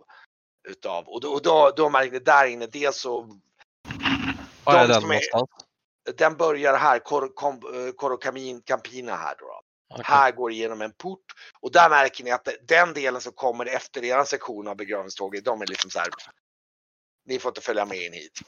utav 0.67 1.07
och 1.07 1.21
då, 1.21 1.33
och 1.33 1.41
då, 1.41 1.73
då 1.75 1.89
märker 1.89 2.11
ni 2.11 2.19
där 2.19 2.45
inne 2.45 2.67
dels 2.67 2.97
så. 2.97 3.39
Var 4.63 4.75
är 4.75 4.87
den 4.87 5.01
någonstans? 5.01 5.49
Den 6.17 6.37
börjar 6.37 6.77
här, 6.77 6.99
Coro 7.93 8.17
Campina 8.65 9.15
här 9.15 9.35
då. 9.39 9.61
Okay. 9.93 10.05
Här 10.07 10.31
går 10.31 10.49
det 10.49 10.55
igenom 10.55 10.81
en 10.81 10.93
port 10.93 11.25
och 11.61 11.71
där 11.71 11.89
märker 11.89 12.23
ni 12.23 12.31
att 12.31 12.47
den 12.67 12.93
delen 12.93 13.21
som 13.21 13.33
kommer 13.33 13.65
efter 13.65 14.03
er 14.03 14.23
sektion 14.23 14.67
av 14.67 14.75
begravningståget, 14.75 15.45
de 15.45 15.61
är 15.61 15.67
liksom 15.67 15.89
så 15.89 15.99
här 15.99 16.09
ni 17.25 17.39
får 17.39 17.49
inte 17.49 17.61
följa 17.61 17.85
med 17.85 17.97
in 17.97 18.13
hit. 18.13 18.39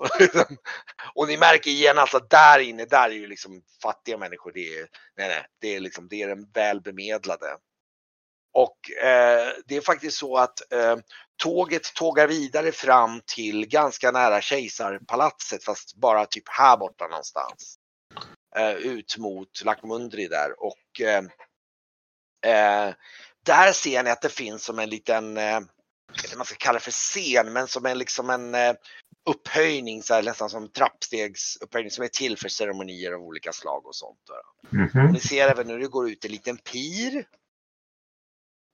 och 1.15 1.27
ni 1.27 1.37
märker 1.37 1.71
igen 1.71 1.97
alltså 1.97 2.19
där 2.19 2.59
inne, 2.59 2.85
där 2.85 3.09
är 3.09 3.13
ju 3.13 3.27
liksom 3.27 3.61
fattiga 3.81 4.17
människor. 4.17 4.51
Det 4.53 4.79
är, 4.79 4.87
nej, 5.17 5.27
nej, 5.27 5.45
det 5.61 5.75
är 5.75 5.79
liksom, 5.79 6.07
det 6.07 6.21
är 6.21 6.27
den 6.27 6.51
välbemedlade. 6.53 7.57
Och 8.53 8.91
eh, 9.03 9.53
det 9.65 9.75
är 9.75 9.81
faktiskt 9.81 10.17
så 10.17 10.37
att 10.37 10.73
eh, 10.73 10.97
tåget 11.43 11.93
tågar 11.93 12.27
vidare 12.27 12.71
fram 12.71 13.21
till 13.35 13.67
ganska 13.67 14.11
nära 14.11 14.41
kejsarpalatset 14.41 15.63
fast 15.63 15.95
bara 15.95 16.25
typ 16.25 16.49
här 16.49 16.77
borta 16.77 17.07
någonstans. 17.07 17.79
Eh, 18.57 18.73
ut 18.73 19.17
mot 19.17 19.63
Lakmundri 19.65 20.27
där 20.27 20.63
och 20.63 21.01
eh, 21.01 21.23
eh, 22.45 22.93
där 23.45 23.71
ser 23.71 24.03
ni 24.03 24.09
att 24.09 24.21
det 24.21 24.29
finns 24.29 24.63
som 24.63 24.79
en 24.79 24.89
liten, 24.89 25.37
eh, 25.37 25.59
vad 26.29 26.37
man 26.37 26.45
ska 26.45 26.55
kalla 26.55 26.79
det 26.79 26.83
för 26.83 26.91
scen, 26.91 27.53
men 27.53 27.67
som 27.67 27.85
en 27.85 27.97
liksom 27.97 28.29
en 28.29 28.55
upphöjning, 29.29 30.03
så 30.03 30.13
här, 30.13 30.23
nästan 30.23 30.49
som 30.49 30.71
trappstegsupphöjning 30.71 31.91
som 31.91 32.03
är 32.03 32.07
till 32.07 32.37
för 32.37 32.49
ceremonier 32.49 33.11
av 33.11 33.21
olika 33.21 33.51
slag 33.51 33.85
och 33.85 33.95
sånt. 33.95 34.19
Då. 34.27 34.77
Mhm. 34.77 35.11
Ni 35.11 35.19
ser 35.19 35.47
även 35.47 35.69
hur 35.69 35.79
det 35.79 35.87
går 35.87 36.09
ut 36.09 36.25
en 36.25 36.31
liten 36.31 36.57
pir. 36.57 37.25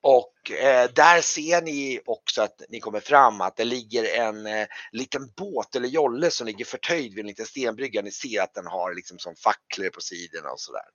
Och 0.04 0.52
eh, 0.52 0.90
där 0.96 1.22
ser 1.22 1.62
ni 1.62 2.02
också 2.06 2.42
att 2.42 2.62
ni 2.70 2.80
kommer 2.80 3.00
fram 3.00 3.42
att 3.42 3.58
det 3.58 3.66
ligger 3.66 4.20
en 4.20 4.46
eh, 4.46 4.68
liten 4.92 5.32
båt 5.38 5.76
eller 5.76 5.88
jolle 5.88 6.32
som 6.32 6.48
ligger 6.48 6.66
förtöjd 6.66 7.14
vid 7.14 7.20
en 7.20 7.28
liten 7.28 7.46
stenbrygga. 7.46 8.02
Ni 8.02 8.12
ser 8.12 8.42
att 8.42 8.54
den 8.54 8.68
har 8.68 8.94
liksom 8.94 9.20
som 9.20 9.36
facklor 9.36 9.90
på 9.90 10.02
sidorna 10.02 10.50
och 10.50 10.60
sådär. 10.60 10.86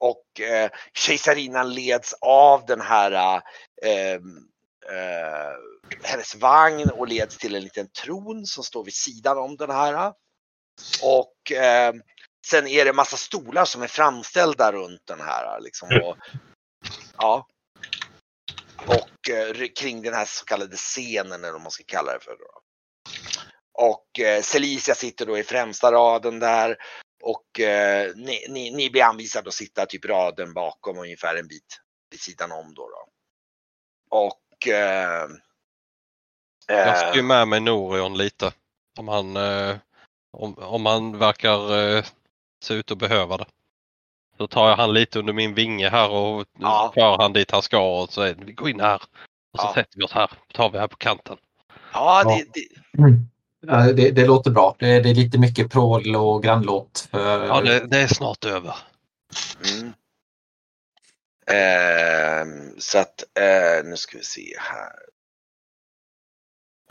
Och 0.00 0.40
eh, 0.40 0.70
kejsarinnan 0.92 1.74
leds 1.74 2.14
av 2.20 2.66
den 2.66 2.80
här 2.80 3.42
eh, 3.82 4.14
eh, 4.90 5.52
hennes 6.02 6.34
vagn 6.34 6.90
och 6.90 7.08
leds 7.08 7.38
till 7.38 7.54
en 7.54 7.62
liten 7.62 7.88
tron 7.88 8.46
som 8.46 8.64
står 8.64 8.84
vid 8.84 8.94
sidan 8.94 9.38
om 9.38 9.56
den 9.56 9.70
här. 9.70 10.12
Och 11.02 11.52
eh, 11.52 11.94
sen 12.46 12.66
är 12.66 12.84
det 12.84 12.92
massa 12.92 13.16
stolar 13.16 13.64
som 13.64 13.82
är 13.82 13.86
framställda 13.86 14.72
runt 14.72 15.06
den 15.06 15.20
här. 15.20 15.60
Liksom, 15.60 15.88
och, 16.02 16.16
ja. 17.16 17.46
Och 18.86 19.30
eh, 19.30 19.68
kring 19.80 20.02
den 20.02 20.14
här 20.14 20.24
så 20.24 20.44
kallade 20.44 20.76
scenen 20.76 21.44
eller 21.44 21.52
vad 21.52 21.60
man 21.60 21.70
ska 21.70 21.84
kalla 21.86 22.12
det 22.12 22.20
för. 22.20 22.30
Då. 22.30 22.62
Och 23.74 24.20
eh, 24.20 24.42
Celicia 24.42 24.94
sitter 24.94 25.26
då 25.26 25.38
i 25.38 25.44
främsta 25.44 25.92
raden 25.92 26.38
där. 26.38 26.76
Och 27.22 27.60
eh, 27.60 28.12
ni, 28.16 28.46
ni, 28.48 28.70
ni 28.70 28.90
blir 28.90 29.02
anvisade 29.02 29.48
att 29.48 29.54
sitta 29.54 29.86
typ 29.86 30.04
raden 30.04 30.54
bakom 30.54 30.98
ungefär 30.98 31.36
en 31.36 31.48
bit 31.48 31.80
vid 32.10 32.20
sidan 32.20 32.52
om 32.52 32.74
då. 32.74 32.88
då. 32.88 33.08
Och 34.10 34.68
eh, 34.68 35.22
eh. 36.68 36.76
Jag 36.76 36.98
ska 36.98 37.16
ju 37.16 37.22
med 37.22 37.48
mig 37.48 37.60
Norion 37.60 38.18
lite. 38.18 38.52
Om 38.98 39.08
han, 39.08 39.36
eh, 39.36 39.76
om, 40.32 40.58
om 40.58 40.86
han 40.86 41.18
verkar 41.18 41.78
eh, 41.78 42.04
se 42.64 42.74
ut 42.74 42.90
att 42.90 42.98
behöva 42.98 43.36
det. 43.36 43.46
Så 44.42 44.46
tar 44.46 44.68
jag 44.68 44.76
han 44.76 44.94
lite 44.94 45.18
under 45.18 45.32
min 45.32 45.54
vinge 45.54 45.88
här 45.88 46.10
och 46.10 46.44
Ja. 46.58 46.90
för 46.94 47.18
han 47.22 47.32
dit 47.32 47.50
han 47.50 47.62
ska 47.62 48.00
och 48.02 48.12
så 48.12 48.22
är 48.22 48.34
det, 48.34 48.44
vi 48.44 48.52
går 48.52 48.70
in 48.70 48.80
här. 48.80 49.02
Och 49.52 49.60
så 49.60 49.66
Ja. 49.66 49.74
sätter 49.74 49.98
vi 49.98 50.04
oss 50.04 50.12
här. 50.12 50.30
tar 50.54 50.70
vi 50.70 50.78
här 50.78 50.86
på 50.88 50.96
kanten. 50.96 51.36
ja, 51.92 52.24
det, 52.24 52.44
det, 52.54 52.66
Ja, 53.66 53.92
det, 53.92 54.10
det 54.10 54.26
låter 54.26 54.50
bra. 54.50 54.76
Det, 54.78 55.00
det 55.00 55.10
är 55.10 55.14
lite 55.14 55.38
mycket 55.38 55.72
prål 55.72 56.16
och 56.16 56.42
grannlåt. 56.42 57.08
För, 57.10 57.46
Ja, 57.46 57.60
det, 57.60 57.86
det 57.86 57.98
är 57.98 58.06
snart 58.06 58.44
över. 58.44 58.76
Mm. 59.72 59.92
Ehm, 61.46 62.80
så 62.80 62.98
att 62.98 63.24
eh, 63.38 63.84
nu 63.84 63.96
ska 63.96 64.18
vi 64.18 64.24
se 64.24 64.54
här. 64.58 64.92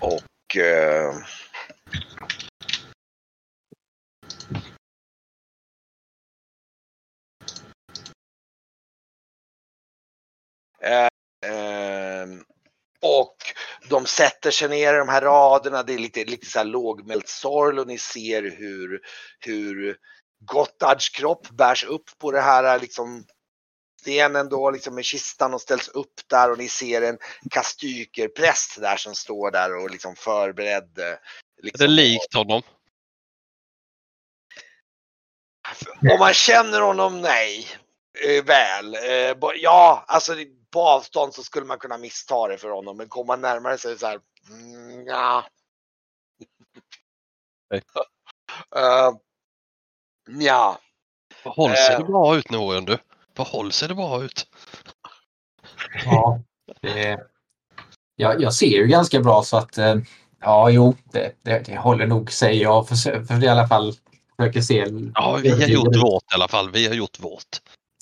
Och 0.01 0.57
eh, 0.57 1.13
och 13.01 13.35
de 13.89 14.05
sätter 14.05 14.51
sig 14.51 14.69
ner 14.69 14.93
i 14.93 14.97
de 14.97 15.09
här 15.09 15.21
raderna. 15.21 15.83
Det 15.83 15.93
är 15.93 15.97
lite, 15.97 16.25
lite 16.25 16.45
så 16.45 16.57
här 16.59 16.65
lågmält 16.65 17.27
sorl 17.27 17.79
och 17.79 17.87
ni 17.87 17.97
ser 17.97 18.41
hur, 18.57 19.01
hur 19.39 19.97
Gottards 20.45 21.09
kropp 21.09 21.49
bärs 21.49 21.83
upp 21.83 22.09
på 22.17 22.31
det 22.31 22.41
här 22.41 22.79
liksom 22.79 23.25
stenen 24.01 24.49
då 24.49 24.71
liksom 24.71 24.95
med 24.95 25.05
kistan 25.05 25.53
och 25.53 25.61
ställs 25.61 25.87
upp 25.87 26.13
där 26.27 26.51
och 26.51 26.57
ni 26.57 26.69
ser 26.69 27.01
en 27.01 27.17
kastykerpräst 27.51 28.81
där 28.81 28.97
som 28.97 29.15
står 29.15 29.51
där 29.51 29.75
och 29.75 29.89
liksom 29.89 30.15
förberedd. 30.15 30.99
eh, 30.99 31.05
Är 31.05 31.17
Liksom, 31.63 31.87
det 31.87 31.93
likt 31.93 32.33
honom? 32.35 32.61
Om 36.11 36.19
man 36.19 36.33
känner 36.33 36.81
honom, 36.81 37.21
nej. 37.21 37.67
Eh, 38.27 38.43
väl. 38.43 38.95
Eh, 38.95 39.37
ja, 39.55 40.05
alltså 40.07 40.35
på 40.71 40.81
avstånd 40.81 41.33
så 41.33 41.43
skulle 41.43 41.65
man 41.65 41.79
kunna 41.79 41.97
missta 41.97 42.47
det 42.47 42.57
för 42.57 42.69
honom 42.69 42.97
men 42.97 43.09
kommer 43.09 43.27
man 43.27 43.41
närmare 43.41 43.77
så 43.77 43.87
är 43.87 43.91
det 43.91 43.99
så 43.99 44.07
här. 44.07 44.19
Mm, 44.49 45.07
ja. 45.07 45.45
Ja. 50.39 50.79
Förhåll 51.43 51.71
ser 51.71 51.93
Eh. 51.93 51.99
det 51.99 52.05
bra 52.05 52.37
ut 52.37 52.49
Norion 52.49 52.85
du. 52.85 52.97
Förhåll 53.35 53.71
ser 53.71 53.87
det 53.87 53.95
bra 53.95 54.23
ut. 54.23 54.47
Ja, 56.05 56.41
det, 56.81 57.19
jag, 58.15 58.41
jag 58.41 58.53
ser 58.53 58.65
ju 58.65 58.87
ganska 58.87 59.19
bra 59.19 59.43
så 59.43 59.57
att 59.57 59.77
eh, 59.77 59.95
ja, 60.39 60.69
jo, 60.69 60.95
det, 61.11 61.35
det, 61.41 61.59
det 61.59 61.77
håller 61.77 62.07
nog 62.07 62.31
säger 62.31 62.63
jag. 62.63 62.87
För, 62.87 63.25
för 63.25 63.43
i 63.43 63.47
alla 63.47 63.67
fall 63.67 63.93
försöker 64.37 64.61
se. 64.61 64.85
Ja, 65.15 65.39
vi 65.43 65.49
har 65.49 65.67
gjort 65.67 65.95
vårt 65.95 66.23
i 66.23 66.35
alla 66.35 66.47
fall. 66.47 66.71
Vi 66.71 66.87
har 66.87 66.93
gjort 66.93 67.19
vårt. 67.19 67.61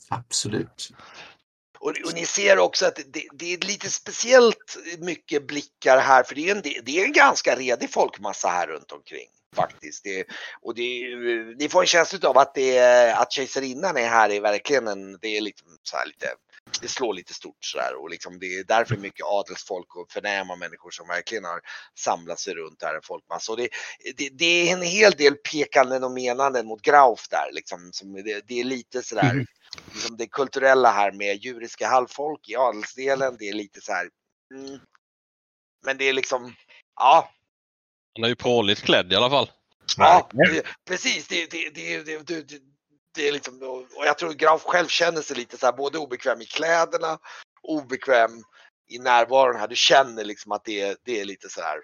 Absolut. 0.09 0.89
Och, 1.79 1.89
och 2.05 2.13
ni 2.13 2.25
ser 2.25 2.59
också 2.59 2.85
att 2.85 2.95
det, 2.95 3.23
det 3.33 3.53
är 3.53 3.57
lite 3.57 3.89
speciellt 3.89 4.77
mycket 4.99 5.47
blickar 5.47 5.97
här 5.97 6.23
för 6.23 6.35
det 6.35 6.49
är 6.49 6.55
en, 6.55 6.61
det 6.61 6.99
är 6.99 7.05
en 7.05 7.13
ganska 7.13 7.55
redig 7.55 7.91
folkmassa 7.91 8.47
här 8.47 8.67
runt 8.67 8.91
omkring. 8.91 9.27
Faktiskt. 9.55 10.03
Det, 10.03 10.25
och 10.61 10.75
det, 10.75 11.15
ni 11.59 11.69
får 11.69 11.81
en 11.81 11.87
känsla 11.87 12.29
av 12.29 12.37
att, 12.37 12.53
det, 12.55 12.77
är- 12.77 13.13
att 13.15 13.31
kejsarinnan 13.31 13.97
är 13.97 14.07
här 14.07 14.29
är 14.29 14.41
verkligen 14.41 14.87
en, 14.87 15.17
det 15.21 15.37
är 15.37 15.41
liksom 15.41 15.67
så 15.83 15.97
här 15.97 16.05
lite, 16.05 16.27
det 16.81 16.87
slår 16.87 17.13
lite 17.13 17.33
stort 17.33 17.65
sådär 17.65 18.01
och 18.01 18.09
liksom 18.09 18.39
det 18.39 18.45
är 18.45 18.63
därför 18.63 18.97
mycket 18.97 19.25
adelsfolk 19.25 19.95
och 19.95 20.11
förnäma 20.11 20.55
människor 20.55 20.91
som 20.91 21.07
verkligen 21.07 21.43
har 21.45 21.61
samlat 21.99 22.39
sig 22.39 22.53
runt 22.53 22.83
här 22.83 22.95
en 22.95 23.01
folkmassa. 23.01 23.51
Och 23.51 23.57
det, 23.57 23.69
det, 24.17 24.29
det 24.29 24.69
är 24.69 24.73
en 24.73 24.81
hel 24.81 25.11
del 25.11 25.35
pekanden 25.35 26.03
och 26.03 26.11
menanden 26.11 26.67
mot 26.67 26.81
Grauf 26.81 27.27
där 27.29 27.49
liksom. 27.51 27.89
Som 27.93 28.13
det, 28.13 28.47
det 28.47 28.59
är 28.59 28.63
lite 28.63 29.03
sådär 29.03 29.45
Mhm. 29.75 29.93
liksom 29.93 30.17
det 30.17 30.27
kulturella 30.27 30.91
här 30.91 31.11
med 31.11 31.35
djuriska 31.35 31.87
halvfolk 31.87 32.49
i 32.49 32.55
adelsdelen. 32.55 33.35
Det 33.39 33.49
är 33.49 33.53
lite 33.53 33.81
så 33.81 33.91
här. 33.91 34.09
Mm. 34.55 34.79
Men 35.85 35.97
det 35.97 36.09
är 36.09 36.13
liksom, 36.13 36.55
ja, 36.95 37.31
Han 38.15 38.23
är 38.23 38.29
ju 38.29 38.35
pråligt 38.35 38.81
klädd 38.81 39.13
i 39.13 39.15
alla 39.15 39.29
fall. 39.29 39.51
ja 39.97 40.29
det, 40.33 40.63
precis. 40.87 41.27
Det, 41.27 41.51
det, 41.51 41.69
det, 41.69 42.61
det, 43.11 43.27
är 43.27 43.31
liksom, 43.31 43.85
och 43.95 44.05
jag 44.05 44.17
tror 44.17 44.33
Graf 44.33 44.63
själv 44.63 44.87
känner 44.87 45.21
sig 45.21 45.35
lite 45.35 45.57
så 45.57 45.65
här 45.65 45.73
både 45.73 45.97
obekväm 45.97 46.41
i 46.41 46.45
kläderna, 46.45 47.19
obekväm 47.61 48.43
i 48.87 48.99
närvaron 48.99 49.55
här. 49.59 49.67
Du 49.67 49.75
känner 49.75 50.23
liksom 50.23 50.51
att 50.51 50.65
det, 50.65 50.81
är- 50.81 50.97
det 51.03 51.19
är 51.21 51.25
lite 51.25 51.49
så 51.49 51.61
här. 51.61 51.79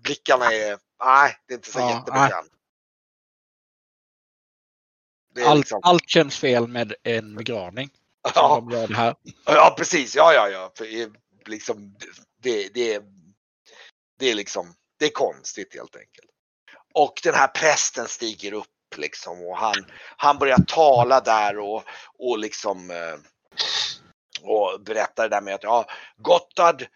Blickarna 0.00 0.52
är, 0.52 0.78
nej, 1.04 1.36
det 1.46 1.54
är 1.54 1.56
inte 1.56 1.72
så 1.72 1.78
Ja, 1.78 1.86
är 5.40 5.46
Allt, 5.46 5.58
liksom, 5.60 5.80
allt 5.82 6.08
känns 6.08 6.38
fel 6.38 6.68
med 6.68 6.94
en 7.02 7.34
begravning. 7.36 7.90
Ja. 8.34 8.66
här. 8.94 9.14
Ja 9.44 9.74
precis, 9.78 10.14
ja 10.16 10.32
ja 10.34 10.48
ja. 10.48 10.72
För 10.76 10.86
liksom, 11.48 11.96
det, 12.42 12.68
det, 12.74 12.94
är- 12.94 13.02
det 14.18 14.30
är 14.30 14.34
liksom, 14.34 14.74
det 14.98 15.04
är 15.04 15.10
konstigt 15.10 15.74
helt 15.74 15.96
enkelt. 15.96 16.30
Och 16.94 17.20
den 17.22 17.34
här 17.34 17.48
prästen 17.48 18.08
stiger 18.08 18.52
upp 18.52 18.66
liksom 18.98 19.46
och 19.46 19.56
han, 19.56 19.74
han 20.16 20.38
börjar 20.38 20.58
tala 20.68 21.20
där 21.20 21.58
och, 21.58 21.84
och 22.18 22.38
liksom 22.38 22.90
eh, 22.90 23.16
och 24.42 24.80
berättar 24.80 25.22
det 25.22 25.36
där 25.36 25.40
med 25.40 25.54
att 25.54 25.62
ja, 25.62 25.86
Gotthard 26.16 26.86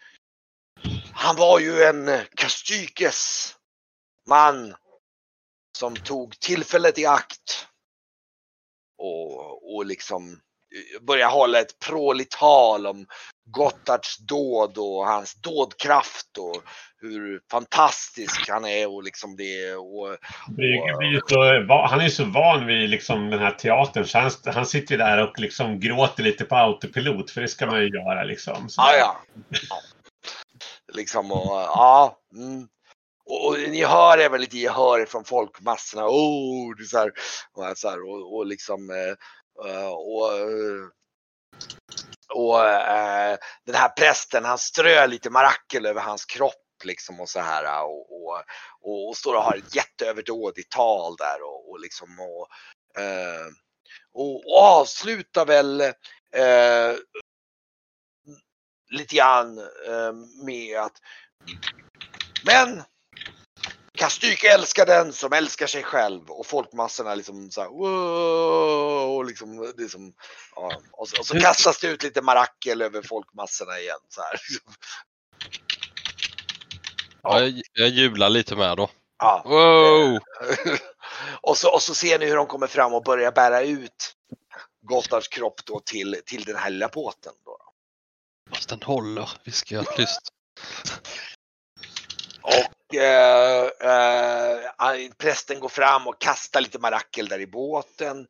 han 1.13 1.35
var 1.35 1.59
ju 1.59 1.83
en 1.83 2.07
eh, 2.07 2.21
Kastykes 2.35 3.55
man 4.27 4.75
som 5.77 5.95
tog 5.95 6.39
tillfället 6.39 6.97
i 6.97 7.05
akt 7.05 7.67
och, 8.97 9.75
och 9.75 9.85
liksom 9.85 10.41
eh, 10.75 11.03
börja 11.03 11.27
hålla 11.27 11.59
ett 11.59 11.79
pråligt 11.79 12.31
tal 12.31 12.87
om 12.87 13.05
Gottards 13.49 14.17
dåd 14.17 14.77
och 14.77 15.07
hans 15.07 15.41
dådkraft 15.41 16.37
och 16.37 16.63
hur 17.01 17.41
fantastisk 17.51 18.49
han 18.49 18.65
är 18.65 18.95
och 18.95 19.03
liksom 19.03 19.35
det 19.35 19.75
och 19.75 20.17
ju 21.03 21.65
va- 21.65 21.87
han 21.89 22.01
är 22.01 22.09
så 22.09 22.23
van 22.23 22.65
vid 22.65 22.89
liksom 22.89 23.29
den 23.29 23.39
här 23.39 23.51
teatern 23.51 24.05
så 24.05 24.17
han, 24.17 24.31
han 24.45 24.65
sitter 24.65 24.91
ju 24.91 24.97
där 24.97 25.23
och 25.23 25.39
liksom 25.39 25.79
gråter 25.79 26.23
lite 26.23 26.45
på 26.45 26.55
autopilot 26.55 27.31
för 27.31 27.41
det 27.41 27.47
ska 27.47 27.65
man 27.65 27.81
ju 27.81 27.87
göra 27.87 28.23
liksom. 28.23 28.69
Så 28.69 28.81
ja, 28.81 28.95
ja. 28.97 29.17
ja. 29.69 29.81
Liksom 30.93 31.31
och 31.31 31.51
ja. 31.51 32.17
Mm. 32.35 32.67
Och, 33.29 33.47
och 33.47 33.59
ni 33.59 33.83
hör 33.83 34.17
även 34.17 34.41
lite 34.41 34.57
gehör 34.57 35.05
från 35.05 35.23
folkmassorna. 35.23 36.07
Oh, 36.07 36.75
det 36.77 36.83
så 36.83 36.97
här, 36.97 37.11
och, 37.53 37.77
så 37.77 37.89
här, 37.89 38.09
och, 38.09 38.35
och 38.37 38.45
liksom 38.45 38.89
eh, 38.89 39.15
Eh, 39.65 39.87
och, 39.87 40.33
eh, 40.33 40.87
och 42.33 42.65
äh, 42.69 43.37
den 43.65 43.75
här 43.75 43.89
prästen 43.89 44.45
han 44.45 44.57
strör 44.57 45.07
lite 45.07 45.29
marakel 45.29 45.85
över 45.85 46.01
hans 46.01 46.25
kropp 46.25 46.53
liksom 46.83 47.19
och 47.19 47.29
så 47.29 47.39
här 47.39 47.83
och, 47.83 48.23
och, 48.23 48.43
och, 48.81 49.09
och 49.09 49.17
står 49.17 49.35
och 49.35 49.43
har 49.43 49.57
ett 49.57 49.75
jätteöverdådigt 49.75 50.71
tal 50.71 51.15
där 51.15 51.41
och, 51.43 51.71
och 51.71 51.79
liksom 51.79 52.19
och, 52.19 52.47
äh, 53.01 53.47
och, 54.13 54.35
och 54.35 54.63
avslutar 54.63 55.45
väl 55.45 55.81
äh, 55.81 56.95
lite 58.89 59.15
grann 59.15 59.55
med 60.45 60.79
att 60.79 61.01
men 62.45 62.83
Kastyk 63.97 64.43
älskar 64.43 64.85
den 64.85 65.13
som 65.13 65.33
älskar 65.33 65.67
sig 65.67 65.83
själv 65.83 66.29
och 66.29 66.45
folkmassorna 66.45 67.15
liksom 67.15 67.51
så 67.51 67.61
här, 67.61 67.69
wow, 67.69 69.17
och 69.17 69.25
liksom, 69.25 69.73
det 69.77 69.83
är 69.83 69.87
som, 69.87 70.13
ja, 70.55 70.81
och, 70.91 71.09
så, 71.09 71.19
och 71.19 71.25
så 71.25 71.39
kastas 71.39 71.79
det 71.79 71.87
ut 71.87 72.03
lite 72.03 72.21
marakel 72.21 72.81
över 72.81 73.01
folkmassorna 73.01 73.79
igen 73.79 73.99
så 74.09 74.21
här. 74.21 74.39
Ja, 77.23 77.41
jag, 77.41 77.61
jag 77.73 77.89
jublar 77.89 78.29
lite 78.29 78.55
med 78.55 78.77
då. 78.77 78.89
Ja. 79.19 79.41
Wow! 79.45 80.19
och, 81.41 81.57
så, 81.57 81.73
och 81.73 81.81
så 81.81 81.95
ser 81.95 82.19
ni 82.19 82.25
hur 82.25 82.35
de 82.35 82.47
kommer 82.47 82.67
fram 82.67 82.93
och 82.93 83.03
börjar 83.03 83.31
bära 83.31 83.61
ut 83.61 84.13
Gottards 84.81 85.27
kropp 85.27 85.65
då 85.65 85.79
till, 85.79 86.21
till 86.25 86.43
den 86.43 86.55
här 86.55 86.69
lilla 86.69 86.87
båten. 86.87 87.33
Då. 87.45 87.57
Fast 88.49 88.69
den 88.69 88.81
håller, 88.81 89.29
viskar 89.43 89.75
jag 89.75 89.95
tyst. 89.95 90.21
Och 92.41 92.76
eh, 92.93 93.63
eh, 93.63 95.11
prästen 95.17 95.59
går 95.59 95.69
fram 95.69 96.07
och 96.07 96.21
kastar 96.21 96.61
lite 96.61 96.79
marakel 96.79 97.27
där 97.27 97.39
i 97.39 97.47
båten. 97.47 98.27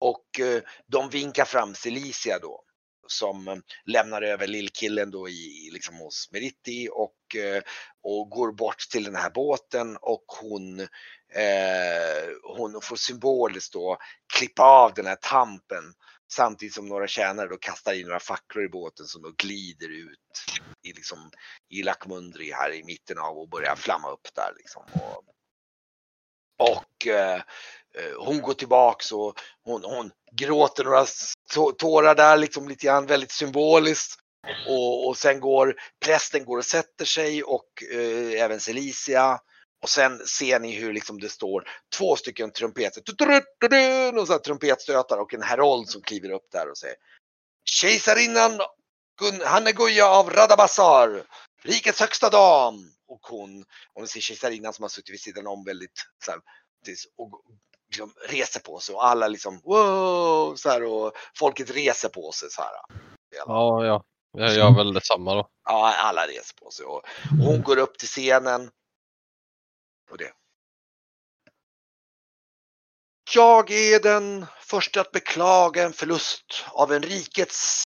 Och 0.00 0.40
eh, 0.40 0.62
de 0.86 1.10
vinkar 1.10 1.44
fram 1.44 1.74
Celicia 1.74 2.38
då. 2.38 2.64
Som 3.06 3.48
eh, 3.48 3.56
lämnar 3.86 4.22
över 4.22 4.46
lillkillen 4.46 5.10
då 5.10 5.28
i, 5.28 5.70
liksom 5.72 5.96
hos 5.98 6.28
Meritti 6.32 6.88
och, 6.92 7.36
eh, 7.36 7.62
och 8.02 8.30
går 8.30 8.52
bort 8.52 8.78
till 8.90 9.04
den 9.04 9.16
här 9.16 9.30
båten 9.30 9.96
och 10.00 10.24
hon, 10.40 10.80
eh, 11.34 12.28
hon 12.56 12.80
får 12.82 12.96
symboliskt 12.96 13.72
då 13.72 13.96
klippa 14.34 14.62
av 14.62 14.94
den 14.94 15.06
här 15.06 15.18
tampen 15.20 15.84
Samtidigt 16.30 16.74
som 16.74 16.86
några 16.86 17.06
tjänare 17.06 17.48
då 17.48 17.56
kastar 17.56 17.92
in 17.92 18.06
några 18.06 18.20
facklor 18.20 18.64
i 18.64 18.68
båten 18.68 19.06
som 19.06 19.22
då 19.22 19.32
glider 19.36 19.88
ut 19.88 20.18
i, 20.82 20.92
liksom, 20.92 21.30
i 21.68 21.82
Lackmundri 21.82 22.52
här 22.52 22.74
i 22.74 22.84
mitten 22.84 23.18
av 23.18 23.38
och 23.38 23.48
börjar 23.48 23.76
flamma 23.76 24.10
upp 24.10 24.28
där. 24.34 24.52
Liksom. 24.56 24.82
Och, 24.92 25.24
och 26.58 27.06
eh, 27.06 27.34
eh 27.34 28.14
hon 28.18 28.40
går 28.40 28.54
tillbaks 28.54 29.12
och 29.12 29.40
hon, 29.64 29.84
hon 29.84 30.10
gråter 30.32 30.84
några 30.84 31.06
tårar 31.78 32.14
där 32.14 32.36
liksom 32.36 32.68
lite 32.68 32.86
grann 32.86 33.06
väldigt 33.06 33.32
symboliskt. 33.32 34.20
Och, 34.68 35.08
och 35.08 35.16
sen 35.16 35.40
går 35.40 35.74
prästen 36.04 36.44
går 36.44 36.58
och 36.58 36.64
sätter 36.64 37.04
sig 37.04 37.42
och 37.42 37.82
eh, 37.92 38.42
även 38.42 38.60
Celicia. 38.60 39.40
Och 39.82 39.88
sen 39.88 40.18
ser 40.18 40.60
ni 40.60 40.72
hur 40.72 40.92
liksom 40.92 41.20
det 41.20 41.28
står 41.28 41.64
två 41.96 42.16
stycken 42.16 42.52
trumpeter. 42.52 43.02
Och 44.18 44.26
så 44.26 44.38
trumpetstötar 44.38 45.18
och 45.18 45.34
en 45.34 45.42
herold 45.42 45.88
som 45.88 46.02
kliver 46.02 46.30
upp 46.30 46.46
där 46.52 46.70
och 46.70 46.78
säger 46.78 46.96
Kejsarinnan 47.64 48.60
Hanneguja 49.44 50.06
av 50.06 50.30
Radabasar, 50.30 51.22
rikets 51.62 52.00
högsta 52.00 52.30
dam. 52.30 52.92
Och 53.08 53.26
hon, 53.26 53.64
om 53.94 54.02
ni 54.02 54.08
ser 54.08 54.20
kejsarinnan 54.20 54.72
som 54.72 54.82
har 54.82 54.88
suttit 54.88 55.12
vid 55.12 55.20
sidan 55.20 55.46
om 55.46 55.64
väldigt 55.64 56.04
så 56.24 56.30
här, 56.30 56.40
och 57.16 57.42
liksom 57.88 58.12
reser 58.28 58.60
på 58.60 58.78
sig 58.78 58.94
och 58.94 59.06
alla 59.06 59.28
liksom 59.28 59.60
wow, 59.64 60.54
så 60.56 60.68
här, 60.68 60.84
och 60.84 61.12
folket 61.38 61.70
reser 61.70 62.08
på 62.08 62.32
sig 62.32 62.50
så 62.50 62.62
här. 62.62 62.70
Ja, 63.36 63.86
ja. 63.86 64.04
Jag 64.32 64.54
gör 64.54 64.76
väl 64.76 64.94
detsamma 64.94 65.34
då. 65.34 65.48
Ja, 65.64 65.94
alla 65.96 66.26
reser 66.26 66.54
på 66.64 66.70
sig 66.70 66.86
och, 66.86 66.96
och 67.40 67.44
hon 67.44 67.62
går 67.62 67.76
upp 67.76 67.98
till 67.98 68.08
scenen 68.08 68.70
på 70.08 70.16
det. 70.16 70.32
Jag 73.34 73.70
är 73.70 74.00
den 74.00 74.46
första 74.60 75.00
att 75.00 75.12
beklaga 75.12 75.84
en 75.84 75.92
förlust 75.92 76.64
av 76.68 76.92
en 76.92 77.02
rikets 77.02 77.84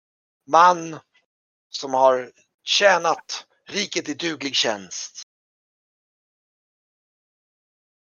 man 0.47 0.99
som 1.69 1.93
har 1.93 2.31
tjänat 2.63 3.47
riket 3.67 4.09
i 4.09 4.13
duglig 4.13 4.55
tjänst. 4.55 5.21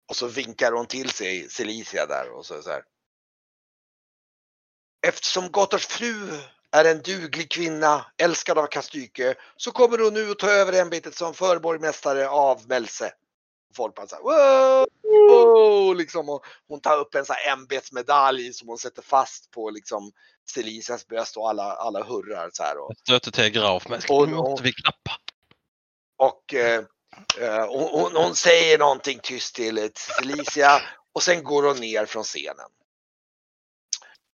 Och 0.10 0.16
så 0.16 0.28
vinkar 0.28 0.72
hon 0.72 0.86
till 0.86 1.10
sig 1.10 1.50
Celicia 1.50 2.06
där 2.06 2.30
och 2.30 2.46
så, 2.46 2.62
så 2.62 2.70
här. 2.70 2.84
Eftersom 5.08 5.52
Gottards 5.52 5.88
fru 5.88 6.40
är 6.72 6.86
en 6.86 7.02
duglig 7.02 7.52
kvinna, 7.52 8.06
älskad 8.18 8.58
av 8.58 8.68
Kastyke, 8.68 9.36
så 9.58 9.72
kommer 9.72 9.98
hon 9.98 10.14
nu 10.14 10.32
att 10.32 10.40
ta 10.40 10.50
över 10.50 10.74
ämbetet 10.74 11.16
som 11.16 11.34
förborgmästare 11.34 12.30
av 12.30 12.68
Melse 12.68 13.14
folk 13.76 13.96
bara 13.96 14.08
såhär 14.08 14.24
wow, 14.24 14.88
wow, 15.04 15.96
liksom 15.96 16.30
och 16.30 16.46
hon 16.68 16.82
tar 16.82 16.98
upp 16.98 17.16
en 17.16 17.26
sån 17.26 17.36
här 17.40 17.54
ämbetsmedalj 17.54 18.54
som 18.54 18.68
hon 18.68 18.78
sätter 18.78 19.02
fast 19.02 19.52
på 19.52 19.70
liksom 19.70 20.12
Celicias 20.50 21.08
bröst 21.08 21.38
och 21.38 21.50
alla, 21.50 21.64
alla 21.64 22.04
hurrar 22.04 22.50
så 22.54 22.64
här. 22.64 22.78
Och, 22.78 22.92
Stöter 22.98 23.32
till 23.32 23.50
Graf 23.50 23.88
men 23.90 24.02
Och- 24.10 24.30
måste 24.30 24.64
vi 24.64 24.74
klappa. 24.74 25.12
och 26.18 26.54
eh, 26.54 26.84
eh, 27.40 27.68
hon, 27.68 28.16
hon, 28.16 28.36
säger 28.36 28.78
någonting 28.78 29.20
tyst 29.24 29.56
till 29.56 29.78
eh, 29.78 29.90
Celicia 29.96 30.82
och 31.14 31.24
sen 31.24 31.44
går 31.44 31.64
hon 31.64 31.78
ner 31.78 32.06
från 32.06 32.24
scenen. 32.24 32.70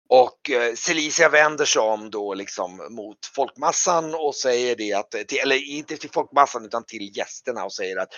Och 0.09 0.51
eh, 0.51 0.75
Celicia 0.75 1.29
vänder 1.29 1.65
sig 1.65 1.83
om 1.83 2.11
då 2.11 2.35
liksom 2.35 2.87
mot 2.91 3.27
folkmassan 3.35 4.15
och 4.15 4.35
säger 4.35 4.77
det 4.77 4.93
att, 4.93 5.11
till, 5.11 5.39
eller 5.39 5.57
inte 5.57 5.97
till 5.97 6.11
folkmassan 6.11 6.65
utan 6.65 6.85
till 6.85 7.17
gästerna 7.17 7.65
och 7.65 7.73
säger 7.73 7.97
att 7.97 8.13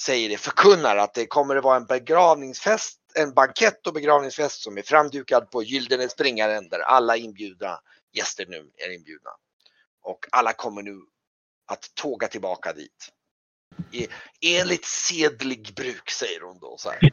säger 0.00 0.28
det, 0.28 0.36
förkunnar 0.36 0.96
att 0.96 1.14
det 1.14 1.26
kommer 1.26 1.56
att 1.56 1.64
vara 1.64 1.76
en 1.76 1.86
begravningsfest, 1.86 2.98
en 3.14 3.34
bankett 3.34 3.86
och 3.86 3.94
begravningsfest 3.94 4.62
som 4.62 4.78
är 4.78 4.82
framdukad 4.82 5.50
på 5.50 5.62
Gyldene 5.62 6.08
Springaren 6.08 6.68
där 6.68 6.80
alla 6.80 7.16
inbjudna 7.16 7.80
gäster 8.12 8.46
nu 8.48 8.70
är 8.76 8.94
inbjudna. 8.94 9.30
Och 10.02 10.26
alla 10.32 10.52
kommer 10.52 10.82
nu 10.82 11.00
att 11.66 11.94
tåga 11.94 12.28
tillbaka 12.28 12.72
dit. 12.72 13.12
I, 13.92 14.08
enligt 14.40 14.84
sedlig 14.84 15.74
bruk 15.74 16.10
säger 16.10 16.40
hon 16.40 16.58
då 16.58 16.76
så 16.78 16.90
här. 16.90 17.00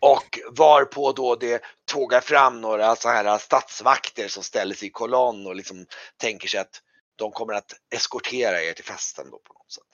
Och 0.00 0.38
varpå 0.50 1.12
då 1.12 1.36
det 1.36 1.62
tågar 1.84 2.20
fram 2.20 2.60
några 2.60 2.96
så 2.96 3.08
här 3.08 3.38
statsvakter 3.38 4.28
som 4.28 4.42
ställer 4.42 4.74
sig 4.74 4.88
i 4.88 4.90
kolonn 4.90 5.46
och 5.46 5.56
liksom 5.56 5.86
tänker 6.16 6.48
sig 6.48 6.60
att 6.60 6.82
de 7.16 7.32
kommer 7.32 7.52
att 7.52 7.72
eskortera 7.90 8.62
er 8.62 8.72
till 8.72 8.84
festen 8.84 9.30
då 9.30 9.38
på 9.38 9.52
något 9.52 9.72
sätt. 9.72 9.87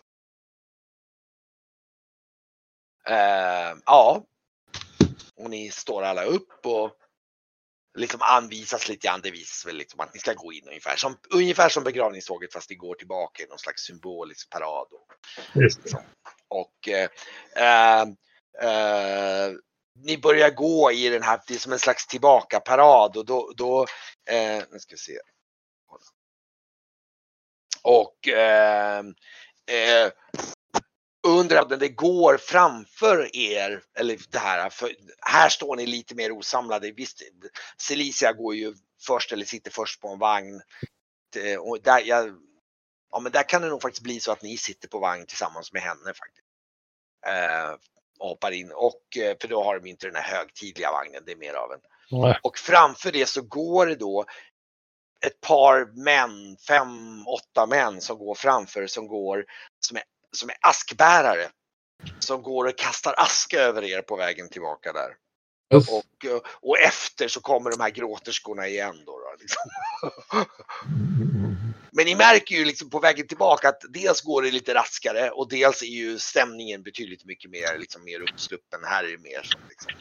Eh, 3.09 3.77
ja. 3.87 4.25
Och 5.37 5.51
ni 5.51 5.71
står 5.71 6.03
alla 6.03 6.25
upp 6.25 6.67
och 6.67 6.97
liksom 7.95 8.21
anvisas 8.23 8.89
lite 8.89 9.07
grann. 9.07 9.21
Det 9.23 9.31
visas 9.31 9.67
väl 9.67 9.77
liksom 9.77 10.01
att 10.01 10.15
ni 10.15 10.21
ska 10.21 10.33
gå 10.33 10.53
in 10.53 10.69
ungefär 10.69 10.97
som, 10.97 11.19
ungefär 11.31 11.69
som 11.69 11.85
begravningståget 11.85 12.53
fast 12.53 12.69
det 12.69 12.75
går 12.75 12.95
tillbaka 12.95 13.43
i 13.43 13.47
någon 13.47 13.59
slags 13.59 13.83
symbolisk 13.83 14.51
parad. 14.51 14.87
Och, 14.93 15.09
och 16.49 16.89
eh, 16.89 17.09
eh, 17.57 18.03
eh, 18.63 19.53
ni 19.99 20.19
börjar 20.19 20.51
gå 20.51 20.93
i 20.93 21.09
den 21.09 21.23
här, 21.23 21.41
det 21.47 21.55
är 21.55 21.59
som 21.59 21.73
en 21.73 21.79
slags 21.79 22.07
tillbaka-parad 22.07 23.17
och 23.17 23.25
då, 23.27 23.53
då 23.57 23.87
eh, 24.31 24.63
nu 24.71 24.79
ska 24.79 24.95
vi 24.95 24.99
se. 24.99 25.19
Och 27.83 28.29
eh, 28.29 28.99
eh, 29.67 30.13
under 31.27 31.57
att 31.57 31.81
det 31.81 31.89
går 31.89 32.37
framför 32.37 33.37
er, 33.37 33.83
eller 33.99 34.19
det 34.31 34.39
här, 34.39 34.71
för 34.71 34.93
här 35.21 35.49
står 35.49 35.77
ni 35.77 35.87
lite 35.87 36.15
mer 36.15 36.33
osamlade. 36.33 36.91
Visst, 36.93 37.23
Celicia 37.79 38.33
går 38.33 38.55
ju 38.55 38.75
först 39.07 39.33
eller 39.33 39.45
sitter 39.47 39.71
först 39.71 40.01
på 40.01 40.09
en 40.09 40.19
vagn. 40.19 40.63
Det- 41.33 41.59
Och 41.59 41.83
där, 41.83 42.03
jag, 42.07 42.37
ja, 43.13 43.21
men 43.21 43.33
där 43.33 43.49
kan 43.49 43.63
det 43.63 43.69
nog 43.69 43.83
faktiskt 43.83 44.03
bli 44.03 44.21
så 44.21 44.33
att 44.33 44.43
ni 44.43 44.57
sitter 44.57 44.89
på 44.89 44.99
vagn 44.99 45.27
tillsammans 45.27 45.73
med 45.73 45.83
henne 45.83 46.15
faktiskt. 46.15 46.47
Eh, 47.27 47.77
och 48.19 48.29
hoppar 48.29 48.53
in 48.53 48.73
och 48.73 49.17
eh, 49.19 49.37
för 49.41 49.49
då 49.49 49.65
har 49.65 49.79
de 49.81 49.91
inte 49.91 50.07
den 50.07 50.17
här 50.17 50.37
högtidliga 50.39 50.93
vagnen, 50.93 51.23
det 51.27 51.33
är 51.33 51.37
mer 51.37 51.55
av 51.55 51.73
en 51.73 51.81
Nej. 52.11 52.39
och 52.43 52.59
framför 52.59 53.13
det 53.13 53.27
så 53.27 53.43
går 53.43 53.87
det 53.87 53.95
då 53.97 54.25
ett 55.27 55.41
par 55.41 55.87
män, 56.05 56.57
fem, 56.69 57.25
åtta 57.29 57.67
män 57.67 58.01
som 58.01 58.19
går 58.19 58.35
framför 58.35 58.87
som 58.87 59.07
går 59.09 59.45
som 59.81 59.97
är, 59.97 60.03
som 60.35 60.49
är 60.49 60.57
askbärare. 60.61 61.49
Som 62.19 62.43
går 62.43 62.65
och 62.65 62.79
kastar 62.79 63.15
aska 63.17 63.61
över 63.61 63.85
er 63.85 64.03
på 64.03 64.17
vägen 64.17 64.49
tillbaka 64.49 64.93
där. 64.93 65.17
Uff. 65.75 65.89
Och, 65.89 66.25
eh, 66.25 66.41
och 66.61 66.79
efter 66.79 67.29
så 67.29 67.41
kommer 67.41 67.71
de 67.71 67.81
här 67.81 67.91
gråterskorna 67.91 68.69
igen 68.69 69.03
då. 69.07 69.13
då 69.13 69.37
liksom. 69.41 69.63
Men 71.97 72.05
ni 72.05 72.15
märker 72.15 72.55
ju 72.55 72.65
liksom 72.65 72.91
på 72.91 73.01
vägen 73.01 73.27
tillbaka 73.27 73.69
att 73.69 73.83
dels 73.89 74.21
går 74.21 74.43
det 74.43 74.51
lite 74.51 74.75
raskare 74.75 75.31
och 75.31 75.49
dels 75.49 75.83
är 75.83 75.87
ju 75.87 76.19
stämningen 76.19 76.83
betydligt 76.83 77.25
mycket 77.25 77.51
mer, 77.51 77.79
liksom 77.79 78.05
mer 78.05 78.21
uppsluppen. 78.21 78.81
Här 78.85 79.05
är 79.05 79.09
det 79.09 79.23
mer 79.23 79.43
som 79.43 79.61
liksom, 79.69 79.93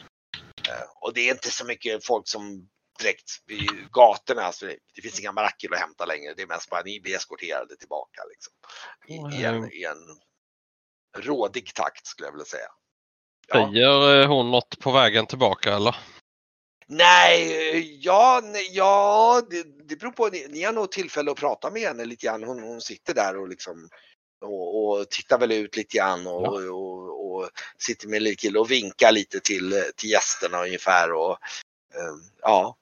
eh, 0.68 0.86
och 0.94 1.14
det 1.14 1.20
är 1.20 1.30
inte 1.30 1.50
så 1.50 1.64
mycket 1.64 2.06
folk 2.06 2.28
som 2.28 2.68
direkt 2.98 3.30
vid 3.46 3.90
gatorna. 3.92 4.42
Alltså 4.42 4.66
det, 4.94 5.02
finns 5.02 5.20
inga 5.20 5.32
baracker 5.32 5.74
att 5.74 5.80
hämta 5.80 6.06
längre. 6.06 6.34
Det 6.34 6.42
är 6.42 6.46
mest 6.46 6.70
bara 6.70 6.82
ni 6.82 7.00
blir 7.00 7.16
eskorterade 7.16 7.76
tillbaka 7.76 8.20
liksom. 8.30 8.52
I, 9.06 9.40
i, 9.40 9.44
en, 9.44 9.72
i 9.72 9.84
en 9.84 10.18
rådig 11.22 11.74
takt 11.74 12.06
skulle 12.06 12.26
jag 12.26 12.32
vilja 12.32 12.44
säga. 12.44 12.68
Ja. 13.48 13.70
Säger 13.72 14.20
eh, 14.20 14.28
hon 14.28 14.50
något 14.50 14.78
på 14.78 14.92
vägen 14.92 15.26
tillbaka 15.26 15.74
eller? 15.74 15.96
Nej, 16.86 17.98
ja, 18.04 18.40
nej, 18.44 18.68
ja 18.72 19.42
det, 19.50 19.62
det 19.88 19.96
beror 19.96 20.10
på. 20.12 20.28
Ni, 20.28 20.46
ni 20.50 20.62
har 20.62 20.72
nog 20.72 20.90
tillfälle 20.90 21.30
att 21.30 21.36
prata 21.36 21.70
med 21.70 21.82
henne 21.82 22.04
lite 22.04 22.26
grann. 22.26 22.44
Hon, 22.44 22.62
hon 22.62 22.80
sitter 22.80 23.14
där 23.14 23.36
och 23.36 23.48
liksom 23.48 23.88
och, 24.40 24.90
och 24.90 25.10
tittar 25.10 25.38
väl 25.38 25.52
ut 25.52 25.76
lite 25.76 25.96
grann 25.96 26.26
och, 26.26 26.62
Ja. 26.62 26.70
och, 26.72 27.34
och 27.34 27.50
sitter 27.78 28.08
med 28.08 28.22
lite 28.22 28.36
kill 28.36 28.56
och 28.56 28.70
vinkar 28.70 29.12
lite 29.12 29.40
till, 29.40 29.84
till 29.96 30.10
gästerna 30.10 30.62
ungefär 30.62 31.12
och 31.12 31.38
ehm, 31.94 32.20
ja, 32.42 32.76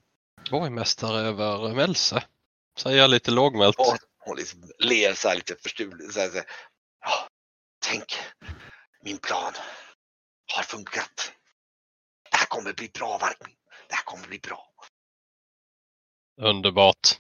Borgmästare 0.51 1.19
över 1.19 1.75
Mälse. 1.75 2.25
Säger 2.79 2.99
jag 2.99 3.11
lite 3.11 3.31
lågmält. 3.31 3.79
och 3.79 3.97
hon 4.19 4.37
liksom 4.37 4.71
ler 4.79 5.15
så 5.15 5.29
här 5.29 5.35
lite 5.37 5.57
förstulet. 5.63 6.13
Så 6.13 6.21
här, 6.21 6.29
så 6.29 6.35
här, 6.37 6.47
ja, 7.01 7.29
tänk, 7.87 8.05
min 9.03 9.19
plan 9.19 9.53
har 10.57 10.63
funkat. 10.63 11.33
Det 12.31 12.37
här 12.37 12.47
kommer 12.47 12.73
bli 12.73 12.89
bra, 12.95 13.19
Varkmin. 13.19 13.57
Det 13.89 13.95
här 13.95 14.05
kommer 14.05 14.29
bli 14.29 14.39
bra. 14.39 14.69
Underbart. 16.41 17.19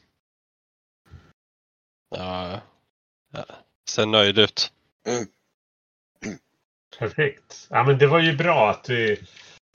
Ja, 2.11 2.61
ja. 3.33 3.45
Ser 3.91 4.07
nöjd 4.07 4.39
ut. 4.39 4.73
Perfekt. 6.99 7.67
Ja, 7.71 7.85
men 7.85 7.99
det 7.99 8.07
var 8.07 8.21
ju 8.21 8.37
bra 8.37 8.71
att 8.71 8.89
vi 8.89 9.27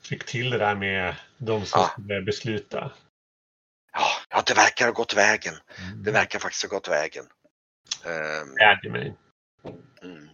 fick 0.01 0.25
till 0.25 0.49
det 0.49 0.57
där 0.57 0.75
med 0.75 1.15
de 1.37 1.65
som 1.65 1.81
Ja. 1.81 1.87
skulle 1.87 2.21
besluta. 2.21 2.91
Ja, 4.29 4.43
det 4.45 4.53
verkar 4.53 4.85
ha 4.85 4.91
gått 4.91 5.13
vägen. 5.13 5.53
Mm. 5.53 6.03
Det 6.03 6.11
verkar 6.11 6.39
faktiskt 6.39 6.63
ha 6.63 6.69
gått 6.69 6.87
vägen. 6.87 7.25
Ehm, 8.05 8.55
glädjer 8.55 8.91
mig. 8.91 9.17
Mm. 10.01 10.29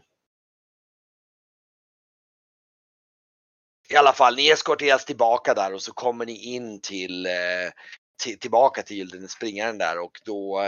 I 3.89 3.95
alla 3.95 4.13
fall, 4.13 4.35
ni 4.35 4.49
eskorteras 4.49 5.05
tillbaka 5.05 5.53
där 5.53 5.73
och 5.73 5.81
så 5.81 5.93
kommer 5.93 6.25
ni 6.25 6.55
in 6.55 6.81
till, 6.81 7.25
eh, 7.25 7.31
till 7.31 8.02
tillbaka 8.17 8.83
till 8.83 8.97
Gyllene 8.97 9.27
springaren 9.27 9.77
där 9.77 9.99
och 9.99 10.11
då 10.25 10.61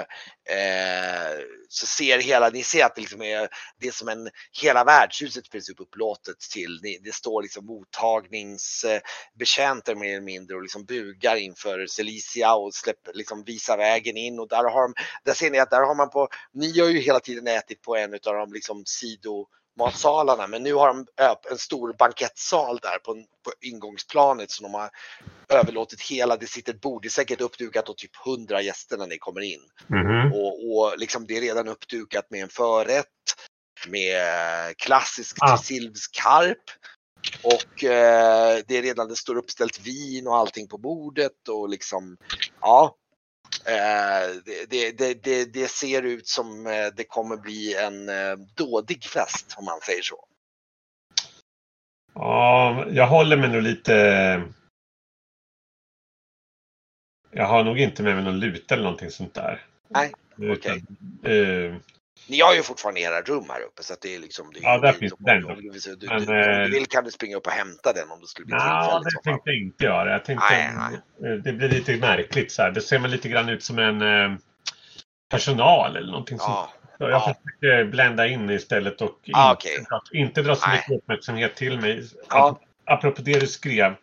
eh, 0.49 1.39
så 1.69 1.87
ser 1.87 2.19
hela, 2.19 2.49
ni 2.49 2.63
ser 2.63 2.85
att 2.85 2.95
det 2.95 3.01
liksom 3.01 3.21
är, 3.21 3.49
det 3.79 3.87
är 3.87 3.91
som 3.91 4.07
en, 4.09 4.29
hela 4.61 4.83
värdshuset 4.83 5.51
finns 5.51 5.69
upp 5.69 5.79
upplåtet 5.79 6.39
till, 6.53 6.79
ni- 6.83 6.99
det 7.03 7.13
står 7.13 7.41
liksom 7.41 7.65
mottagningsbetjänter 7.65 9.95
mer 9.95 10.11
eller 10.11 10.21
mindre 10.21 10.55
och 10.55 10.61
liksom 10.61 10.85
bugar 10.85 11.35
inför 11.35 11.87
Celicia 11.87 12.55
och 12.55 12.73
släpper, 12.73 13.13
liksom 13.13 13.43
visar 13.43 13.77
vägen 13.77 14.17
in 14.17 14.39
och 14.39 14.47
där 14.47 14.63
har 14.69 14.81
de, 14.81 14.93
där 15.25 15.33
ser 15.33 15.51
ni 15.51 15.59
att 15.59 15.69
där 15.69 15.81
har 15.81 15.95
man 15.95 16.09
på, 16.09 16.27
ni 16.53 16.79
har 16.79 16.89
ju 16.89 16.99
hela 16.99 17.19
tiden 17.19 17.47
ätit 17.47 17.81
på 17.81 17.95
en 17.95 18.13
av 18.13 18.19
de 18.33 18.53
liksom 18.53 18.83
sido 18.85 19.47
matsalarna 19.77 20.47
men 20.47 20.63
nu 20.63 20.73
har 20.73 20.87
de 20.87 21.05
en 21.51 21.57
stor 21.57 21.93
bankettsal 21.93 22.79
där 22.81 22.97
på, 22.97 23.13
på 23.13 23.51
ingångsplanet 23.61 24.51
som 24.51 24.63
de 24.63 24.73
har 24.73 24.89
överlåtit 25.49 26.01
hela, 26.01 26.37
det 26.37 26.47
sitter 26.47 26.73
ett 26.73 26.81
bord, 26.81 27.01
det 27.01 27.07
är 27.07 27.09
säkert 27.09 27.41
uppdukat 27.41 27.89
och 27.89 27.97
typ 27.97 28.27
100 28.27 28.61
gäster 28.61 28.97
när 28.97 29.07
ni 29.07 29.17
kommer 29.17 29.41
in. 29.41 29.61
Mhm. 29.87 30.33
Och, 30.33 30.69
och 30.69 30.97
liksom 30.97 31.27
det 31.27 31.37
är 31.37 31.41
redan 31.41 31.67
uppdukat 31.67 32.31
med 32.31 32.41
en 32.41 32.49
förrätt, 32.49 33.05
med 33.87 34.77
klassisk 34.77 35.37
Ah. 35.41 35.57
trisilvskarp 35.57 36.63
och 37.43 37.83
eh, 37.83 38.59
det 38.67 38.77
är 38.77 38.81
redan, 38.81 39.07
det 39.07 39.15
står 39.15 39.37
uppställt 39.37 39.79
vin 39.79 40.27
och 40.27 40.35
allting 40.35 40.67
på 40.67 40.77
bordet 40.77 41.49
och 41.49 41.69
liksom, 41.69 42.17
ja. 42.61 42.95
Eh, 43.67 44.35
det, 44.69 44.91
det, 45.23 45.53
det, 45.53 45.67
ser 45.67 46.01
ut 46.01 46.27
som 46.27 46.67
eh, 46.67 46.87
det 46.95 47.03
kommer 47.03 47.37
bli 47.37 47.75
en 47.75 48.09
eh, 48.09 48.35
dådig 48.55 49.03
fest 49.03 49.55
om 49.57 49.65
man 49.65 49.79
säger 49.81 50.01
så. 50.01 50.25
Ja, 52.13 52.85
jag 52.89 53.07
håller 53.07 53.37
mig 53.37 53.49
nog 53.49 53.61
lite... 53.61 53.93
Jag 57.31 57.45
har 57.45 57.63
nog 57.63 57.79
inte 57.79 58.03
med 58.03 58.15
mig 58.15 58.23
någon 58.23 58.39
luta 58.39 58.73
eller 58.73 58.83
någonting 58.83 59.11
sånt 59.11 59.33
där. 59.33 59.65
Nej, 59.87 60.13
Utan, 60.37 60.75
eh, 61.23 61.75
Ni 62.27 62.41
har 62.41 62.53
ju 62.55 62.63
fortfarande 62.63 63.01
era 63.01 63.21
rum 63.21 63.45
här 63.49 63.61
uppe 63.61 63.83
så 63.83 63.93
att 63.93 64.01
det 64.01 64.15
är 64.15 64.19
liksom. 64.19 64.51
Det 64.53 64.59
är, 64.59 64.63
Ja, 64.63 64.77
där 64.77 64.91
finns 64.93 65.13
den 65.19 65.45
om 65.45 65.55
du, 65.55 65.61
du, 65.61 65.95
du, 65.95 66.07
Men, 66.07 66.29
om 66.29 66.35
eh, 66.35 66.63
du 66.63 66.71
vill 66.71 66.85
kan 66.87 67.03
du 67.03 67.11
springa 67.11 67.37
upp 67.37 67.47
och 67.47 67.53
hämta 67.53 67.93
den 67.93 68.11
om 68.11 68.21
det 68.21 68.27
skulle 68.27 68.45
bli 68.45 68.55
i 68.55 68.59
så 68.59 68.99
det 68.99 69.31
tänkte 69.31 69.49
jag 69.49 69.57
inte 69.57 69.83
göra. 69.83 70.11
Jag 70.11 70.25
tänkte, 70.25 70.45
Nej, 70.51 71.31
eh, 71.31 71.37
Det 71.37 71.53
blir 71.53 71.69
lite 71.69 71.97
märkligt 71.97 72.51
så 72.51 72.61
här. 72.61 72.71
Det 72.71 72.81
ser 72.81 72.99
man 72.99 73.11
lite 73.11 73.29
grann 73.29 73.49
ut 73.49 73.63
som 73.63 73.79
en 73.79 74.01
eh, 74.01 74.37
personal 75.31 75.95
eller 75.95 76.11
någonting 76.11 76.39
sånt. 76.39 76.49
Ja, 76.51 76.73
Så 76.97 77.03
jag 77.03 77.11
ja. 77.11 77.19
försöker 77.19 77.85
blända 77.91 78.27
in 78.27 78.49
istället 78.49 79.01
och 79.01 79.29
Ah, 79.33 79.51
inte, 79.51 79.85
okej. 79.95 80.21
inte 80.21 80.41
dra 80.41 80.55
så 80.55 80.67
Nej. 80.67 80.77
mycket 80.77 81.03
uppmärksamhet 81.03 81.55
till 81.55 81.79
mig. 81.79 82.03
Ja. 82.29 82.59
Apropå 82.85 83.21
det 83.21 83.39
du 83.39 83.47
skrev 83.47 83.95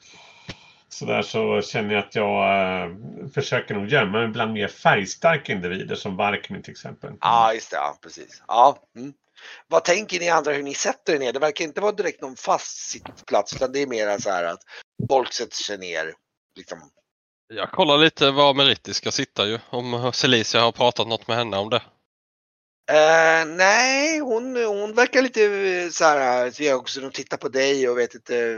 så 0.93 1.05
där 1.05 1.23
så 1.23 1.63
känner 1.63 1.95
jag 1.95 2.05
att 2.05 2.15
jag 2.15 2.83
eh, 2.83 2.97
försöker 3.35 3.75
nog 3.75 3.89
gömma 3.89 4.19
mig 4.19 4.29
bland 4.29 4.53
mer 4.53 4.69
färgstarka 4.69 5.53
individer 5.53 5.95
som 5.97 6.17
Varkmin 6.17 6.63
till 6.63 6.71
exempel. 6.71 7.13
ja, 7.21 7.55
just 7.55 7.71
det. 7.71 7.77
Ja, 7.77 7.99
precis. 8.03 8.43
Ja. 8.49 8.79
Mm. 8.97 9.13
Vad 9.69 9.85
tänker 9.85 10.21
ni 10.21 10.29
andra 10.29 10.53
hur 10.53 10.63
ni 10.63 10.75
sätter 10.75 11.15
er 11.15 11.19
ner? 11.19 11.33
Det 11.33 11.39
verkar 11.39 11.65
inte 11.65 11.81
vara 11.81 11.93
direkt 11.93 12.23
någon 12.23 12.37
fast 12.37 12.91
sittplats 12.91 13.57
utan 13.57 13.73
det 13.73 13.83
är 13.83 13.87
mer 13.87 14.19
så 14.19 14.31
här 14.31 14.45
att 14.45 14.61
folk 15.09 15.33
sätter 15.33 15.57
sig 15.57 15.79
ner. 15.79 16.15
Liksom. 16.57 16.79
Jag 17.55 17.71
kollar 17.71 17.99
lite 17.99 18.31
var 18.31 18.55
Meritti 18.55 18.95
ska 18.95 19.11
sitta 19.11 19.47
ju. 19.47 19.59
Om 19.71 20.13
Celicia 20.15 20.61
har 20.61 20.73
pratat 20.73 21.09
något 21.09 21.29
med 21.29 21.37
henne 21.37 21.57
om 21.57 21.71
det. 21.71 21.83
Eh, 22.93 23.47
nej, 23.47 24.21
hon, 24.21 24.57
hon 24.57 24.95
verkar 24.95 25.23
lite 25.23 25.45
eh, 25.45 25.91
så 25.91 26.05
här, 26.05 26.51
så 26.51 26.63
jag 26.63 26.79
också 26.79 27.01
de 27.01 27.11
tittar 27.11 27.37
på 27.37 27.49
dig 27.49 27.89
och 27.89 27.99
vet 27.99 28.15
inte 28.15 28.57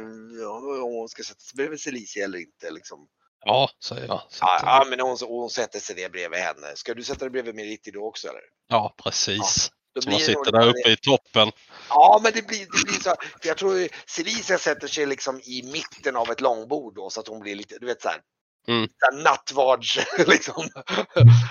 om 0.82 0.92
hon 0.94 1.08
ska 1.08 1.22
sätta 1.22 1.40
sig 1.40 1.56
bredvid 1.56 1.80
Celicia 1.80 2.24
eller 2.24 2.38
inte. 2.38 2.70
Liksom. 2.70 3.06
Ja, 3.44 3.70
säger 3.84 4.06
jag. 4.06 4.22
Så 4.28 4.38
Ja, 4.40 4.60
ja, 4.62 4.86
men 4.90 5.00
hon, 5.00 5.16
hon 5.20 5.50
sätter 5.50 5.80
sig 5.80 5.96
ner 5.96 6.08
bredvid 6.08 6.40
henne. 6.40 6.66
Ska 6.74 6.94
du 6.94 7.04
sätta 7.04 7.20
dig 7.20 7.30
bredvid 7.30 7.54
Meriti 7.54 7.90
då 7.90 8.06
också 8.06 8.28
eller? 8.28 8.40
ja 8.68 8.94
precis. 9.02 9.70
Då 9.94 10.00
Som 10.00 10.12
man 10.12 10.20
sitter 10.20 10.52
där 10.52 10.68
uppe 10.68 10.90
i 10.90 10.96
toppen. 10.96 11.52
Ja, 11.88 12.20
men 12.22 12.32
det 12.32 12.46
blir, 12.46 12.58
det 12.58 12.84
blir 12.84 13.00
så. 13.02 13.08
här, 13.08 13.18
För 13.40 13.48
jag 13.48 13.56
tror 13.56 13.88
Celicia 14.06 14.58
sätter 14.58 14.88
sig 14.88 15.06
liksom 15.06 15.40
i 15.40 15.62
mitten 15.72 16.16
av 16.16 16.30
ett 16.30 16.40
långbord 16.40 16.94
då 16.94 17.10
så 17.10 17.20
att 17.20 17.28
hon 17.28 17.40
blir 17.40 17.54
lite, 17.54 17.78
du 17.78 17.86
vet 17.86 18.02
så 18.02 18.08
här. 18.08 18.20
Mm. 18.66 18.88
nattvards 19.12 19.98
liksom. 20.26 20.68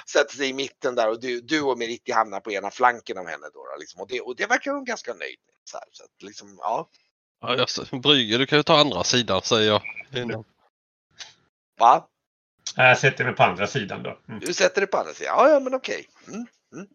sätter 0.07 0.35
sig 0.35 0.49
i 0.49 0.53
mitten 0.53 0.95
där 0.95 1.09
och 1.09 1.19
du, 1.19 1.41
du 1.41 1.61
och 1.61 1.77
Meriti 1.77 2.11
hamnar 2.11 2.39
på 2.39 2.51
ena 2.51 2.71
flanken 2.71 3.17
av 3.17 3.27
henne 3.27 3.47
då. 3.53 3.59
då 3.59 3.79
liksom. 3.79 4.01
och, 4.01 4.07
det, 4.07 4.21
och 4.21 4.35
det 4.35 4.45
verkar 4.45 4.71
hon 4.71 4.85
ganska 4.85 5.13
nöjd 5.13 5.39
med. 5.45 5.55
Så, 5.63 5.77
här, 5.77 5.85
så 5.91 6.03
att 6.03 6.21
liksom, 6.21 6.57
ja. 6.61 6.89
Ja, 7.41 7.65
Brygge, 7.91 8.37
du 8.37 8.45
kan 8.45 8.59
ju 8.59 8.63
ta 8.63 8.79
andra 8.79 9.03
sidan 9.03 9.41
säger 9.41 9.71
jag. 9.71 9.81
Innan. 10.21 10.43
Va? 11.79 12.07
Jag 12.75 12.97
sätter 12.99 13.23
mig 13.23 13.35
på 13.35 13.43
andra 13.43 13.67
sidan 13.67 14.03
då. 14.03 14.17
Mm. 14.27 14.39
Du 14.39 14.53
sätter 14.53 14.81
dig 14.81 14.87
på 14.87 14.97
andra 14.97 15.13
sidan? 15.13 15.33
Ja, 15.37 15.49
ja 15.49 15.59
men 15.59 15.73
okej. 15.73 16.07
Mm. 16.27 16.45
Mm. 16.73 16.87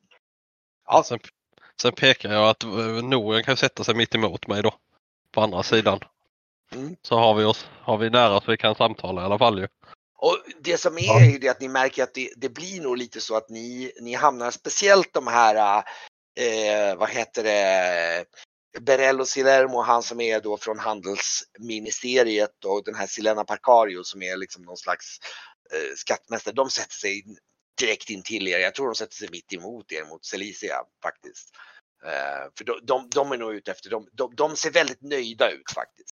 Ja. 0.87 1.03
Sen, 1.03 1.19
sen 1.83 1.93
pekar 1.93 2.33
jag 2.33 2.49
att 2.49 2.63
eh, 2.63 2.71
Noren 3.03 3.45
kan 3.45 3.57
sätta 3.57 3.85
sig 3.85 3.95
mitt 3.95 4.15
emot 4.15 4.47
mig 4.47 4.63
då. 4.63 4.75
På 5.33 5.41
andra 5.41 5.63
sidan. 5.63 6.01
Mm. 6.75 6.97
Så 7.03 7.19
har 7.19 7.35
vi 7.35 7.45
oss 7.45 7.69
har 7.81 7.99
vi 7.99 8.11
nära 8.11 8.41
så 8.41 8.51
vi 8.51 8.57
kan 8.57 8.75
samtala 8.75 9.23
i 9.23 9.25
alla 9.25 9.39
fall 9.39 9.59
ju. 9.59 9.69
Och 10.19 10.39
det 10.61 10.79
som 10.79 10.99
är 10.99 11.07
Ja. 11.07 11.25
ju 11.25 11.39
det 11.39 11.49
att 11.49 11.61
ni 11.61 11.69
märker 11.69 12.03
att 12.03 12.15
det, 12.15 12.31
det 12.37 12.49
blir 12.49 12.81
nog 12.81 12.97
lite 12.97 13.21
så 13.21 13.37
att 13.37 13.49
ni, 13.49 13.93
ni 14.01 14.15
hamnar 14.15 14.51
speciellt 14.51 15.13
de 15.13 15.27
här, 15.27 15.85
eh, 16.41 16.97
vad 16.97 17.09
heter 17.11 17.45
det, 17.45 18.25
Berello 18.81 19.25
Silermo, 19.25 19.83
han 19.83 20.03
som 20.03 20.21
är 20.21 20.41
då 20.41 20.57
från 20.57 20.79
handelsministeriet 20.79 22.65
och 22.65 22.85
den 22.85 22.95
här 22.95 23.07
Silena 23.07 23.45
Parcario 23.45 24.05
som 24.05 24.23
är 24.23 24.37
liksom 24.37 24.63
någon 24.63 24.77
slags 24.77 25.19
eh, 25.73 25.95
skattmästare. 25.97 26.55
De 26.55 26.71
sätter 26.71 26.95
sig 26.95 27.25
direkt 27.81 28.11
in 28.11 28.23
till 28.23 28.49
er. 28.49 28.59
Jag 28.59 28.75
tror 28.75 28.87
de 28.87 28.95
sätter 28.95 29.15
sig 29.15 29.29
mitt 29.33 29.53
emot 29.53 29.93
er 29.93 30.05
mot 30.05 30.25
Celicia 30.25 30.77
faktiskt. 31.03 31.49
Eh, 32.05 32.51
för 32.59 32.65
de, 32.65 32.81
de, 32.83 33.11
de 33.11 33.33
är 33.33 33.37
nog 33.37 33.55
ute 33.55 33.71
efter, 33.71 33.91
de, 33.91 34.09
de, 34.13 34.35
de 34.35 34.57
ser 34.57 34.71
väldigt 34.71 35.03
nöjda 35.03 35.51
ut 35.51 35.71
faktiskt. 35.75 36.15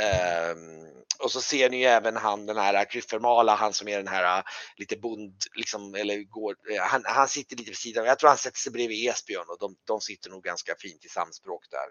Ehm, 0.00 0.97
och 1.18 1.30
så 1.30 1.40
ser 1.40 1.70
ni 1.70 1.76
ju 1.76 1.84
även 1.84 2.16
han 2.16 2.46
den 2.46 2.56
här 2.56 2.84
Kryffermala, 2.84 3.54
han 3.54 3.72
som 3.72 3.88
är 3.88 3.96
den 3.96 4.08
här 4.08 4.38
äh, 4.38 4.44
lite 4.76 4.96
bond, 4.96 5.34
liksom, 5.54 5.94
eller 5.94 6.22
går, 6.22 6.56
eh, 6.70 6.82
han, 6.82 7.02
han 7.06 7.28
sitter 7.28 7.56
lite 7.56 7.70
vid 7.70 7.78
sidan. 7.78 8.04
Jag 8.04 8.18
tror 8.18 8.28
han 8.28 8.38
sätter 8.38 8.58
sig 8.58 8.72
bredvid 8.72 9.10
Esbjörn 9.10 9.46
och 9.48 9.58
de, 9.58 9.76
de 9.84 10.00
sitter 10.00 10.30
nog 10.30 10.44
ganska 10.44 10.74
fint 10.78 11.04
i 11.04 11.08
samspråk 11.08 11.64
där. 11.70 11.88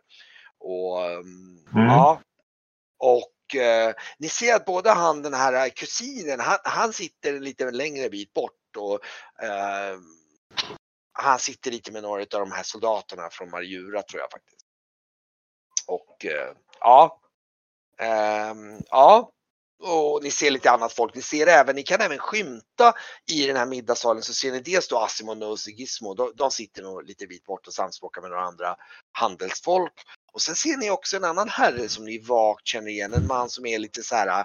Och 0.60 1.06
ehm, 1.06 1.66
Mm. 1.76 1.88
ja. 1.88 2.22
Och 3.00 3.56
eh, 3.56 3.94
ni 4.20 4.30
ser 4.30 4.56
att 4.56 4.66
både 4.66 4.90
han, 4.92 5.22
den 5.22 5.34
här 5.34 5.70
kusinen, 5.70 6.40
han, 6.40 6.58
han 6.64 6.94
sitter 6.94 7.34
en 7.34 7.44
lite 7.44 7.72
längre 7.72 8.10
bit 8.10 8.34
bort 8.34 8.78
och 8.78 9.00
ehm, 9.44 10.02
han 11.14 11.40
sitter 11.40 11.72
lite 11.72 11.92
med 11.92 12.04
några 12.04 12.22
av 12.22 12.28
de 12.28 12.52
här 12.52 12.64
soldaterna 12.64 13.30
från 13.32 13.50
Marjura 13.50 14.02
tror 14.02 14.22
jag 14.22 14.32
faktiskt. 14.32 14.66
Och 15.88 16.26
eh, 16.26 16.54
ja, 16.80 17.22
Ehm, 18.00 18.82
ja, 18.90 19.32
och 19.80 20.24
ni 20.24 20.32
ser 20.32 20.52
lite 20.52 20.72
annat 20.72 20.94
folk. 20.94 21.16
Ni 21.16 21.22
ser 21.22 21.48
även, 21.48 21.76
ni 21.76 21.84
kan 21.84 22.02
även 22.02 22.18
skymta 22.18 22.94
i 23.32 23.48
den 23.48 23.56
här 23.56 23.66
middagssalen 23.66 24.24
så 24.24 24.34
ser 24.34 24.52
ni 24.52 24.60
dels 24.60 24.88
då 24.88 24.98
Asimo 24.98 25.46
och 25.46 25.58
Gizmo. 25.68 26.14
De, 26.14 26.32
de 26.36 26.52
sitter 26.52 26.84
nog 26.84 27.04
lite 27.04 27.28
bit 27.28 27.46
bort 27.46 27.68
och 27.68 27.74
samspråkar 27.74 28.22
med 28.22 28.30
några 28.30 28.44
andra 28.44 28.76
handelsfolk. 29.12 29.94
Och 30.34 30.42
sen 30.42 30.56
ser 30.56 30.78
ni 30.78 30.90
också 30.90 31.18
en 31.18 31.24
annan 31.24 31.50
herre 31.50 31.90
som 31.90 32.06
ni 32.06 32.20
vagt 32.20 32.68
känner 32.68 32.88
igen. 32.88 33.14
En 33.14 33.28
man 33.28 33.50
som 33.50 33.66
är 33.66 33.80
lite 33.80 34.04
så 34.04 34.16
här, 34.16 34.40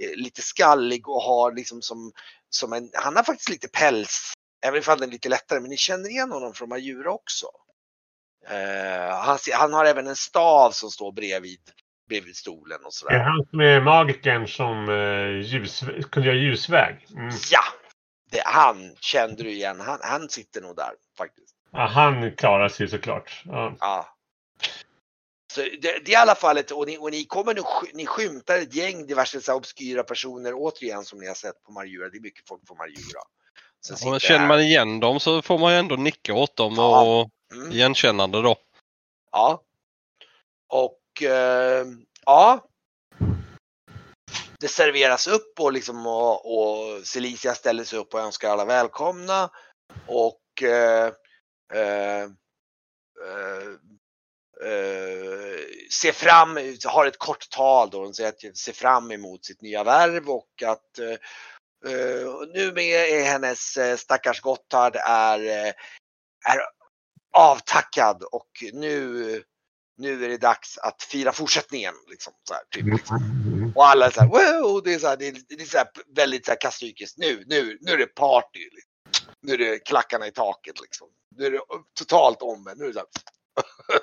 eh, 0.00 0.16
lite 0.16 0.42
skallig 0.42 1.08
och 1.08 1.22
har 1.22 1.52
liksom 1.52 1.82
som, 1.82 2.12
som 2.50 2.72
en, 2.72 2.90
han 2.94 3.16
har 3.16 3.22
faktiskt 3.22 3.48
lite 3.48 3.68
päls. 3.68 4.32
Även 4.64 4.82
om 4.88 4.98
den 4.98 5.08
är 5.08 5.12
lite 5.12 5.28
lättare, 5.28 5.60
men 5.60 5.70
ni 5.70 5.76
känner 5.76 6.08
igen 6.08 6.32
honom 6.32 6.54
från 6.54 6.68
Majura 6.68 7.12
också. 7.12 7.46
Uh, 8.50 9.14
han, 9.14 9.38
han, 9.52 9.72
har 9.72 9.84
även 9.84 10.06
en 10.06 10.16
stav 10.16 10.70
som 10.70 10.90
står 10.90 11.12
bredvid, 11.12 11.60
bredvid 12.08 12.36
stolen 12.36 12.78
och 12.84 12.92
sådär. 12.92 13.14
Det 13.14 13.20
är 13.20 13.24
han 13.24 13.46
som 13.50 13.60
är 13.60 13.80
magikern 13.80 14.48
som 14.48 14.88
uh, 14.88 15.40
ljus, 15.40 15.84
kunde 16.10 16.28
göra 16.28 16.38
ljusväg? 16.38 17.06
Mm. 17.10 17.30
Ja! 17.50 17.62
Det, 18.30 18.42
han 18.44 18.96
kände 19.00 19.42
du 19.42 19.50
igen. 19.50 19.80
Han, 19.80 19.98
han 20.02 20.28
sitter 20.28 20.60
nog 20.60 20.76
där 20.76 20.92
faktiskt. 21.18 21.54
Ja, 21.70 21.86
han 21.86 22.36
klarar 22.36 22.68
sig 22.68 22.88
såklart. 22.88 23.42
Ja. 23.44 23.76
ja. 23.80 24.16
Så 25.52 25.60
det, 25.60 25.78
det, 25.80 26.08
är 26.08 26.12
i 26.12 26.14
alla 26.14 26.34
fall 26.34 26.58
ett, 26.58 26.70
och 26.70 26.86
ni, 26.86 26.98
och 26.98 27.10
ni 27.10 27.24
kommer 27.24 27.54
nu, 27.54 27.60
ni 27.94 28.06
skymtar 28.06 28.58
ett 28.58 28.74
gäng 28.74 29.06
diverse 29.06 29.40
så 29.40 29.54
obskyra 29.54 30.02
personer 30.02 30.52
återigen 30.54 31.04
som 31.04 31.18
ni 31.18 31.26
har 31.26 31.34
sett 31.34 31.62
på 31.62 31.72
Marjura. 31.72 32.08
Det 32.08 32.16
är 32.16 32.20
mycket 32.20 32.48
folk 32.48 32.66
på 32.66 32.74
Marjura. 32.74 33.20
Ja, 34.04 34.18
känner 34.18 34.46
man 34.46 34.60
igen 34.60 35.00
dem 35.00 35.20
så 35.20 35.42
får 35.42 35.58
man 35.58 35.72
ju 35.72 35.78
ändå 35.78 35.96
nicka 35.96 36.34
åt 36.34 36.56
dem 36.56 36.74
ja. 36.76 37.02
och 37.02 37.30
mm. 37.54 37.72
igenkännande 37.72 38.42
då. 38.42 38.56
Ja. 39.32 39.62
Och 40.68 40.98
eh, 41.22 41.86
ja. 42.26 42.66
Det 44.60 44.68
serveras 44.68 45.26
upp 45.26 45.60
och 45.60 45.72
liksom 45.72 46.06
och, 46.06 46.58
och 46.58 47.06
Celicia 47.06 47.54
ställer 47.54 47.84
sig 47.84 47.98
upp 47.98 48.14
och 48.14 48.20
önskar 48.20 48.50
alla 48.50 48.64
välkomna. 48.64 49.50
Och 50.06 50.62
eh, 50.62 51.12
eh, 51.74 52.22
eh, 52.22 53.68
eh 54.62 55.56
ser 55.92 56.12
fram, 56.12 56.58
har 56.84 57.06
ett 57.06 57.18
kort 57.18 57.50
tal 57.50 57.90
då 57.90 57.98
hon 57.98 58.14
säger 58.14 58.28
att 58.28 58.56
ser 58.56 58.72
fram 58.72 59.10
emot 59.10 59.44
sitt 59.44 59.62
nya 59.62 59.84
värv 59.84 60.30
och 60.30 60.62
att 60.64 60.98
uh, 61.86 62.42
nu 62.54 62.72
med 62.72 63.10
är 63.10 63.24
hennes 63.24 63.76
uh, 63.76 63.96
stackars 63.96 64.40
Gotthard 64.40 64.96
är, 64.96 65.40
är 66.48 66.60
avtackad 67.32 68.22
och 68.22 68.50
nu, 68.72 69.42
nu 69.98 70.24
är 70.24 70.28
det 70.28 70.38
dags 70.38 70.78
att 70.78 71.02
fira 71.02 71.32
fortsättningen. 71.32 71.94
Liksom, 72.10 72.32
så 72.48 72.54
här, 72.54 72.62
typ, 72.70 72.92
liksom. 72.92 73.72
Och 73.76 73.86
alla 73.86 74.06
är 74.06 74.10
så 74.10 74.20
här, 74.20 74.28
wow, 74.28 74.82
det 74.84 74.94
är, 74.94 74.98
så 74.98 75.06
här, 75.06 75.16
det 75.16 75.28
är, 75.28 75.36
det 75.48 75.62
är 75.62 75.66
så 75.66 75.78
här, 75.78 75.86
väldigt 76.16 76.46
så 76.46 76.50
här 76.50 76.60
kastykiskt. 76.60 77.18
Nu, 77.18 77.44
nu, 77.46 77.78
nu 77.80 77.92
är 77.92 77.98
det 77.98 78.06
party. 78.06 78.60
Liksom. 78.60 78.92
Nu 79.42 79.54
är 79.54 79.58
det 79.58 79.78
klackarna 79.78 80.26
i 80.26 80.32
taket 80.32 80.80
liksom. 80.80 81.08
Nu 81.36 81.46
är 81.46 81.50
det 81.50 81.60
totalt 81.98 82.42
omvänt. 82.42 82.78
Nu 82.78 82.84
är 82.84 82.88
det 82.88 82.94
så 82.94 82.98
här, 82.98 83.08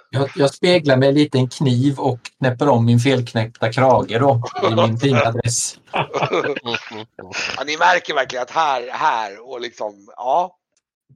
jag, 0.09 0.29
jag 0.35 0.53
speglar 0.53 0.97
med 0.97 1.09
en 1.09 1.15
liten 1.15 1.49
kniv 1.49 1.99
och 1.99 2.19
knäpper 2.37 2.69
om 2.69 2.85
min 2.85 2.99
felknäppta 2.99 3.73
krage 3.73 4.19
då 4.19 4.41
i 4.71 4.75
min 4.75 4.97
fina 4.97 5.31
dress. 5.31 5.79
ja, 5.91 7.63
ni 7.65 7.77
märker 7.77 8.13
verkligen 8.13 8.43
att 8.43 8.51
här, 8.51 8.89
här 8.91 9.49
och 9.49 9.61
liksom, 9.61 10.07
ja. 10.15 10.57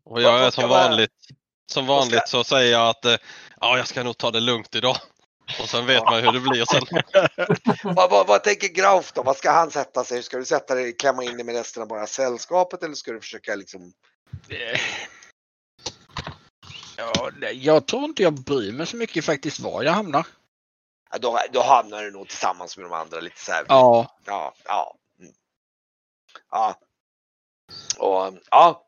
Och 0.06 0.22
jag 0.22 0.46
är 0.46 0.52
som 0.52 0.70
vanligt, 0.70 1.12
som 1.72 1.88
vanligt 1.88 2.28
så 2.28 2.44
säger 2.44 2.72
jag 2.72 2.90
att 2.90 3.06
eh, 3.06 3.16
ja, 3.62 3.78
jag 3.78 3.88
ska 3.88 4.04
nog 4.04 4.18
ta 4.18 4.32
det 4.32 4.40
lugnt 4.40 4.76
idag. 4.76 4.98
Och 5.62 5.70
sen 5.70 5.86
vet 5.86 6.04
man 6.04 6.24
hur 6.24 6.32
det 6.32 6.40
blir 6.40 6.66
sen. 6.66 6.84
vad, 7.96 8.10
vad, 8.10 8.28
vad, 8.28 8.44
tänker 8.44 8.68
Grauf 8.68 9.14
då? 9.14 9.24
Vad 9.24 9.38
ska 9.38 9.52
han 9.52 9.72
sätta 9.72 10.04
sig? 10.04 10.24
Ska 10.24 10.38
du 10.38 10.46
sätta 10.46 10.76
dig, 10.76 10.96
klämma 10.98 11.24
in 11.24 11.38
dig 11.38 11.46
med 11.46 11.56
resten 11.56 11.84
av 11.84 11.88
bara 11.88 12.08
sällskapet 12.08 12.84
eller 12.84 12.96
ska 12.96 13.12
du 13.12 13.20
försöka 13.20 13.56
liksom? 13.56 13.94
Eh, 14.50 14.80
Ja, 16.98 17.32
jag 17.54 17.86
tror 17.86 18.04
inte 18.04 18.24
jag 18.24 18.34
bryr 18.34 18.72
mig 18.72 18.86
så 18.86 18.98
mycket 18.98 19.26
faktiskt 19.26 19.60
var 19.60 19.84
jag 19.84 19.92
hamnar. 19.92 20.28
Ja, 21.12 21.18
då, 21.18 21.40
då 21.52 21.62
hamnar 21.62 22.04
du 22.04 22.12
nog 22.12 22.28
tillsammans 22.28 22.78
med 22.78 22.86
de 22.86 22.94
andra 22.94 23.20
lite 23.20 23.40
så 23.40 23.52
här. 23.52 23.66
Ja. 23.68 24.16
Ja. 24.26 24.54
Ja. 24.66 24.96
Mm. 25.20 25.34
Ja. 26.52 26.80
Och, 27.98 28.38
ja. 28.52 28.88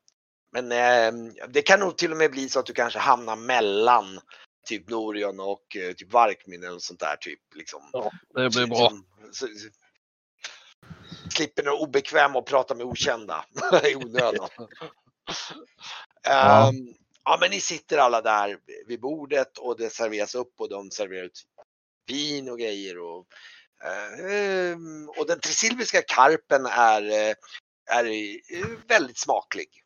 Men 0.51 0.71
eh, 0.71 1.33
det 1.47 1.61
kan 1.61 1.79
nog 1.79 1.97
till 1.97 2.11
och 2.11 2.17
med 2.17 2.31
bli 2.31 2.49
så 2.49 2.59
att 2.59 2.65
du 2.65 2.73
kanske 2.73 2.99
hamnar 2.99 3.35
mellan 3.35 4.19
typ 4.67 4.89
Norion 4.89 5.39
och 5.39 5.75
eh, 5.75 5.93
typ 5.93 6.13
Varkmin 6.13 6.63
eller 6.63 6.79
sånt 6.79 6.99
där 6.99 7.15
typ. 7.15 7.39
Liksom. 7.55 7.89
Ja, 7.93 8.11
det 8.35 8.49
blir 8.49 8.67
bra. 8.67 8.91
Så, 9.31 9.47
så, 9.47 9.69
slipper 11.29 11.63
du 11.63 11.71
obekväm 11.71 12.35
och 12.35 12.45
prata 12.45 12.75
med 12.75 12.85
okända 12.85 13.45
i 13.83 13.95
onödan. 13.95 14.49
Ja. 16.23 16.69
Um, 16.69 16.93
ja 17.23 17.37
men 17.41 17.51
ni 17.51 17.61
sitter 17.61 17.97
alla 17.97 18.21
där 18.21 18.57
vid 18.87 18.99
bordet 18.99 19.57
och 19.57 19.77
det 19.77 19.89
serveras 19.89 20.35
upp 20.35 20.53
och 20.57 20.69
de 20.69 20.91
serverar 20.91 21.23
ut 21.23 21.43
vin 22.07 22.49
och 22.49 22.59
grejer 22.59 22.99
och, 22.99 23.27
eh, 24.29 24.77
och 25.17 25.27
den 25.27 25.39
trisilviska 25.39 26.01
karpen 26.01 26.65
är, 26.65 27.01
eh, 27.01 27.35
är 27.85 28.87
väldigt 28.87 29.17
smaklig. 29.17 29.83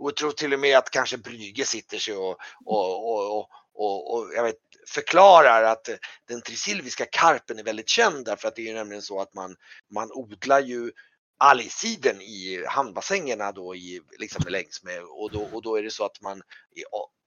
Och 0.00 0.08
jag 0.08 0.16
tror 0.16 0.32
till 0.32 0.52
och 0.52 0.60
med 0.60 0.78
att 0.78 0.90
kanske 0.90 1.18
Brygge 1.18 1.64
sitter 1.64 1.98
sig 1.98 2.14
och, 2.14 2.38
och, 2.64 3.38
och, 3.38 3.48
och, 3.74 4.14
och 4.14 4.34
jag 4.34 4.42
vet, 4.42 4.56
förklarar 4.88 5.62
att 5.62 5.88
den 6.28 6.42
trisilviska 6.42 7.06
karpen 7.12 7.58
är 7.58 7.62
väldigt 7.62 7.88
känd 7.88 8.24
därför 8.24 8.48
att 8.48 8.56
det 8.56 8.68
är 8.68 8.74
nämligen 8.74 9.02
så 9.02 9.20
att 9.20 9.34
man, 9.34 9.56
man 9.94 10.12
odlar 10.12 10.60
ju 10.60 10.92
algsiden 11.38 12.20
i 12.20 12.64
hamnbassängerna 12.68 13.52
då 13.52 13.74
i, 13.74 14.00
liksom 14.18 14.44
längs 14.48 14.82
med 14.82 15.02
och 15.02 15.30
då, 15.32 15.48
och 15.52 15.62
då 15.62 15.76
är 15.76 15.82
det 15.82 15.90
så 15.90 16.04
att 16.04 16.20
man 16.20 16.42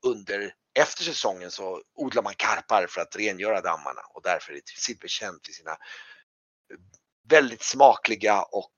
under 0.06 0.54
efter 0.80 1.04
säsongen 1.04 1.52
så 1.52 1.82
odlar 1.96 2.24
man 2.24 2.34
karpar 2.38 2.88
för 2.90 3.02
att 3.02 3.16
rengöra 3.16 3.62
dammarna 3.62 4.02
och 4.14 4.22
därför 4.24 4.54
är 4.54 4.62
Silver 4.66 5.08
känt 5.08 5.46
för 5.46 5.54
sina 5.54 5.78
väldigt 7.30 7.64
smakliga 7.64 8.42
och 8.42 8.74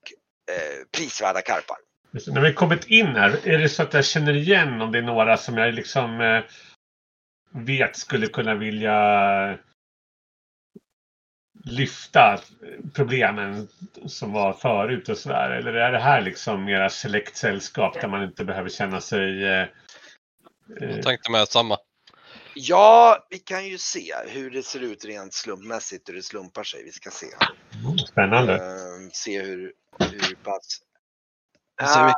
eh, 0.52 0.86
prisvärda 0.92 1.42
karpar. 1.42 1.78
När 2.28 2.42
vi 2.42 2.54
kommit 2.54 2.86
in 2.86 3.08
här, 3.08 3.48
är 3.48 3.58
det 3.58 3.70
så 3.70 3.84
att 3.84 3.94
jag 3.94 4.06
känner 4.06 4.34
igen 4.34 4.82
om 4.82 4.92
det 4.92 4.98
är 4.98 5.02
några 5.02 5.38
som 5.38 5.58
jag 5.58 5.74
liksom 5.74 6.22
eh, 6.22 6.44
vet 7.52 7.98
skulle 7.98 8.28
kunna 8.28 8.56
vilja 8.56 9.58
lyfta 11.64 12.40
problemen 12.94 13.68
som 14.06 14.34
var 14.34 14.54
förut 14.54 15.10
och 15.10 15.18
sådär? 15.18 15.50
Eller 15.50 15.74
är 15.74 15.92
det 15.92 16.00
här 16.00 16.22
liksom 16.22 16.66
mera 16.66 16.90
selektsällskap 16.90 18.02
där 18.02 18.08
man 18.08 18.24
inte 18.24 18.46
behöver 18.46 18.70
känna 18.70 19.02
sig... 19.02 19.46
Eh, 19.46 19.68
Jag 20.80 21.04
tänkte 21.04 21.32
med 21.32 21.48
samma. 21.48 21.78
Ja, 22.54 23.28
vi 23.30 23.40
kan 23.40 23.68
ju 23.68 23.78
se 23.78 24.14
hur 24.28 24.52
det 24.52 24.64
ser 24.64 24.80
ut 24.80 25.06
rent 25.06 25.34
slumpmässigt, 25.34 26.10
hur 26.10 26.14
det 26.14 26.24
slumpar 26.24 26.64
sig. 26.64 26.84
Vi 26.84 26.92
ska 26.92 27.10
se. 27.10 27.28
Spännande. 28.08 28.54
Uh, 28.54 29.10
se 29.14 29.42
hur, 29.42 29.74
hur 30.00 30.36
pass... 30.36 30.82
Uh, 31.82 32.14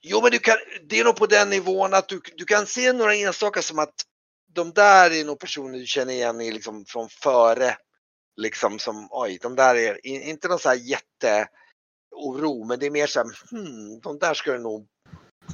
jo, 0.00 0.22
men 0.22 0.30
du 0.30 0.38
kan, 0.38 0.56
det 0.88 1.00
är 1.00 1.04
nog 1.04 1.16
på 1.16 1.26
den 1.26 1.50
nivån 1.50 1.94
att 1.94 2.08
du, 2.08 2.20
du 2.36 2.44
kan 2.44 2.66
se 2.66 2.92
några 2.92 3.14
enstaka 3.14 3.62
som 3.62 3.78
att 3.78 3.94
de 4.52 4.72
där 4.72 5.10
är 5.10 5.24
nog 5.24 5.38
personer 5.38 5.78
du 5.78 5.86
känner 5.86 6.12
igen 6.12 6.40
i, 6.40 6.52
liksom, 6.52 6.84
från 6.84 7.08
före. 7.08 7.76
Liksom 8.36 8.78
som, 8.78 9.08
oj, 9.10 9.38
de 9.42 9.54
där 9.54 9.74
är 9.74 10.06
inte 10.06 10.48
någon 10.48 10.58
så 10.58 10.68
här 10.68 10.76
jätteoro, 10.76 12.64
men 12.64 12.78
det 12.78 12.86
är 12.86 12.90
mer 12.90 13.06
så 13.06 13.18
här, 13.18 13.26
hmm, 13.50 14.00
de 14.00 14.18
där 14.18 14.34
ska 14.34 14.52
du 14.52 14.58
nog 14.58 14.86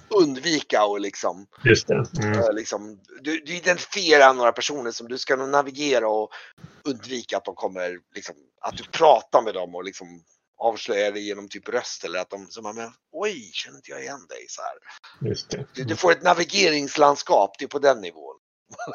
undvika 0.09 0.85
och 0.85 1.01
liksom. 1.01 1.47
Just 1.65 1.89
det. 1.89 2.05
Mm. 2.23 2.55
liksom 2.55 3.01
du, 3.21 3.41
du, 3.41 3.57
identifierar 3.57 4.35
några 4.35 4.53
personer 4.53 4.91
som 4.91 5.09
du 5.09 5.19
ska 5.19 5.37
nog 5.37 5.49
navigera 5.49 6.09
och 6.09 6.31
undvika 6.85 7.37
att 7.37 7.45
de 7.45 7.55
kommer, 7.55 7.99
liksom, 8.15 8.35
att 8.61 8.77
du 8.77 8.85
pratar 8.85 9.43
med 9.43 9.55
dem 9.55 9.75
och 9.75 9.85
liksom 9.85 10.25
avslöjar 10.59 11.13
det 11.13 11.21
genom 11.21 11.49
typ 11.49 11.69
röst 11.69 12.05
eller 12.05 12.19
att 12.19 12.31
de 12.31 12.47
som 12.47 12.75
men 12.77 12.93
oj, 13.13 13.51
känner 13.53 13.77
inte 13.77 13.91
jag 13.91 14.03
igen 14.03 14.27
dig 14.29 14.47
så 14.49 14.63
här. 14.63 14.79
Det. 15.51 15.75
Du, 15.75 15.85
du, 15.85 15.97
får 15.97 16.13
ett 16.13 16.23
navigeringslandskap, 16.23 17.59
det 17.59 17.65
är 17.65 17.69
på 17.69 17.79
den 17.79 18.01
nivån. 18.01 18.37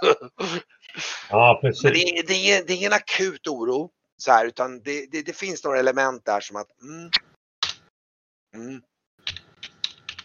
ja, 1.29 1.59
precis. 1.61 1.83
Men 1.83 1.93
det, 1.93 1.99
är, 1.99 2.27
det, 2.27 2.33
är, 2.33 2.63
det 2.63 2.73
är 2.73 2.77
ingen 2.77 2.93
akut 2.93 3.47
oro 3.47 3.91
så 4.17 4.31
här, 4.31 4.45
utan 4.45 4.81
det, 4.81 5.05
det, 5.11 5.21
det 5.21 5.33
finns 5.33 5.63
några 5.63 5.79
element 5.79 6.25
där 6.25 6.41
som 6.41 6.55
att 6.55 6.81
mm, 6.81 7.09
mm. 8.55 8.81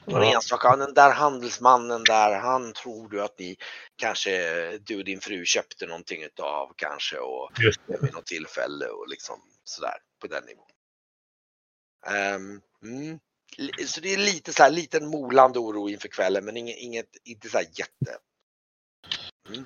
Ja. 0.07 0.35
enstaka, 0.35 0.77
den 0.77 0.95
där 0.95 1.11
handelsmannen 1.11 2.05
där, 2.05 2.39
han 2.39 2.73
tror 2.73 3.09
du 3.09 3.23
att 3.23 3.39
ni 3.39 3.57
kanske, 3.97 4.31
du 4.79 4.99
och 4.99 5.05
din 5.05 5.21
fru 5.21 5.45
köpte 5.45 5.87
någonting 5.87 6.23
utav 6.23 6.73
kanske 6.77 7.17
och 7.19 7.51
vid 7.87 8.15
något 8.15 8.27
tillfälle 8.27 8.87
och 8.87 9.09
liksom 9.09 9.41
sådär 9.65 9.97
på 10.21 10.27
den 10.27 10.45
nivån. 10.45 10.67
Um, 12.07 12.61
mm. 12.83 13.19
Så 13.87 14.01
det 14.01 14.15
är 14.15 14.19
lite 14.19 14.53
så 14.53 14.63
här 14.63 14.71
liten 14.71 15.07
molande 15.07 15.59
oro 15.59 15.89
inför 15.89 16.09
kvällen 16.09 16.45
men 16.45 16.57
inget, 16.57 16.77
inget 16.77 17.09
inte 17.25 17.49
så 17.49 17.59
här 17.59 17.67
jätte. 17.79 18.19
Mm. 19.49 19.65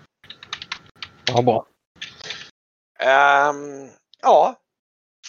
Ja, 1.27 1.43
bra. 1.43 1.67
Um, 3.01 3.91
ja, 4.23 4.57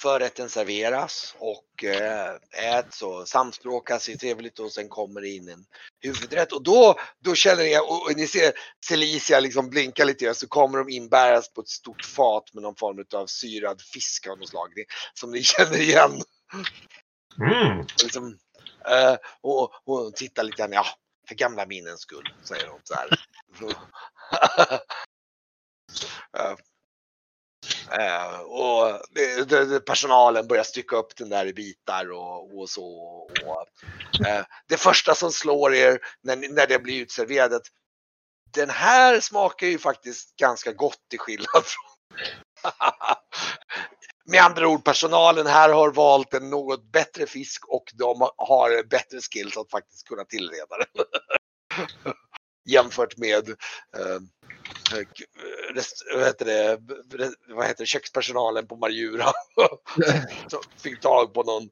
förrätten 0.01 0.49
serveras 0.49 1.35
och 1.39 1.83
eh, 1.83 2.35
äts 2.77 3.01
och 3.01 3.27
samspråkas 3.27 4.09
är 4.09 4.17
trevligt 4.17 4.59
och 4.59 4.71
sen 4.71 4.89
kommer 4.89 5.21
det 5.21 5.29
in 5.29 5.49
en 5.49 5.65
huvudrätt 6.01 6.51
och 6.51 6.63
då, 6.63 6.95
då 7.19 7.35
känner 7.35 7.63
ni, 7.63 7.79
och, 7.79 8.05
och 8.05 8.17
ni 8.17 8.27
ser 8.27 8.51
Celicia 8.85 9.39
liksom 9.39 9.69
blinka 9.69 10.05
lite 10.05 10.25
grann 10.25 10.35
så 10.35 10.47
kommer 10.47 10.77
de 10.77 10.89
inbäras 10.89 11.53
på 11.53 11.61
ett 11.61 11.69
stort 11.69 12.05
fat 12.05 12.53
med 12.53 12.63
någon 12.63 12.75
form 12.75 13.05
av 13.13 13.25
syrad 13.25 13.81
fisk 13.81 14.27
av 14.27 14.39
något 14.39 14.49
slag 14.49 14.69
som 15.13 15.31
ni 15.31 15.43
känner 15.43 15.77
igen. 15.77 16.21
Mm. 17.41 17.85
Liksom, 18.03 18.39
eh, 18.87 19.15
och, 19.41 19.61
och 19.63 19.97
hon 19.97 20.13
tittar 20.13 20.43
lite 20.43 20.57
grann, 20.57 20.71
ja, 20.71 20.85
för 21.27 21.35
gamla 21.35 21.65
minnens 21.65 22.01
skull, 22.01 22.33
säger 22.43 22.67
hon 22.67 22.81
så 22.83 22.93
här. 22.95 23.09
Eh, 26.37 26.55
eh, 27.99 28.39
och 28.39 29.01
personalen 29.85 30.47
börjar 30.47 30.63
stycka 30.63 30.95
upp 30.95 31.15
den 31.15 31.29
där 31.29 31.45
i 31.45 31.53
bitar 31.53 32.11
och, 32.11 32.59
och 32.59 32.69
så. 32.69 32.85
Och, 33.45 33.67
eh, 34.27 34.45
det 34.67 34.77
första 34.77 35.15
som 35.15 35.31
slår 35.31 35.73
er 35.73 35.99
när, 36.21 36.35
när 36.35 36.67
det 36.67 36.79
blir 36.79 37.01
utserverat, 37.01 37.61
den 38.53 38.69
här 38.69 39.19
smakar 39.19 39.67
ju 39.67 39.79
faktiskt 39.79 40.35
ganska 40.35 40.71
gott 40.71 41.09
till 41.09 41.19
skillnad 41.19 41.63
från 41.65 41.91
Med 44.25 44.41
andra 44.43 44.67
ord, 44.67 44.85
personalen 44.85 45.47
här 45.47 45.69
har 45.69 45.91
valt 45.91 46.33
en 46.33 46.49
något 46.49 46.83
bättre 46.91 47.25
fisk 47.25 47.65
och 47.67 47.83
de 47.93 48.29
har 48.37 48.83
bättre 48.83 49.19
skills 49.21 49.57
att 49.57 49.71
faktiskt 49.71 50.07
kunna 50.07 50.23
tillreda 50.25 50.77
den. 50.77 51.05
Jämfört 52.69 53.17
med 53.17 53.49
eh, 53.49 54.19
k- 54.91 55.25
rest, 55.73 56.03
vad, 56.15 56.25
heter 56.25 56.45
det, 56.45 56.79
vad 57.47 57.65
heter 57.67 57.83
det, 57.83 57.87
kökspersonalen 57.87 58.67
på 58.67 58.75
Marjura. 58.75 59.25
Som 60.47 60.59
fick 60.83 61.01
tag 61.01 61.33
på 61.33 61.43
någon 61.43 61.69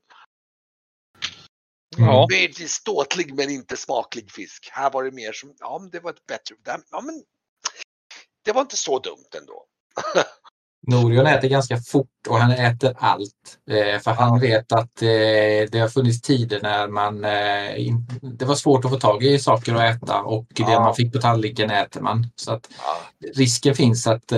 Ja. 1.97 2.27
möjligtvis 2.31 2.71
ståtlig 2.71 3.33
men 3.33 3.49
inte 3.49 3.77
smaklig 3.77 4.31
fisk. 4.31 4.69
Här 4.71 4.91
var 4.91 5.03
det 5.03 5.11
mer 5.11 5.31
som, 5.31 5.55
ja 5.59 5.79
men 5.79 5.89
det 5.89 5.99
var 5.99 6.09
ett 6.11 6.25
bättre, 6.27 6.55
ja 6.91 7.01
men 7.01 7.23
det 8.43 8.51
var 8.51 8.61
inte 8.61 8.77
så 8.77 8.99
dumt 8.99 9.25
ändå. 9.37 9.65
Norion 10.87 11.27
äter 11.27 11.47
ganska 11.47 11.77
fort 11.77 12.27
och 12.29 12.37
han 12.39 12.51
äter 12.51 12.95
allt. 12.99 13.57
Eh, 13.69 13.99
för 14.01 14.11
han 14.11 14.39
vet 14.39 14.71
att 14.71 15.01
eh, 15.01 15.69
det 15.71 15.79
har 15.79 15.87
funnits 15.89 16.21
tider 16.21 16.59
när 16.61 16.87
man 16.87 17.25
eh, 17.25 17.85
in, 17.87 18.07
det 18.21 18.45
var 18.45 18.55
svårt 18.55 18.85
att 18.85 18.91
få 18.91 18.99
tag 18.99 19.23
i 19.23 19.39
saker 19.39 19.75
att 19.75 19.95
äta 19.95 20.21
och 20.21 20.45
det 20.49 20.63
Ja. 20.63 20.79
man 20.79 20.95
fick 20.95 21.13
på 21.13 21.19
tallriken 21.21 21.71
äter 21.71 22.01
man. 22.01 22.27
Så 22.35 22.51
att 22.53 22.69
Ja. 22.83 22.97
risken 23.35 23.75
finns 23.75 24.07
att 24.07 24.31
eh, 24.31 24.37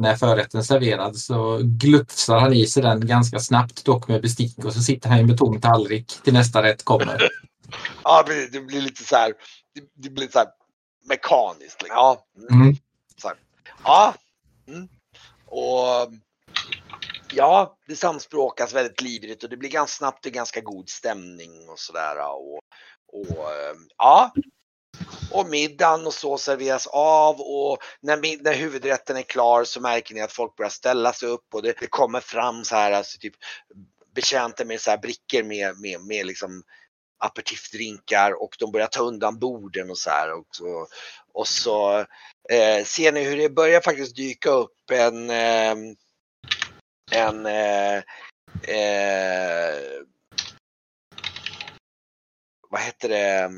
när 0.00 0.16
förrätten 0.16 0.64
serveras 0.64 1.24
så 1.24 1.58
glufsar 1.62 2.38
han 2.38 2.52
i 2.52 2.66
sig 2.66 2.82
den 2.82 3.06
ganska 3.06 3.38
snabbt 3.38 3.84
dock 3.84 4.08
med 4.08 4.22
bestick 4.22 4.64
och 4.64 4.72
så 4.72 4.80
sitter 4.80 5.08
han 5.08 5.26
med 5.26 5.38
tom 5.38 5.60
tallrik 5.60 6.12
till 6.24 6.32
nästa 6.32 6.62
rätt 6.62 6.84
kommer. 6.84 7.28
Ja, 8.04 8.24
det 8.26 8.60
blir, 8.60 8.74
det 8.74 8.80
lite 8.80 9.04
så 9.04 9.16
här, 9.16 9.32
det, 9.74 9.80
det 10.02 10.10
blir 10.10 10.28
så 10.28 10.38
här 10.38 10.48
mekaniskt. 11.08 11.82
liksom. 11.82 11.96
Ja, 11.96 12.24
mm, 12.50 12.62
Mm. 12.62 12.76
ja. 13.84 14.14
Mm. 14.68 14.88
Och 15.50 16.12
ja, 17.32 17.78
det 17.86 17.96
samspråkas 17.96 18.74
väldigt 18.74 19.00
livligt 19.00 19.44
och 19.44 19.50
det 19.50 19.56
blir 19.56 19.70
ganska 19.70 19.96
snabbt 19.96 20.26
en 20.26 20.32
ganska 20.32 20.60
god 20.60 20.88
stämning 20.88 21.68
och 21.68 21.78
sådär. 21.78 22.16
Och, 22.18 22.60
och 23.12 23.52
ehm, 23.52 23.88
ja, 23.98 24.32
och 25.30 25.48
middagen 25.48 26.06
och 26.06 26.14
så 26.14 26.38
serveras 26.38 26.86
av 26.86 27.40
och 27.40 27.78
när, 28.00 28.42
när 28.42 28.54
huvudrätten 28.54 29.16
är 29.16 29.22
klar 29.22 29.64
så 29.64 29.80
märker 29.80 30.14
ni 30.14 30.20
att 30.20 30.32
folk 30.32 30.56
börjar 30.56 30.70
ställa 30.70 31.12
sig 31.12 31.28
upp 31.28 31.54
och 31.54 31.62
det, 31.62 31.74
det 31.80 31.86
kommer 31.86 32.20
fram 32.20 32.64
så 32.64 32.76
här, 32.76 32.92
alltså 32.92 33.18
typ 33.18 33.34
betjänter 34.14 34.64
med 34.64 34.80
så 34.80 34.90
här 34.90 34.98
brickor 34.98 35.42
med, 35.42 35.80
med, 35.80 36.00
med 36.00 36.26
liksom 36.26 36.62
aperitifdrinkar 37.18 38.42
och 38.42 38.56
de 38.58 38.72
börjar 38.72 38.86
ta 38.86 39.02
undan 39.02 39.38
borden 39.38 39.90
och 39.90 39.98
så 39.98 40.10
här. 40.10 40.32
Och 40.32 40.46
så, 40.50 40.86
och 41.38 41.48
så 41.48 41.98
eh, 42.50 42.84
ser 42.84 43.12
ni 43.12 43.24
hur 43.24 43.36
det 43.36 43.48
börjar 43.48 43.80
faktiskt 43.80 44.16
dyka 44.16 44.50
upp 44.50 44.90
en 44.92 45.30
eh, 45.30 45.74
en 47.10 47.46
eh, 47.46 48.02
vad 52.70 52.80
heter 52.80 53.08
det? 53.08 53.50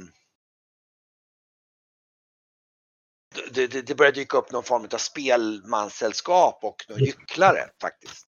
Det, 3.51 3.67
det, 3.67 3.83
det 3.83 3.95
börjar 3.95 4.13
dyka 4.13 4.39
upp 4.39 4.53
någon 4.53 4.65
form 4.65 4.89
av 4.93 4.99
spelmanssällskap 4.99 6.59
och 6.63 6.85
några 6.89 7.01
gycklare 7.01 7.71
faktiskt. 7.81 8.27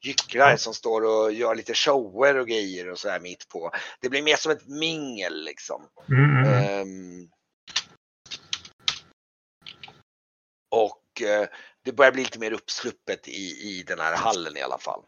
Gycklare 0.00 0.58
som 0.58 0.74
står 0.74 1.04
och 1.04 1.32
gör 1.32 1.54
lite 1.54 1.74
shower 1.74 2.36
och 2.36 2.48
grejer 2.48 2.90
och 2.90 2.98
så 2.98 3.08
här 3.08 3.20
mitt 3.20 3.48
på. 3.48 3.70
Det 4.00 4.08
blir 4.08 4.22
mer 4.22 4.36
som 4.36 4.52
ett 4.52 4.68
mingel 4.68 5.44
liksom. 5.44 5.88
Mm, 6.08 6.44
mm. 6.44 7.30
Och 10.70 11.22
eh, 11.22 11.48
det 11.84 11.92
börjar 11.92 12.12
bli 12.12 12.22
lite 12.22 12.38
mer 12.38 12.52
uppsluppet 12.52 13.28
i, 13.28 13.68
i 13.70 13.84
den 13.86 13.98
här 13.98 14.16
hallen 14.16 14.56
i 14.56 14.62
alla 14.62 14.78
fall. 14.78 15.02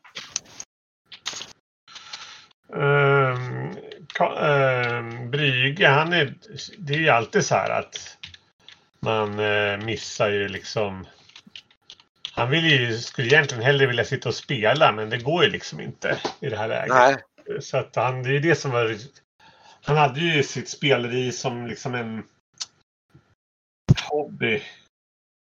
Um, 2.72 3.76
um, 4.20 5.30
Brygge, 5.30 5.88
han 5.88 6.12
är, 6.12 6.34
det 6.78 6.94
är 6.94 6.98
ju 6.98 7.08
alltid 7.08 7.44
så 7.44 7.54
här 7.54 7.70
att 7.70 8.16
man 9.00 9.38
eh, 9.38 9.78
missar 9.78 10.30
ju 10.30 10.48
liksom. 10.48 11.06
Han 12.32 12.50
vill 12.50 12.64
ju, 12.64 12.98
skulle 12.98 13.28
egentligen 13.28 13.64
hellre 13.64 13.86
vilja 13.86 14.04
sitta 14.04 14.28
och 14.28 14.34
spela 14.34 14.92
men 14.92 15.10
det 15.10 15.18
går 15.18 15.44
ju 15.44 15.50
liksom 15.50 15.80
inte 15.80 16.18
i 16.40 16.48
det 16.48 16.56
här 16.56 16.68
läget. 16.68 16.94
Nej, 16.94 17.16
Så 17.60 17.76
att 17.76 17.96
han, 17.96 18.22
det 18.22 18.28
är 18.28 18.32
ju 18.32 18.40
det 18.40 18.54
som 18.54 18.70
var. 18.70 18.96
Han 19.82 19.96
hade 19.96 20.20
ju 20.20 20.42
sitt 20.42 20.68
speleri 20.68 21.32
som 21.32 21.66
liksom 21.66 21.94
en 21.94 22.22
hobby. 24.08 24.62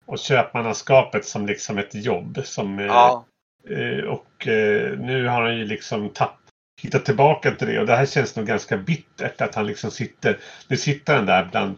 Och 0.07 0.19
köpmannaskapet 0.19 1.25
som 1.25 1.47
liksom 1.47 1.79
ett 1.79 1.95
jobb. 1.95 2.41
Som, 2.45 2.79
eh, 2.79 2.87
ja, 2.87 3.27
Eh, 3.71 4.05
Och 4.05 4.47
eh, 4.47 4.99
nu 4.99 5.27
har 5.27 5.43
han 5.43 5.59
ju 5.59 5.65
liksom 5.65 6.09
tapp, 6.09 6.39
hittat 6.83 7.05
tillbaka 7.05 7.51
till 7.51 7.67
det. 7.67 7.81
Och 7.81 7.87
det 7.87 7.97
här 7.97 8.07
känns 8.07 8.37
nog 8.37 8.47
ganska 8.47 8.77
bittert 8.77 9.41
att 9.41 9.55
han 9.55 9.67
liksom 9.67 9.91
sitter, 9.91 10.39
nu 10.69 10.77
sitter 10.77 11.15
han 11.15 11.27
där 11.27 11.49
bland 11.51 11.77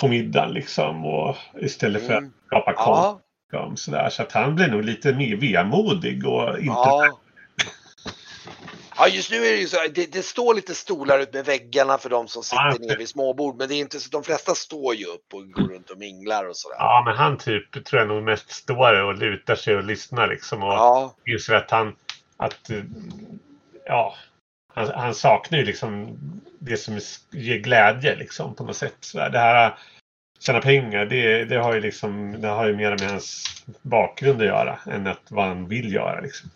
på 0.00 0.08
middagen 0.08 0.52
liksom 0.52 1.04
och 1.04 1.36
istället 1.60 2.06
för 2.06 2.12
att 2.12 2.18
mm, 2.18 2.32
skapa 2.46 2.72
konst 2.72 3.24
ja, 3.52 3.58
om 3.58 3.76
sådär. 3.76 4.08
Så 4.10 4.22
att 4.22 4.32
han 4.32 4.54
blir 4.54 4.68
nog 4.68 4.84
lite 4.84 5.14
mer 5.14 5.36
vemodig 5.36 6.26
och 6.26 6.58
inte 6.58 6.66
ja. 6.66 7.18
Ja, 8.98 9.08
just 9.08 9.30
nu 9.30 9.36
är 9.36 9.52
det 9.52 9.58
ju 9.58 9.66
så, 9.66 9.76
det, 9.94 10.12
det 10.12 10.22
står 10.22 10.54
lite 10.54 10.74
stolar 10.74 11.18
ut 11.18 11.32
med 11.32 11.44
väggarna 11.44 11.98
för 11.98 12.10
de 12.10 12.28
som 12.28 12.42
Ja. 12.52 12.72
sitter 12.72 12.86
nere 12.86 12.98
vid 12.98 13.08
småbord, 13.08 13.56
men 13.56 13.68
det 13.68 13.74
är 13.74 13.80
inte 13.80 14.00
så, 14.00 14.10
de 14.10 14.22
flesta 14.24 14.54
står 14.54 14.94
ju 14.94 15.04
upp 15.04 15.34
och 15.34 15.52
går 15.52 15.68
runt 15.68 15.90
och 15.90 15.98
minglar 15.98 16.48
och 16.48 16.56
sådär. 16.56 16.76
Ja, 16.78 17.02
men 17.06 17.16
han 17.16 17.38
typ 17.38 17.84
tror 17.84 18.00
jag 18.00 18.08
nog 18.08 18.22
mest 18.22 18.50
står 18.50 19.02
och 19.02 19.18
lutar 19.18 19.54
sig 19.56 19.76
och 19.76 19.84
lyssnar 19.84 20.28
liksom 20.28 20.62
och 20.62 20.72
Ja, 20.72 21.14
inser 21.26 21.54
att 21.54 21.70
han 21.70 21.96
att 22.36 22.70
ja, 23.84 24.14
han, 24.74 24.90
han 24.94 25.14
saknar 25.14 25.58
ju 25.58 25.64
liksom 25.64 26.18
det 26.58 26.76
som 26.76 27.00
ger 27.30 27.58
glädje 27.58 28.16
liksom 28.16 28.54
på 28.54 28.64
något 28.64 28.76
sätt. 28.76 28.96
Så. 29.00 29.18
Det 29.18 29.38
här 29.38 29.78
tjäna 30.38 30.60
pengar, 30.60 31.06
det, 31.06 31.44
det 31.44 31.56
har 31.56 31.74
ju 31.74 31.80
liksom 31.80 32.40
det 32.40 32.48
har 32.48 32.66
ju 32.66 32.76
mer 32.76 32.90
med 32.90 33.10
hans 33.10 33.44
bakgrund 33.82 34.40
att 34.40 34.46
göra 34.46 34.78
än 34.86 35.06
att 35.06 35.22
vad 35.28 35.44
han 35.44 35.68
vill 35.68 35.92
göra 35.92 36.20
liksom. 36.20 36.50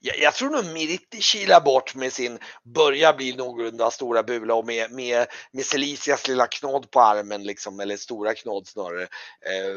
Jag, 0.00 0.18
jag 0.18 0.34
tror 0.34 0.50
nog 0.50 0.64
Miriti 0.64 1.20
kilar 1.20 1.60
bort 1.60 1.94
med 1.94 2.12
sin, 2.12 2.38
börjar 2.74 3.14
bli 3.14 3.36
någorlunda 3.36 3.90
stora 3.90 4.22
bula 4.22 4.54
och 4.54 4.66
med, 4.66 4.90
med, 4.90 5.26
med 5.52 5.64
Celicias 5.64 6.28
lilla 6.28 6.46
knodd 6.46 6.90
på 6.90 7.00
armen 7.00 7.42
liksom, 7.42 7.80
eller 7.80 7.96
stora 7.96 8.34
knodd 8.34 8.66
snarare. 8.66 9.02
Eh, 9.02 9.76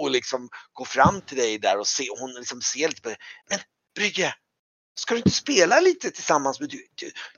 och 0.00 0.10
liksom 0.10 0.48
gå 0.72 0.84
fram 0.84 1.20
till 1.20 1.36
dig 1.36 1.58
där 1.58 1.78
och 1.78 1.86
se, 1.86 2.04
hon 2.20 2.34
liksom 2.34 2.60
ser 2.60 2.88
lite 2.88 3.02
på 3.02 3.08
dig. 3.08 3.18
Men 3.50 3.58
Brygge, 3.96 4.34
ska 4.94 5.14
du 5.14 5.18
inte 5.18 5.30
spela 5.30 5.80
lite 5.80 6.10
tillsammans 6.10 6.60
med 6.60 6.68
du? 6.68 6.86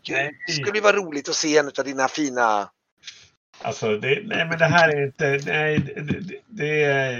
du, 0.02 0.14
det 0.46 0.52
skulle 0.52 0.80
vara 0.80 0.96
roligt 0.96 1.28
att 1.28 1.36
se 1.36 1.58
en 1.58 1.66
av 1.78 1.84
dina 1.84 2.08
fina 2.08 2.70
Alltså, 3.62 3.96
det, 3.96 4.22
nej 4.24 4.46
men 4.46 4.58
det 4.58 4.64
här 4.64 4.88
är 4.88 5.04
inte, 5.04 5.40
nej, 5.46 5.78
det, 5.78 6.40
det, 6.46 6.76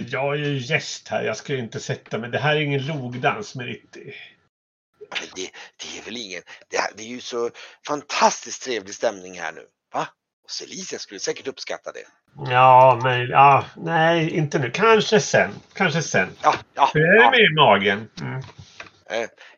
jag 0.08 0.34
är 0.34 0.38
ju 0.38 0.58
gäst 0.58 1.08
här, 1.08 1.22
jag 1.22 1.36
ska 1.36 1.52
ju 1.52 1.58
inte 1.58 1.80
sätta 1.80 2.18
mig, 2.18 2.30
det 2.30 2.38
här 2.38 2.56
är 2.56 2.60
ingen 2.60 2.86
logdans 2.86 3.54
med 3.54 3.66
Ritti. 3.66 4.14
Men 5.10 5.28
det, 5.34 5.50
det 5.76 5.98
är 5.98 6.04
väl 6.04 6.16
ingen, 6.16 6.42
det, 6.68 6.78
det 6.96 7.02
är 7.02 7.06
ju 7.08 7.20
så 7.20 7.50
fantastiskt 7.86 8.62
trevlig 8.62 8.94
stämning 8.94 9.38
här 9.40 9.52
nu. 9.52 9.62
Va? 9.94 10.08
Och 10.44 10.50
Celicia 10.50 10.98
skulle 10.98 11.20
säkert 11.20 11.46
uppskatta 11.46 11.92
det. 11.92 12.04
Ja, 12.50 13.00
men 13.02 13.28
ja, 13.28 13.64
nej, 13.76 14.30
inte 14.30 14.58
nu. 14.58 14.70
Kanske 14.70 15.20
sen. 15.20 15.50
Kanske 15.74 16.02
sen. 16.02 16.28
Ja, 16.42 16.54
ja, 16.74 16.90
Hur 16.94 17.02
är 17.02 17.18
det 17.18 17.22
ja. 17.22 17.30
med 17.30 17.40
i 17.40 17.54
magen? 17.54 18.08
Mm. 18.20 18.42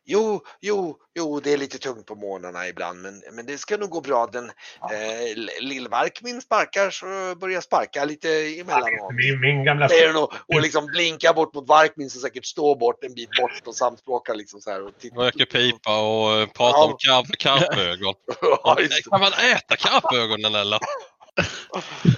Eh, 0.09 0.13
jo, 0.13 0.41
jo, 0.61 0.97
Jo, 1.19 1.41
det 1.41 1.53
är 1.53 1.57
lite 1.57 1.79
tungt 1.79 2.07
på 2.07 2.15
morgnarna 2.15 2.69
ibland, 2.69 3.03
men, 3.03 3.23
men 3.33 3.47
det 3.47 3.59
ska 3.59 3.77
nog 3.77 3.91
gå 3.91 4.01
bra. 4.01 4.27
Den 4.27 4.45
eh, 4.45 5.37
Lillvark 5.61 6.21
min 6.23 6.41
sparkar 6.41 6.91
så 6.91 7.35
börjar 7.41 7.61
sparka 7.61 8.05
lite 8.05 8.29
emellanåt. 8.61 9.15
Min, 9.15 9.41
min 9.41 9.65
gamla 9.65 9.89
Säger 9.89 10.23
och, 10.23 10.33
och 10.55 10.61
liksom 10.61 10.87
blinkar 10.87 11.35
bort 11.35 11.55
mot 11.55 11.69
Varkmin 11.69 12.11
som 12.11 12.21
säkert 12.21 12.47
står 12.47 12.77
bort 12.77 13.05
en 13.05 13.15
bit 13.15 13.31
bort 13.41 13.63
och 13.67 13.75
samspråkar 13.75 14.35
liksom 14.35 14.61
så 14.61 14.71
här. 14.71 14.83
Och 14.87 14.99
tittar. 14.99 15.17
Röker 15.17 15.45
pipa 15.45 16.01
och 16.01 16.41
eh, 16.41 16.47
pratar 16.47 16.79
Ja. 16.79 16.85
om 16.85 16.97
karp, 16.99 17.39
karpögon. 17.39 18.15
Ja. 18.41 18.77
Kan 19.11 19.21
man 19.21 19.33
äta 19.33 19.77
karpögonen 19.77 20.55
eller? 20.55 20.79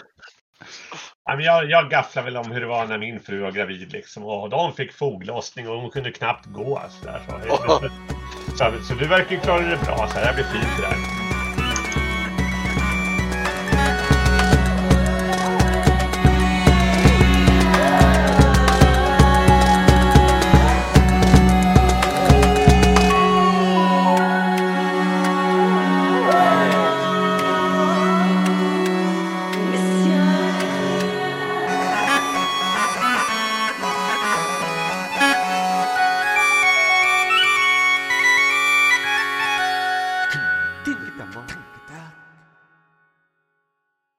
Jag, 1.24 1.70
jag 1.70 1.90
gafflar 1.90 2.22
väl 2.22 2.36
om 2.36 2.50
hur 2.50 2.60
det 2.60 2.66
var 2.66 2.86
när 2.86 2.98
min 2.98 3.20
fru 3.20 3.40
var 3.40 3.50
gravid. 3.50 3.92
Liksom. 3.92 4.24
Och 4.24 4.50
de 4.50 4.72
fick 4.72 4.92
foglossning 4.92 5.68
och 5.68 5.80
hon 5.80 5.90
kunde 5.90 6.12
knappt 6.12 6.46
gå. 6.46 6.82
Så, 6.90 7.04
där, 7.04 7.20
så. 7.28 7.88
så, 8.56 8.84
så 8.84 8.94
du 8.94 9.06
verkar 9.06 9.36
klara 9.36 9.60
det 9.60 9.84
bra. 9.84 10.08
Så 10.08 10.18
här, 10.18 10.26
det 10.26 10.34
blir 10.34 10.44
fint 10.44 10.76
det 10.76 10.82
där. 10.82 11.19